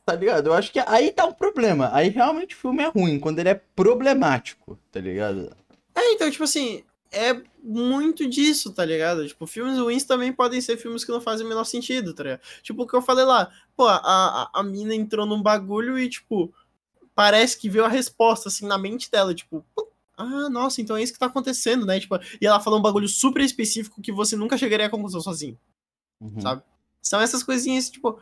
tá 0.06 0.14
ligado? 0.14 0.46
Eu 0.46 0.54
acho 0.54 0.72
que 0.72 0.78
aí 0.80 1.12
tá 1.12 1.26
um 1.26 1.32
problema. 1.34 1.90
Aí 1.92 2.08
realmente 2.08 2.54
o 2.54 2.58
filme 2.58 2.82
é 2.82 2.88
ruim, 2.88 3.20
quando 3.20 3.38
ele 3.40 3.50
é 3.50 3.60
problemático, 3.76 4.78
tá 4.90 4.98
ligado? 5.00 5.54
É, 5.94 6.12
então, 6.14 6.30
tipo 6.30 6.44
assim, 6.44 6.82
é 7.12 7.42
muito 7.62 8.28
disso, 8.28 8.72
tá 8.72 8.84
ligado? 8.84 9.26
Tipo, 9.26 9.46
filmes 9.46 9.78
ruins 9.78 10.04
também 10.04 10.32
podem 10.32 10.60
ser 10.60 10.76
filmes 10.76 11.04
que 11.04 11.10
não 11.10 11.20
fazem 11.20 11.44
o 11.44 11.48
menor 11.48 11.64
sentido, 11.64 12.14
tá 12.14 12.22
ligado? 12.22 12.40
Tipo, 12.62 12.82
o 12.82 12.86
que 12.86 12.94
eu 12.94 13.02
falei 13.02 13.24
lá, 13.24 13.50
pô, 13.76 13.86
a, 13.86 13.96
a, 13.96 14.50
a 14.52 14.62
mina 14.62 14.94
entrou 14.94 15.26
num 15.26 15.42
bagulho 15.42 15.98
e, 15.98 16.08
tipo, 16.08 16.52
parece 17.14 17.58
que 17.58 17.68
viu 17.68 17.84
a 17.84 17.88
resposta, 17.88 18.48
assim, 18.48 18.66
na 18.66 18.78
mente 18.78 19.10
dela, 19.10 19.34
tipo, 19.34 19.64
"Pô, 19.74 19.90
ah, 20.16 20.48
nossa, 20.50 20.80
então 20.80 20.96
é 20.96 21.02
isso 21.02 21.12
que 21.12 21.18
tá 21.18 21.26
acontecendo, 21.26 21.86
né? 21.86 21.98
Tipo, 21.98 22.16
e 22.40 22.46
ela 22.46 22.60
falou 22.60 22.78
um 22.78 22.82
bagulho 22.82 23.08
super 23.08 23.42
específico 23.42 24.02
que 24.02 24.12
você 24.12 24.36
nunca 24.36 24.58
chegaria 24.58 24.86
à 24.86 24.90
conclusão 24.90 25.20
sozinho. 25.20 25.58
Uhum. 26.20 26.40
Sabe? 26.40 26.62
São 27.00 27.20
essas 27.20 27.42
coisinhas, 27.42 27.88
tipo, 27.88 28.20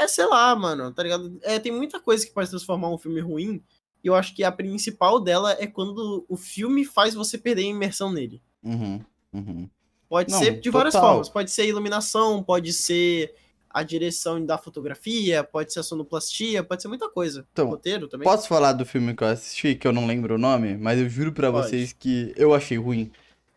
é, 0.00 0.06
sei 0.06 0.26
lá, 0.26 0.54
mano, 0.54 0.92
tá 0.92 1.02
ligado? 1.02 1.38
É, 1.42 1.58
tem 1.58 1.72
muita 1.72 1.98
coisa 2.00 2.24
que 2.24 2.32
pode 2.32 2.48
transformar 2.50 2.88
um 2.90 2.98
filme 2.98 3.20
ruim, 3.20 3.62
e 4.02 4.08
eu 4.08 4.14
acho 4.14 4.34
que 4.34 4.44
a 4.44 4.52
principal 4.52 5.20
dela 5.20 5.56
é 5.58 5.66
quando 5.66 6.24
o 6.28 6.36
filme 6.36 6.84
faz 6.84 7.14
você 7.14 7.36
perder 7.36 7.62
a 7.62 7.66
imersão 7.66 8.12
nele. 8.12 8.40
Uhum. 8.62 9.00
Uhum. 9.32 9.68
Pode 10.08 10.32
Não, 10.32 10.38
ser 10.38 10.60
de 10.60 10.70
várias 10.70 10.94
total. 10.94 11.10
formas. 11.10 11.28
Pode 11.28 11.50
ser 11.50 11.62
a 11.62 11.66
iluminação, 11.66 12.42
pode 12.42 12.72
ser 12.72 13.34
a 13.70 13.82
direção 13.82 14.44
da 14.44 14.56
fotografia, 14.56 15.44
pode 15.44 15.72
ser 15.72 15.80
a 15.80 15.82
sonoplastia, 15.82 16.64
pode 16.64 16.80
ser 16.80 16.88
muita 16.88 17.08
coisa. 17.08 17.46
Então, 17.52 17.66
o 17.66 17.70
roteiro 17.70 18.08
também. 18.08 18.24
Posso 18.24 18.48
falar 18.48 18.72
do 18.72 18.86
filme 18.86 19.14
que 19.14 19.22
eu 19.22 19.28
assisti, 19.28 19.74
que 19.74 19.86
eu 19.86 19.92
não 19.92 20.06
lembro 20.06 20.36
o 20.36 20.38
nome, 20.38 20.76
mas 20.76 20.98
eu 20.98 21.08
juro 21.08 21.32
pra 21.32 21.52
Pode. 21.52 21.68
vocês 21.68 21.92
que 21.92 22.32
eu 22.36 22.54
achei 22.54 22.78
ruim. 22.78 23.10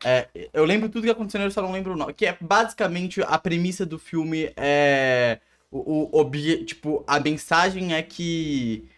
É, 0.03 0.27
eu 0.51 0.65
lembro 0.65 0.89
tudo 0.89 1.03
que 1.03 1.09
aconteceu, 1.09 1.41
eu 1.41 1.51
só 1.51 1.61
não 1.61 1.71
lembro 1.71 1.93
o 1.93 1.97
nome. 1.97 2.13
Que 2.13 2.25
é 2.25 2.37
basicamente 2.41 3.21
a 3.21 3.37
premissa 3.37 3.85
do 3.85 3.97
filme 3.97 4.51
é. 4.57 5.39
O, 5.73 6.19
o 6.19 6.29
tipo, 6.65 7.01
a 7.07 7.17
mensagem 7.17 7.93
é 7.93 8.01
que 8.01 8.89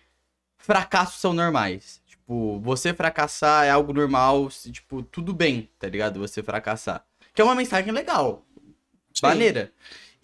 fracassos 0.63 1.19
são 1.19 1.33
normais. 1.33 2.01
Tipo, 2.07 2.59
você 2.61 2.93
fracassar 2.93 3.65
é 3.65 3.69
algo 3.69 3.91
normal, 3.91 4.49
tipo, 4.71 5.03
tudo 5.03 5.33
bem, 5.33 5.69
tá 5.77 5.87
ligado? 5.89 6.19
Você 6.21 6.41
fracassar. 6.41 7.05
Que 7.35 7.41
é 7.41 7.45
uma 7.45 7.53
mensagem 7.53 7.91
legal. 7.91 8.45
Sim. 9.13 9.25
Maneira. 9.25 9.73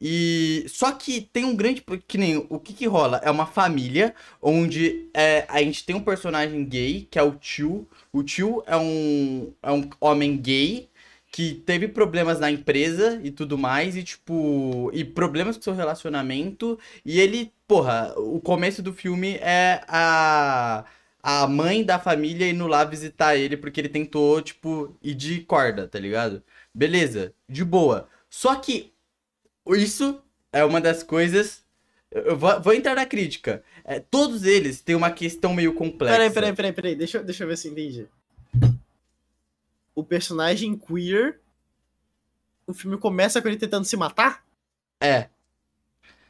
E 0.02 0.66
só 0.70 0.94
que 0.94 1.20
tem 1.20 1.44
um 1.44 1.54
grande 1.54 1.84
que 2.08 2.18
nem 2.18 2.38
o 2.50 2.58
que 2.58 2.74
que 2.74 2.88
rola 2.88 3.20
é 3.22 3.30
uma 3.30 3.46
família 3.46 4.16
onde 4.42 5.10
é, 5.14 5.46
a 5.50 5.62
gente 5.62 5.86
tem 5.86 5.94
um 5.94 6.02
personagem 6.02 6.64
gay 6.64 7.06
que 7.12 7.20
é 7.20 7.24
o 7.24 7.34
tio. 7.34 7.86
O 8.14 8.24
tio 8.24 8.64
é 8.66 8.78
um 8.78 9.54
é 9.62 9.72
um 9.72 9.90
homem 10.00 10.38
gay 10.38 10.90
que 11.32 11.54
teve 11.54 11.88
problemas 11.88 12.40
na 12.40 12.50
empresa 12.52 13.20
e 13.24 13.32
tudo 13.32 13.58
mais 13.58 13.96
e 13.96 14.04
tipo 14.04 14.90
e 14.94 15.04
problemas 15.06 15.56
com 15.58 15.64
seu 15.64 15.74
relacionamento 15.76 16.80
e 17.06 17.20
ele, 17.20 17.54
porra, 17.68 18.14
o 18.18 18.40
começo 18.40 18.82
do 18.82 18.94
filme 18.94 19.36
é 19.42 19.82
a 19.88 20.86
a 21.22 21.46
mãe 21.48 21.84
da 21.84 22.00
família 22.00 22.50
indo 22.50 22.66
lá 22.68 22.84
visitar 22.84 23.36
ele 23.36 23.58
porque 23.58 23.80
ele 23.82 23.90
tentou, 23.90 24.42
tipo, 24.42 24.98
ir 25.04 25.14
de 25.14 25.42
corda, 25.42 25.88
tá 25.88 26.00
ligado? 26.00 26.42
Beleza, 26.74 27.34
de 27.48 27.64
boa. 27.66 28.08
Só 28.30 28.56
que 28.56 28.94
isso 29.68 30.22
é 30.52 30.64
uma 30.64 30.80
das 30.80 31.04
coisas. 31.04 31.64
Eu 32.12 32.38
vou, 32.38 32.62
vou 32.62 32.74
entrar 32.74 32.96
na 32.96 33.06
crítica. 33.06 33.64
É, 33.84 34.00
todos 34.00 34.44
eles 34.44 34.82
têm 34.82 34.96
uma 34.96 35.12
questão 35.12 35.54
meio 35.54 35.74
complexa. 35.74 36.16
Peraí, 36.16 36.32
peraí, 36.32 36.54
peraí, 36.54 36.74
peraí. 36.74 36.96
Deixa, 36.96 37.22
deixa 37.22 37.44
eu 37.44 37.48
ver 37.48 37.58
se 37.58 37.68
eu 37.68 37.72
entendi. 37.74 38.08
O 39.96 40.04
personagem 40.04 40.76
queer. 40.78 41.40
O 42.68 42.74
filme 42.74 42.98
começa 42.98 43.42
com 43.42 43.48
ele 43.48 43.58
tentando 43.58 43.86
se 43.86 43.98
matar? 43.98 44.44
É. 45.02 45.28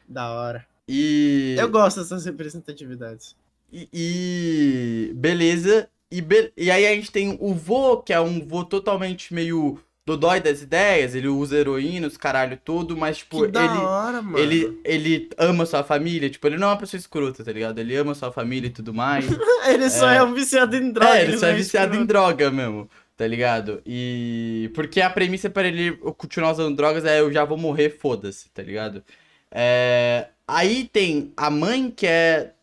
Da 0.08 0.32
hora. 0.32 0.66
E. 0.88 1.56
Eu 1.60 1.70
gosto 1.70 2.00
dessas 2.00 2.26
representatividades. 2.26 3.36
E, 3.72 3.88
e- 3.94 5.14
beleza. 5.14 5.88
E, 6.12 6.22
be- 6.22 6.52
e 6.58 6.72
aí 6.72 6.88
a 6.88 6.96
gente 6.96 7.12
tem 7.12 7.38
o 7.40 7.54
vô, 7.54 7.98
que 7.98 8.12
é 8.14 8.20
um 8.20 8.44
vô 8.48 8.64
totalmente 8.64 9.32
meio 9.34 9.80
dodói 10.06 10.40
das 10.40 10.64
ideias. 10.64 11.14
Ele 11.14 11.28
usa 11.28 11.58
heroína, 11.58 12.08
os 12.08 12.18
caralho 12.18 12.58
todo, 12.58 12.98
mas, 12.98 13.18
tipo, 13.20 13.46
ele. 13.46 13.56
hora, 13.58 14.22
mano. 14.22 14.40
Ele, 14.40 14.82
ele 14.84 15.30
ama 15.38 15.68
sua 15.68 15.84
família, 15.84 16.28
tipo, 16.30 16.48
ele 16.48 16.58
não 16.58 16.70
é 16.70 16.72
uma 16.72 16.78
pessoa 16.80 16.98
escrota, 16.98 17.44
tá 17.44 17.52
ligado? 17.52 17.78
Ele 17.78 17.96
ama 17.96 18.16
sua 18.16 18.32
família 18.32 18.68
e 18.68 18.72
tudo 18.72 18.92
mais. 18.94 19.26
Ele 19.68 19.88
só 19.92 20.10
É. 20.10 20.18
é, 20.18 20.24
um 20.24 20.34
viciado 20.34 20.76
em 20.76 20.92
droga. 20.92 21.16
é, 21.20 21.24
ele 21.26 21.38
só 21.38 21.46
não 21.46 21.54
é 21.54 21.56
viciado 21.58 21.88
em 21.96 22.02
escroto. 22.02 22.08
droga 22.08 22.50
mesmo, 22.50 22.90
tá 23.20 23.28
ligado? 23.28 23.82
E. 23.86 24.72
Porque 24.74 25.02
a 25.02 25.10
premissa 25.10 25.50
para 25.50 25.68
ele 25.68 25.92
continuar 26.18 26.54
usando 26.54 26.76
drogas 26.76 27.04
é 27.06 27.20
eu 27.20 27.32
já 27.34 27.44
vou 27.46 27.58
morrer, 27.58 27.90
foda-se, 27.92 28.50
tá 28.52 28.64
ligado? 28.64 29.04
É... 29.52 30.30
Aí 30.48 30.88
tem 30.88 31.34
a 31.38 31.50
mãe 31.50 31.92
que 31.92 32.08
é. 32.08 32.54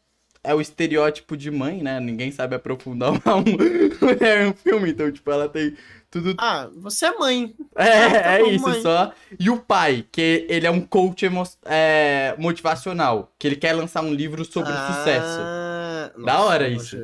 É 0.43 0.55
o 0.55 0.61
estereótipo 0.61 1.37
de 1.37 1.51
mãe, 1.51 1.83
né? 1.83 1.99
Ninguém 1.99 2.31
sabe 2.31 2.55
aprofundar 2.55 3.11
uma 3.11 3.37
mulher 3.43 4.47
um 4.47 4.53
filme, 4.55 4.91
então, 4.91 5.11
tipo, 5.11 5.29
ela 5.29 5.49
tem 5.49 5.77
tudo 6.09 6.37
Ah, 6.39 6.71
você 6.77 7.07
é 7.07 7.19
mãe. 7.19 7.53
é, 7.75 8.05
Ah, 8.05 8.11
tá 8.23 8.33
é 8.39 8.43
isso 8.55 8.69
mãe. 8.69 8.81
só. 8.81 9.13
E 9.41 9.51
o 9.51 9.59
pai, 9.59 10.07
que 10.13 10.47
ele 10.49 10.65
é 10.65 10.71
um 10.71 10.81
coach 10.81 11.25
emo- 11.25 11.43
é, 11.65 12.37
motivacional, 12.39 13.33
que 13.39 13.49
ele 13.49 13.57
quer 13.57 13.73
lançar 13.73 14.03
um 14.03 14.15
livro 14.15 14.45
sobre 14.45 14.71
sucesso. 14.73 15.41
Ah, 15.43 16.13
Da 16.25 16.41
hora 16.41 16.69
isso. 16.69 16.97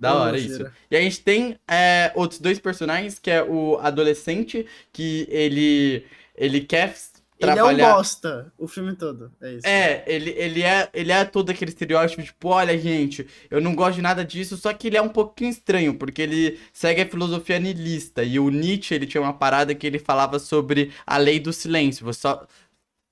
Da 0.00 0.14
hora 0.16 0.38
isso. 0.38 0.64
E 0.90 0.96
a 0.96 1.00
gente 1.00 1.20
tem 1.22 1.58
é, 1.68 2.10
outros 2.14 2.40
dois 2.40 2.58
personagens, 2.58 3.18
que 3.18 3.30
é 3.30 3.42
o 3.42 3.78
adolescente, 3.78 4.66
que 4.92 5.26
ele 5.30 6.06
ele 6.34 6.62
quer 6.62 6.94
Ele 7.38 7.50
é 7.58 7.64
um 7.64 7.72
trabalhar... 7.72 7.94
bosta 7.96 8.52
o 8.58 8.66
filme 8.68 8.96
todo. 8.96 9.32
É 9.40 9.52
isso. 9.54 9.66
É, 9.66 10.02
ele, 10.06 10.30
ele 10.30 10.62
é 10.62 10.90
ele 10.92 11.12
é 11.12 11.24
todo 11.24 11.50
aquele 11.50 11.70
estereótipo, 11.70 12.22
tipo, 12.22 12.48
olha, 12.48 12.78
gente, 12.78 13.26
eu 13.50 13.60
não 13.60 13.74
gosto 13.74 13.96
de 13.96 14.02
nada 14.02 14.24
disso, 14.24 14.56
só 14.56 14.72
que 14.72 14.88
ele 14.88 14.96
é 14.96 15.02
um 15.02 15.08
pouquinho 15.08 15.50
estranho, 15.50 15.94
porque 15.98 16.22
ele 16.22 16.58
segue 16.72 17.02
a 17.02 17.08
filosofia 17.08 17.58
niilista, 17.58 18.22
e 18.24 18.38
o 18.38 18.50
Nietzsche, 18.50 18.94
ele 18.94 19.06
tinha 19.06 19.22
uma 19.22 19.32
parada 19.34 19.74
que 19.74 19.86
ele 19.86 19.98
falava 19.98 20.38
sobre 20.38 20.92
a 21.06 21.16
lei 21.18 21.40
do 21.40 21.52
silêncio, 21.52 22.04
você 22.04 22.20
só 22.20 22.46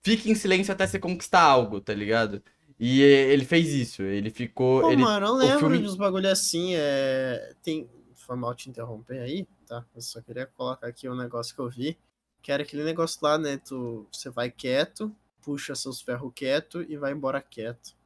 fica 0.02 0.30
em 0.30 0.34
silêncio 0.34 0.72
até 0.72 0.86
você 0.86 0.98
conquistar 0.98 1.42
algo, 1.42 1.80
tá 1.80 1.94
ligado? 1.94 2.42
E 2.78 3.00
ele 3.02 3.44
fez 3.44 3.68
isso, 3.72 4.02
ele 4.02 4.30
ficou... 4.30 4.82
Pô, 4.82 4.92
ele... 4.92 5.02
mano, 5.02 5.26
eu 5.26 5.34
lembro 5.34 5.58
filme- 5.58 5.78
de 5.78 5.84
uns 5.86 5.96
bagulho 5.96 6.30
assim, 6.30 6.74
é... 6.74 7.54
Tem... 7.62 7.88
Foi 8.14 8.36
mal 8.36 8.54
te 8.54 8.68
interromper 8.68 9.20
aí, 9.20 9.46
tá? 9.66 9.84
Eu 9.94 10.02
só 10.02 10.20
queria 10.20 10.46
colocar 10.46 10.86
aqui 10.86 11.08
um 11.08 11.16
negócio 11.16 11.54
que 11.54 11.60
eu 11.60 11.68
vi, 11.68 11.98
que 12.42 12.52
era 12.52 12.62
aquele 12.62 12.84
negócio 12.84 13.18
lá, 13.22 13.38
né? 13.38 13.56
Tu... 13.56 14.06
Você 14.12 14.30
vai 14.30 14.50
quieto, 14.50 15.14
puxa 15.42 15.74
seus 15.74 16.00
ferros 16.00 16.30
quieto 16.34 16.84
e 16.88 16.96
vai 16.96 17.12
embora 17.12 17.40
quieto. 17.40 17.96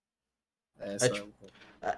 Essa... 0.80 1.08
tipo, 1.08 1.28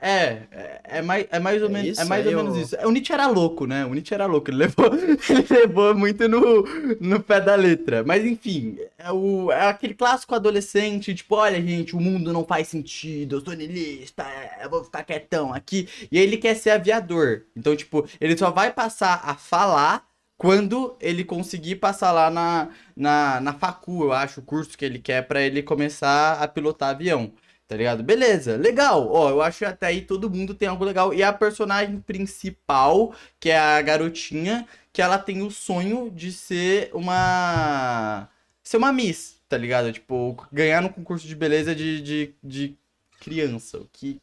É, 0.01 0.47
é, 0.51 0.81
é 0.99 1.03
mais, 1.03 1.27
é 1.31 1.39
mais 1.39 1.62
ou 1.62 1.68
É 1.68 1.72
menos, 1.72 1.91
isso? 1.91 2.01
é 2.01 2.05
mais 2.07 2.25
ou 2.25 2.31
Aí 2.31 2.37
menos 2.37 2.57
eu- 2.57 2.62
isso. 2.62 2.77
O 2.87 2.91
Nietzsche 2.91 3.12
era 3.12 3.27
louco, 3.27 3.66
né? 3.66 3.85
O 3.85 3.93
Nietzsche 3.93 4.14
era 4.14 4.25
louco, 4.25 4.51
ele 4.51 4.57
levou, 4.64 4.87
ele 4.95 5.47
levou 5.51 5.95
muito 5.95 6.27
no, 6.27 6.64
no 7.01 7.22
pé 7.22 7.39
da 7.41 7.55
letra. 7.55 8.03
Mas 8.03 8.25
enfim, 8.25 8.79
é, 8.97 9.12
o, 9.12 9.53
é 9.53 9.68
aquele 9.68 9.93
clássico 9.93 10.35
adolescente, 10.35 11.14
tipo, 11.14 11.35
olha, 11.37 11.61
gente, 11.61 11.95
o 11.95 12.01
mundo 12.01 12.33
não 12.33 12.47
faz 12.47 12.68
sentido, 12.68 13.37
eu 13.37 13.41
sou 13.45 13.53
niilista, 13.53 14.22
é, 14.22 14.64
eu 14.64 14.70
vou 14.70 14.83
ficar 14.85 15.05
quietão 15.05 15.53
aqui. 15.53 15.87
E 16.11 16.16
aí 16.18 16.25
ele 16.25 16.39
quer 16.39 16.55
ser 16.57 16.70
aviador. 16.70 17.43
Então, 17.55 17.77
tipo, 17.77 18.09
ele 18.18 18.37
só 18.39 18.51
vai 18.51 18.72
passar 18.72 19.20
a 19.22 19.35
falar 19.35 20.07
quando 20.39 20.97
ele 21.01 21.25
conseguir 21.25 21.77
passar 21.77 22.11
lá 22.12 22.31
na, 22.31 22.68
na, 22.97 23.41
na 23.41 23.53
facu, 23.53 24.05
eu 24.05 24.12
acho, 24.12 24.41
o 24.41 24.43
curso 24.43 24.77
que 24.77 24.85
ele 24.85 24.99
quer 24.99 25.22
pra 25.29 25.43
ele 25.43 25.62
começar 25.62 26.43
a 26.43 26.49
pilotar 26.49 26.91
avião. 26.91 27.33
Tá 27.66 27.76
ligado? 27.76 28.02
Beleza, 28.02 28.56
legal. 28.56 29.10
Ó, 29.10 29.30
eu 29.30 29.40
acho 29.42 29.58
que 29.58 29.64
até 29.64 29.86
aí 29.86 30.02
todo 30.02 30.30
mundo 30.30 30.54
tem 30.54 30.68
algo 30.68 30.84
legal. 30.84 31.14
E 31.14 31.22
a 31.22 31.32
personagem 31.32 31.98
principal, 32.00 33.14
que 33.40 33.48
é 33.50 33.58
a 33.58 33.80
garotinha, 33.80 34.68
que 34.92 35.00
ela 35.00 35.18
tem 35.18 35.42
o 35.42 35.50
sonho 35.50 36.10
de 36.10 36.30
ser 36.30 36.90
uma. 36.94 38.28
ser 38.62 38.76
uma 38.76 38.92
Miss, 38.92 39.40
tá 39.48 39.56
ligado? 39.56 39.90
Tipo, 39.92 40.36
ganhar 40.52 40.82
no 40.82 40.92
concurso 40.92 41.26
de 41.26 41.34
beleza 41.34 41.74
de, 41.74 42.02
de, 42.02 42.34
de 42.42 42.76
criança. 43.20 43.78
O 43.78 43.88
que. 43.92 44.20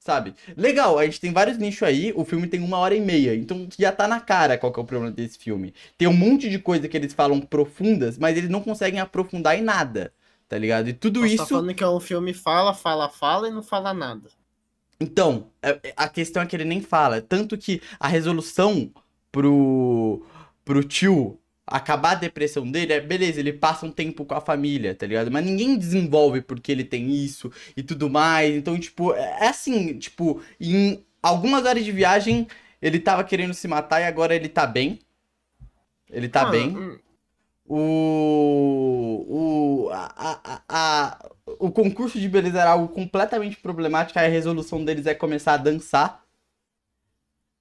Sabe? 0.00 0.34
Legal, 0.56 0.98
a 0.98 1.04
gente 1.04 1.20
tem 1.20 1.32
vários 1.32 1.58
nichos 1.58 1.82
aí. 1.82 2.12
O 2.16 2.24
filme 2.24 2.46
tem 2.48 2.60
uma 2.62 2.78
hora 2.78 2.94
e 2.94 3.00
meia. 3.00 3.34
Então 3.34 3.68
já 3.78 3.92
tá 3.92 4.08
na 4.08 4.20
cara 4.20 4.56
qual 4.58 4.72
que 4.72 4.80
é 4.80 4.82
o 4.82 4.86
problema 4.86 5.12
desse 5.12 5.38
filme. 5.38 5.74
Tem 5.98 6.08
um 6.08 6.12
monte 6.14 6.48
de 6.48 6.58
coisa 6.58 6.88
que 6.88 6.96
eles 6.96 7.12
falam 7.12 7.40
profundas, 7.40 8.16
mas 8.18 8.36
eles 8.38 8.48
não 8.50 8.62
conseguem 8.62 9.00
aprofundar 9.00 9.58
em 9.58 9.62
nada. 9.62 10.12
Tá 10.50 10.58
ligado? 10.58 10.88
E 10.88 10.92
tudo 10.92 11.20
Você 11.20 11.28
isso. 11.28 11.36
tá 11.36 11.46
falando 11.46 11.72
que 11.72 11.84
é 11.84 11.88
um 11.88 12.00
filme 12.00 12.34
fala, 12.34 12.74
fala, 12.74 13.08
fala 13.08 13.46
e 13.48 13.52
não 13.52 13.62
fala 13.62 13.94
nada. 13.94 14.28
Então, 15.00 15.52
é- 15.62 15.78
é- 15.84 15.94
a 15.96 16.08
questão 16.08 16.42
é 16.42 16.46
que 16.46 16.56
ele 16.56 16.64
nem 16.64 16.80
fala. 16.82 17.22
Tanto 17.22 17.56
que 17.56 17.80
a 18.00 18.08
resolução 18.08 18.92
pro, 19.30 20.26
pro 20.64 20.82
tio 20.82 21.38
acabar 21.64 22.12
a 22.12 22.14
depressão 22.16 22.68
dele 22.68 22.92
é, 22.94 23.00
beleza, 23.00 23.38
ele 23.38 23.52
passa 23.52 23.86
um 23.86 23.92
tempo 23.92 24.24
com 24.24 24.34
a 24.34 24.40
família, 24.40 24.92
tá 24.92 25.06
ligado? 25.06 25.30
Mas 25.30 25.44
ninguém 25.46 25.78
desenvolve 25.78 26.42
porque 26.42 26.72
ele 26.72 26.82
tem 26.82 27.08
isso 27.12 27.48
e 27.76 27.82
tudo 27.84 28.10
mais. 28.10 28.52
Então, 28.52 28.76
tipo, 28.76 29.14
é 29.14 29.44
é 29.44 29.48
assim, 29.48 29.96
tipo, 30.00 30.42
em 30.60 31.04
algumas 31.22 31.64
horas 31.64 31.84
de 31.84 31.92
viagem 31.92 32.48
ele 32.82 32.98
tava 32.98 33.22
querendo 33.22 33.54
se 33.54 33.68
matar 33.68 34.00
e 34.00 34.04
agora 34.04 34.34
ele 34.34 34.48
tá 34.48 34.66
bem. 34.66 34.98
Ele 36.10 36.28
tá 36.28 36.42
Ah, 36.42 36.50
bem. 36.50 36.98
O, 37.72 39.26
o, 39.86 39.90
a, 39.92 40.12
a, 40.16 40.62
a- 40.68 41.30
o 41.58 41.70
concurso 41.70 42.18
de 42.18 42.28
beleza 42.28 42.60
era 42.60 42.70
algo 42.70 42.88
completamente 42.88 43.56
problemático, 43.58 44.18
aí 44.18 44.26
a 44.26 44.30
resolução 44.30 44.84
deles 44.84 45.06
é 45.06 45.14
começar 45.14 45.54
a 45.54 45.56
dançar. 45.56 46.22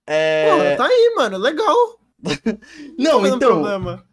É... 0.07 0.71
Pô, 0.75 0.83
tá 0.83 0.89
aí, 0.89 1.13
mano, 1.15 1.37
legal. 1.37 1.75
Não, 2.97 3.19
Qual 3.19 3.25
é 3.25 3.31
o 3.31 3.35
então, 3.35 3.49
problema? 3.49 4.05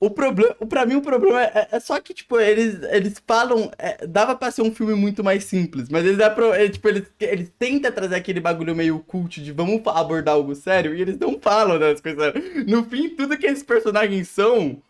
o 0.00 0.10
problema, 0.10 0.54
pra 0.68 0.86
mim 0.86 0.96
o 0.96 1.02
problema 1.02 1.42
é, 1.44 1.68
é 1.72 1.80
só 1.80 2.00
que, 2.00 2.14
tipo, 2.14 2.40
eles, 2.40 2.82
eles 2.90 3.22
falam, 3.26 3.70
é, 3.78 4.06
dava 4.06 4.34
pra 4.34 4.50
ser 4.50 4.62
um 4.62 4.74
filme 4.74 4.94
muito 4.94 5.22
mais 5.22 5.44
simples, 5.44 5.88
mas 5.90 6.04
eles, 6.04 6.18
apro- 6.20 6.52
é, 6.54 6.68
tipo, 6.68 6.88
eles, 6.88 7.04
eles 7.20 7.52
tentam 7.58 7.92
trazer 7.92 8.14
aquele 8.16 8.40
bagulho 8.40 8.74
meio 8.74 8.98
cult 9.00 9.40
de 9.42 9.52
vamos 9.52 9.82
abordar 9.86 10.34
algo 10.34 10.54
sério, 10.54 10.94
e 10.94 11.00
eles 11.02 11.18
não 11.18 11.38
falam 11.40 11.78
das 11.78 12.00
coisas. 12.00 12.32
No 12.66 12.84
fim, 12.84 13.10
tudo 13.10 13.36
que 13.38 13.46
esses 13.46 13.62
personagens 13.62 14.28
são, 14.28 14.82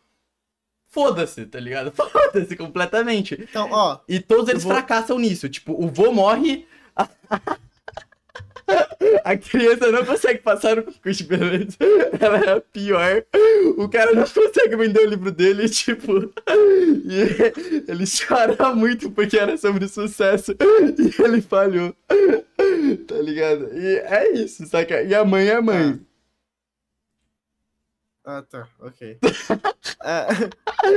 foda-se, 0.93 1.45
tá 1.47 1.59
ligado? 1.59 1.91
Foda-se 1.97 2.55
completamente. 2.55 3.37
Então, 3.41 3.69
ó, 3.73 3.99
E 4.09 4.21
todos 4.21 4.49
eles 4.49 4.63
vou- 4.63 4.73
fracassam 4.73 5.19
nisso. 5.19 5.49
Tipo, 5.49 5.73
o 5.73 5.89
vô 5.89 6.13
morre. 6.13 6.65
A 9.25 9.37
criança 9.37 9.91
não 9.91 10.05
consegue 10.07 10.39
passar 10.39 10.77
no 10.77 10.85
concurso 10.85 11.23
de 11.23 11.25
beleza. 11.25 11.77
Ela 12.19 12.39
é 12.39 12.51
a 12.53 12.61
pior. 12.61 13.25
O 13.77 13.89
cara 13.89 14.13
não 14.13 14.23
consegue 14.25 14.77
vender 14.77 15.01
o 15.01 15.11
livro 15.11 15.31
dele, 15.33 15.69
tipo. 15.69 16.33
E 17.05 17.91
ele 17.91 18.05
chora 18.07 18.73
muito 18.75 19.11
porque 19.11 19.37
era 19.37 19.57
sobre 19.59 19.89
sucesso. 19.89 20.53
E 20.61 21.23
ele 21.23 21.43
falhou. 21.43 21.95
Tá 23.07 23.17
ligado? 23.17 23.69
E 23.75 23.97
é 23.99 24.33
isso, 24.33 24.65
saca? 24.67 25.03
E 25.03 25.15
a 25.15 25.25
mãe 25.25 25.49
é 25.49 25.57
a 25.57 25.63
mãe. 25.63 26.01
Ah, 28.25 28.43
tá, 28.43 28.69
ok. 28.81 29.19
É, 30.05 30.27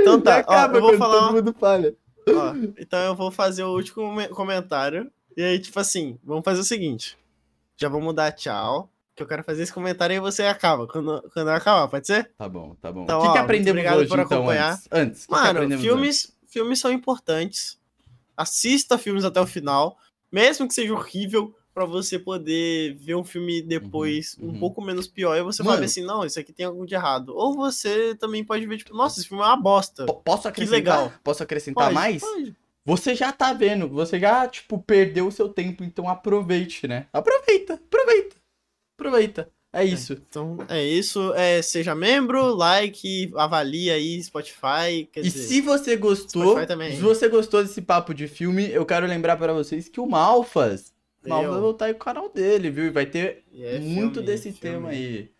então 0.01 0.19
tá, 0.19 0.43
ó, 0.47 0.65
eu 0.65 0.81
vou 0.81 0.97
falar. 0.97 1.31
ó, 1.31 2.53
então 2.79 2.99
eu 2.99 3.15
vou 3.15 3.29
fazer 3.29 3.63
o 3.63 3.69
último 3.75 3.95
come- 4.09 4.27
comentário. 4.29 5.11
E 5.37 5.43
aí, 5.43 5.59
tipo 5.59 5.79
assim, 5.79 6.17
vamos 6.23 6.43
fazer 6.43 6.61
o 6.61 6.63
seguinte. 6.63 7.15
Já 7.77 7.87
vamos 7.87 8.15
dar 8.15 8.31
tchau. 8.31 8.89
Que 9.15 9.21
eu 9.21 9.27
quero 9.27 9.43
fazer 9.43 9.61
esse 9.63 9.71
comentário 9.71 10.15
e 10.15 10.19
você 10.19 10.43
acaba. 10.43 10.87
Quando, 10.87 11.21
quando 11.31 11.49
eu 11.49 11.53
acabar, 11.53 11.87
pode 11.87 12.07
ser? 12.07 12.31
Tá 12.37 12.49
bom, 12.49 12.75
tá 12.81 12.91
bom. 12.91 13.03
Então, 13.03 13.19
o 13.19 13.27
que, 13.27 13.31
que 13.33 13.37
aprendemos 13.37 13.69
obrigado 13.79 13.97
hoje, 13.99 14.09
por 14.09 14.19
então, 14.19 14.37
acompanhar. 14.39 14.71
antes? 14.73 14.87
Antes, 14.91 15.25
que 15.27 15.31
Mano, 15.31 15.77
filmes, 15.79 16.35
filmes 16.47 16.79
são 16.79 16.91
importantes. 16.91 17.79
Assista 18.35 18.97
filmes 18.97 19.23
até 19.23 19.39
o 19.39 19.45
final, 19.45 19.97
mesmo 20.31 20.67
que 20.67 20.73
seja 20.73 20.93
horrível, 20.93 21.55
pra 21.75 21.85
você 21.85 22.17
poder 22.17 22.95
ver 22.95 23.15
um 23.15 23.23
filme 23.23 23.61
depois 23.61 24.37
Uhum, 24.39 24.47
um 24.47 24.53
uhum. 24.53 24.59
pouco 24.59 24.81
menos 24.81 25.07
pior 25.07 25.35
e 25.37 25.43
você 25.43 25.61
Mano. 25.61 25.73
vai 25.73 25.79
ver 25.81 25.85
assim, 25.85 26.03
não, 26.05 26.25
isso 26.25 26.39
aqui 26.39 26.53
tem 26.53 26.65
algo 26.65 26.85
de 26.87 26.95
errado. 26.95 27.35
Ou 27.35 27.53
você 27.53 28.15
também 28.15 28.43
pode 28.45 28.65
ver, 28.65 28.77
tipo, 28.77 28.95
nossa, 28.95 29.19
esse 29.19 29.27
filme 29.27 29.43
é 29.43 29.47
uma 29.47 29.57
bosta. 29.57 30.05
Posso 30.05 30.47
acrescentar? 30.47 30.77
legal. 30.77 31.13
Posso 31.23 31.43
acrescentar 31.43 31.83
Pode, 31.83 31.93
mais? 31.93 32.21
pode. 32.21 32.55
Você 32.87 33.13
já 33.13 33.31
tá 33.31 33.51
vendo, 33.51 33.89
você 33.89 34.17
já, 34.19 34.47
tipo, 34.47 34.79
perdeu 34.79 35.27
o 35.27 35.31
seu 35.31 35.49
tempo, 35.49 35.83
então 35.83 36.07
aproveite, 36.07 36.87
né? 36.87 37.07
Aproveita, 37.11 37.73
aproveita, 37.73 38.35
aproveita. 38.97 39.49
É 39.73 39.83
isso. 39.83 40.13
Então 40.29 40.57
é 40.69 40.81
isso. 40.81 41.33
É, 41.33 41.61
seja 41.61 41.93
membro, 41.93 42.55
like, 42.55 43.29
avalie 43.35 43.91
aí 43.91 44.23
Spotify. 44.23 45.05
Quer 45.11 45.19
E 45.19 45.23
dizer, 45.23 45.43
se 45.47 45.59
você 45.59 45.97
gostou, 45.97 46.65
também. 46.65 46.95
se 46.95 47.01
você 47.01 47.27
gostou 47.27 47.61
desse 47.61 47.81
papo 47.81 48.13
de 48.13 48.25
filme, 48.25 48.71
eu 48.71 48.85
quero 48.85 49.05
lembrar 49.05 49.35
pra 49.35 49.51
vocês 49.51 49.89
que 49.89 49.99
o 49.99 50.07
Malfas, 50.07 50.93
Malfas 51.29 51.51
vai 51.51 51.59
voltar 51.59 51.85
aí 51.85 51.91
o 51.91 51.97
canal 51.97 52.29
dele, 52.29 52.69
viu? 52.69 52.85
E 52.85 52.89
vai 52.89 53.05
ter 53.05 53.43
é 53.53 53.79
muito 53.79 54.15
filme, 54.15 54.27
desse 54.27 54.51
filme. 54.51 54.59
tema 54.59 54.89
aí. 54.89 55.31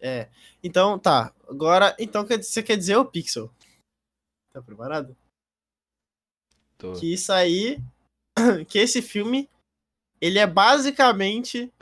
É. 0.00 0.28
Então, 0.62 0.98
tá. 0.98 1.32
Agora, 1.48 1.94
então 1.98 2.26
você 2.26 2.62
quer 2.62 2.76
dizer 2.76 2.96
o 2.96 3.04
Pixel? 3.04 3.50
Tá 4.52 4.60
preparado? 4.60 5.16
Tô. 6.76 6.92
Que 6.94 7.12
isso 7.12 7.32
aí. 7.32 7.80
Que 8.68 8.78
esse 8.78 9.00
filme. 9.00 9.48
Ele 10.20 10.38
é 10.38 10.46
basicamente. 10.46 11.72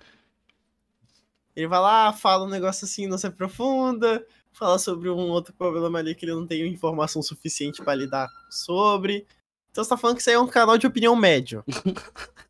Ele 1.56 1.66
vai 1.66 1.80
lá, 1.80 2.12
fala 2.12 2.44
um 2.44 2.50
negócio 2.50 2.84
assim, 2.84 3.06
não 3.06 3.18
se 3.18 3.26
aprofunda. 3.26 4.24
Fala 4.52 4.78
sobre 4.78 5.08
um 5.08 5.30
outro 5.30 5.54
problema 5.54 5.98
ali 5.98 6.14
que 6.14 6.24
ele 6.24 6.34
não 6.34 6.46
tem 6.46 6.66
informação 6.66 7.22
suficiente 7.22 7.82
pra 7.82 7.94
lidar 7.94 8.28
sobre. 8.50 9.26
Então 9.70 9.84
você 9.84 9.90
tá 9.90 9.96
falando 9.96 10.16
que 10.16 10.22
isso 10.22 10.30
aí 10.30 10.36
é 10.36 10.40
um 10.40 10.46
canal 10.46 10.76
de 10.76 10.86
opinião 10.86 11.14
médio. 11.16 11.64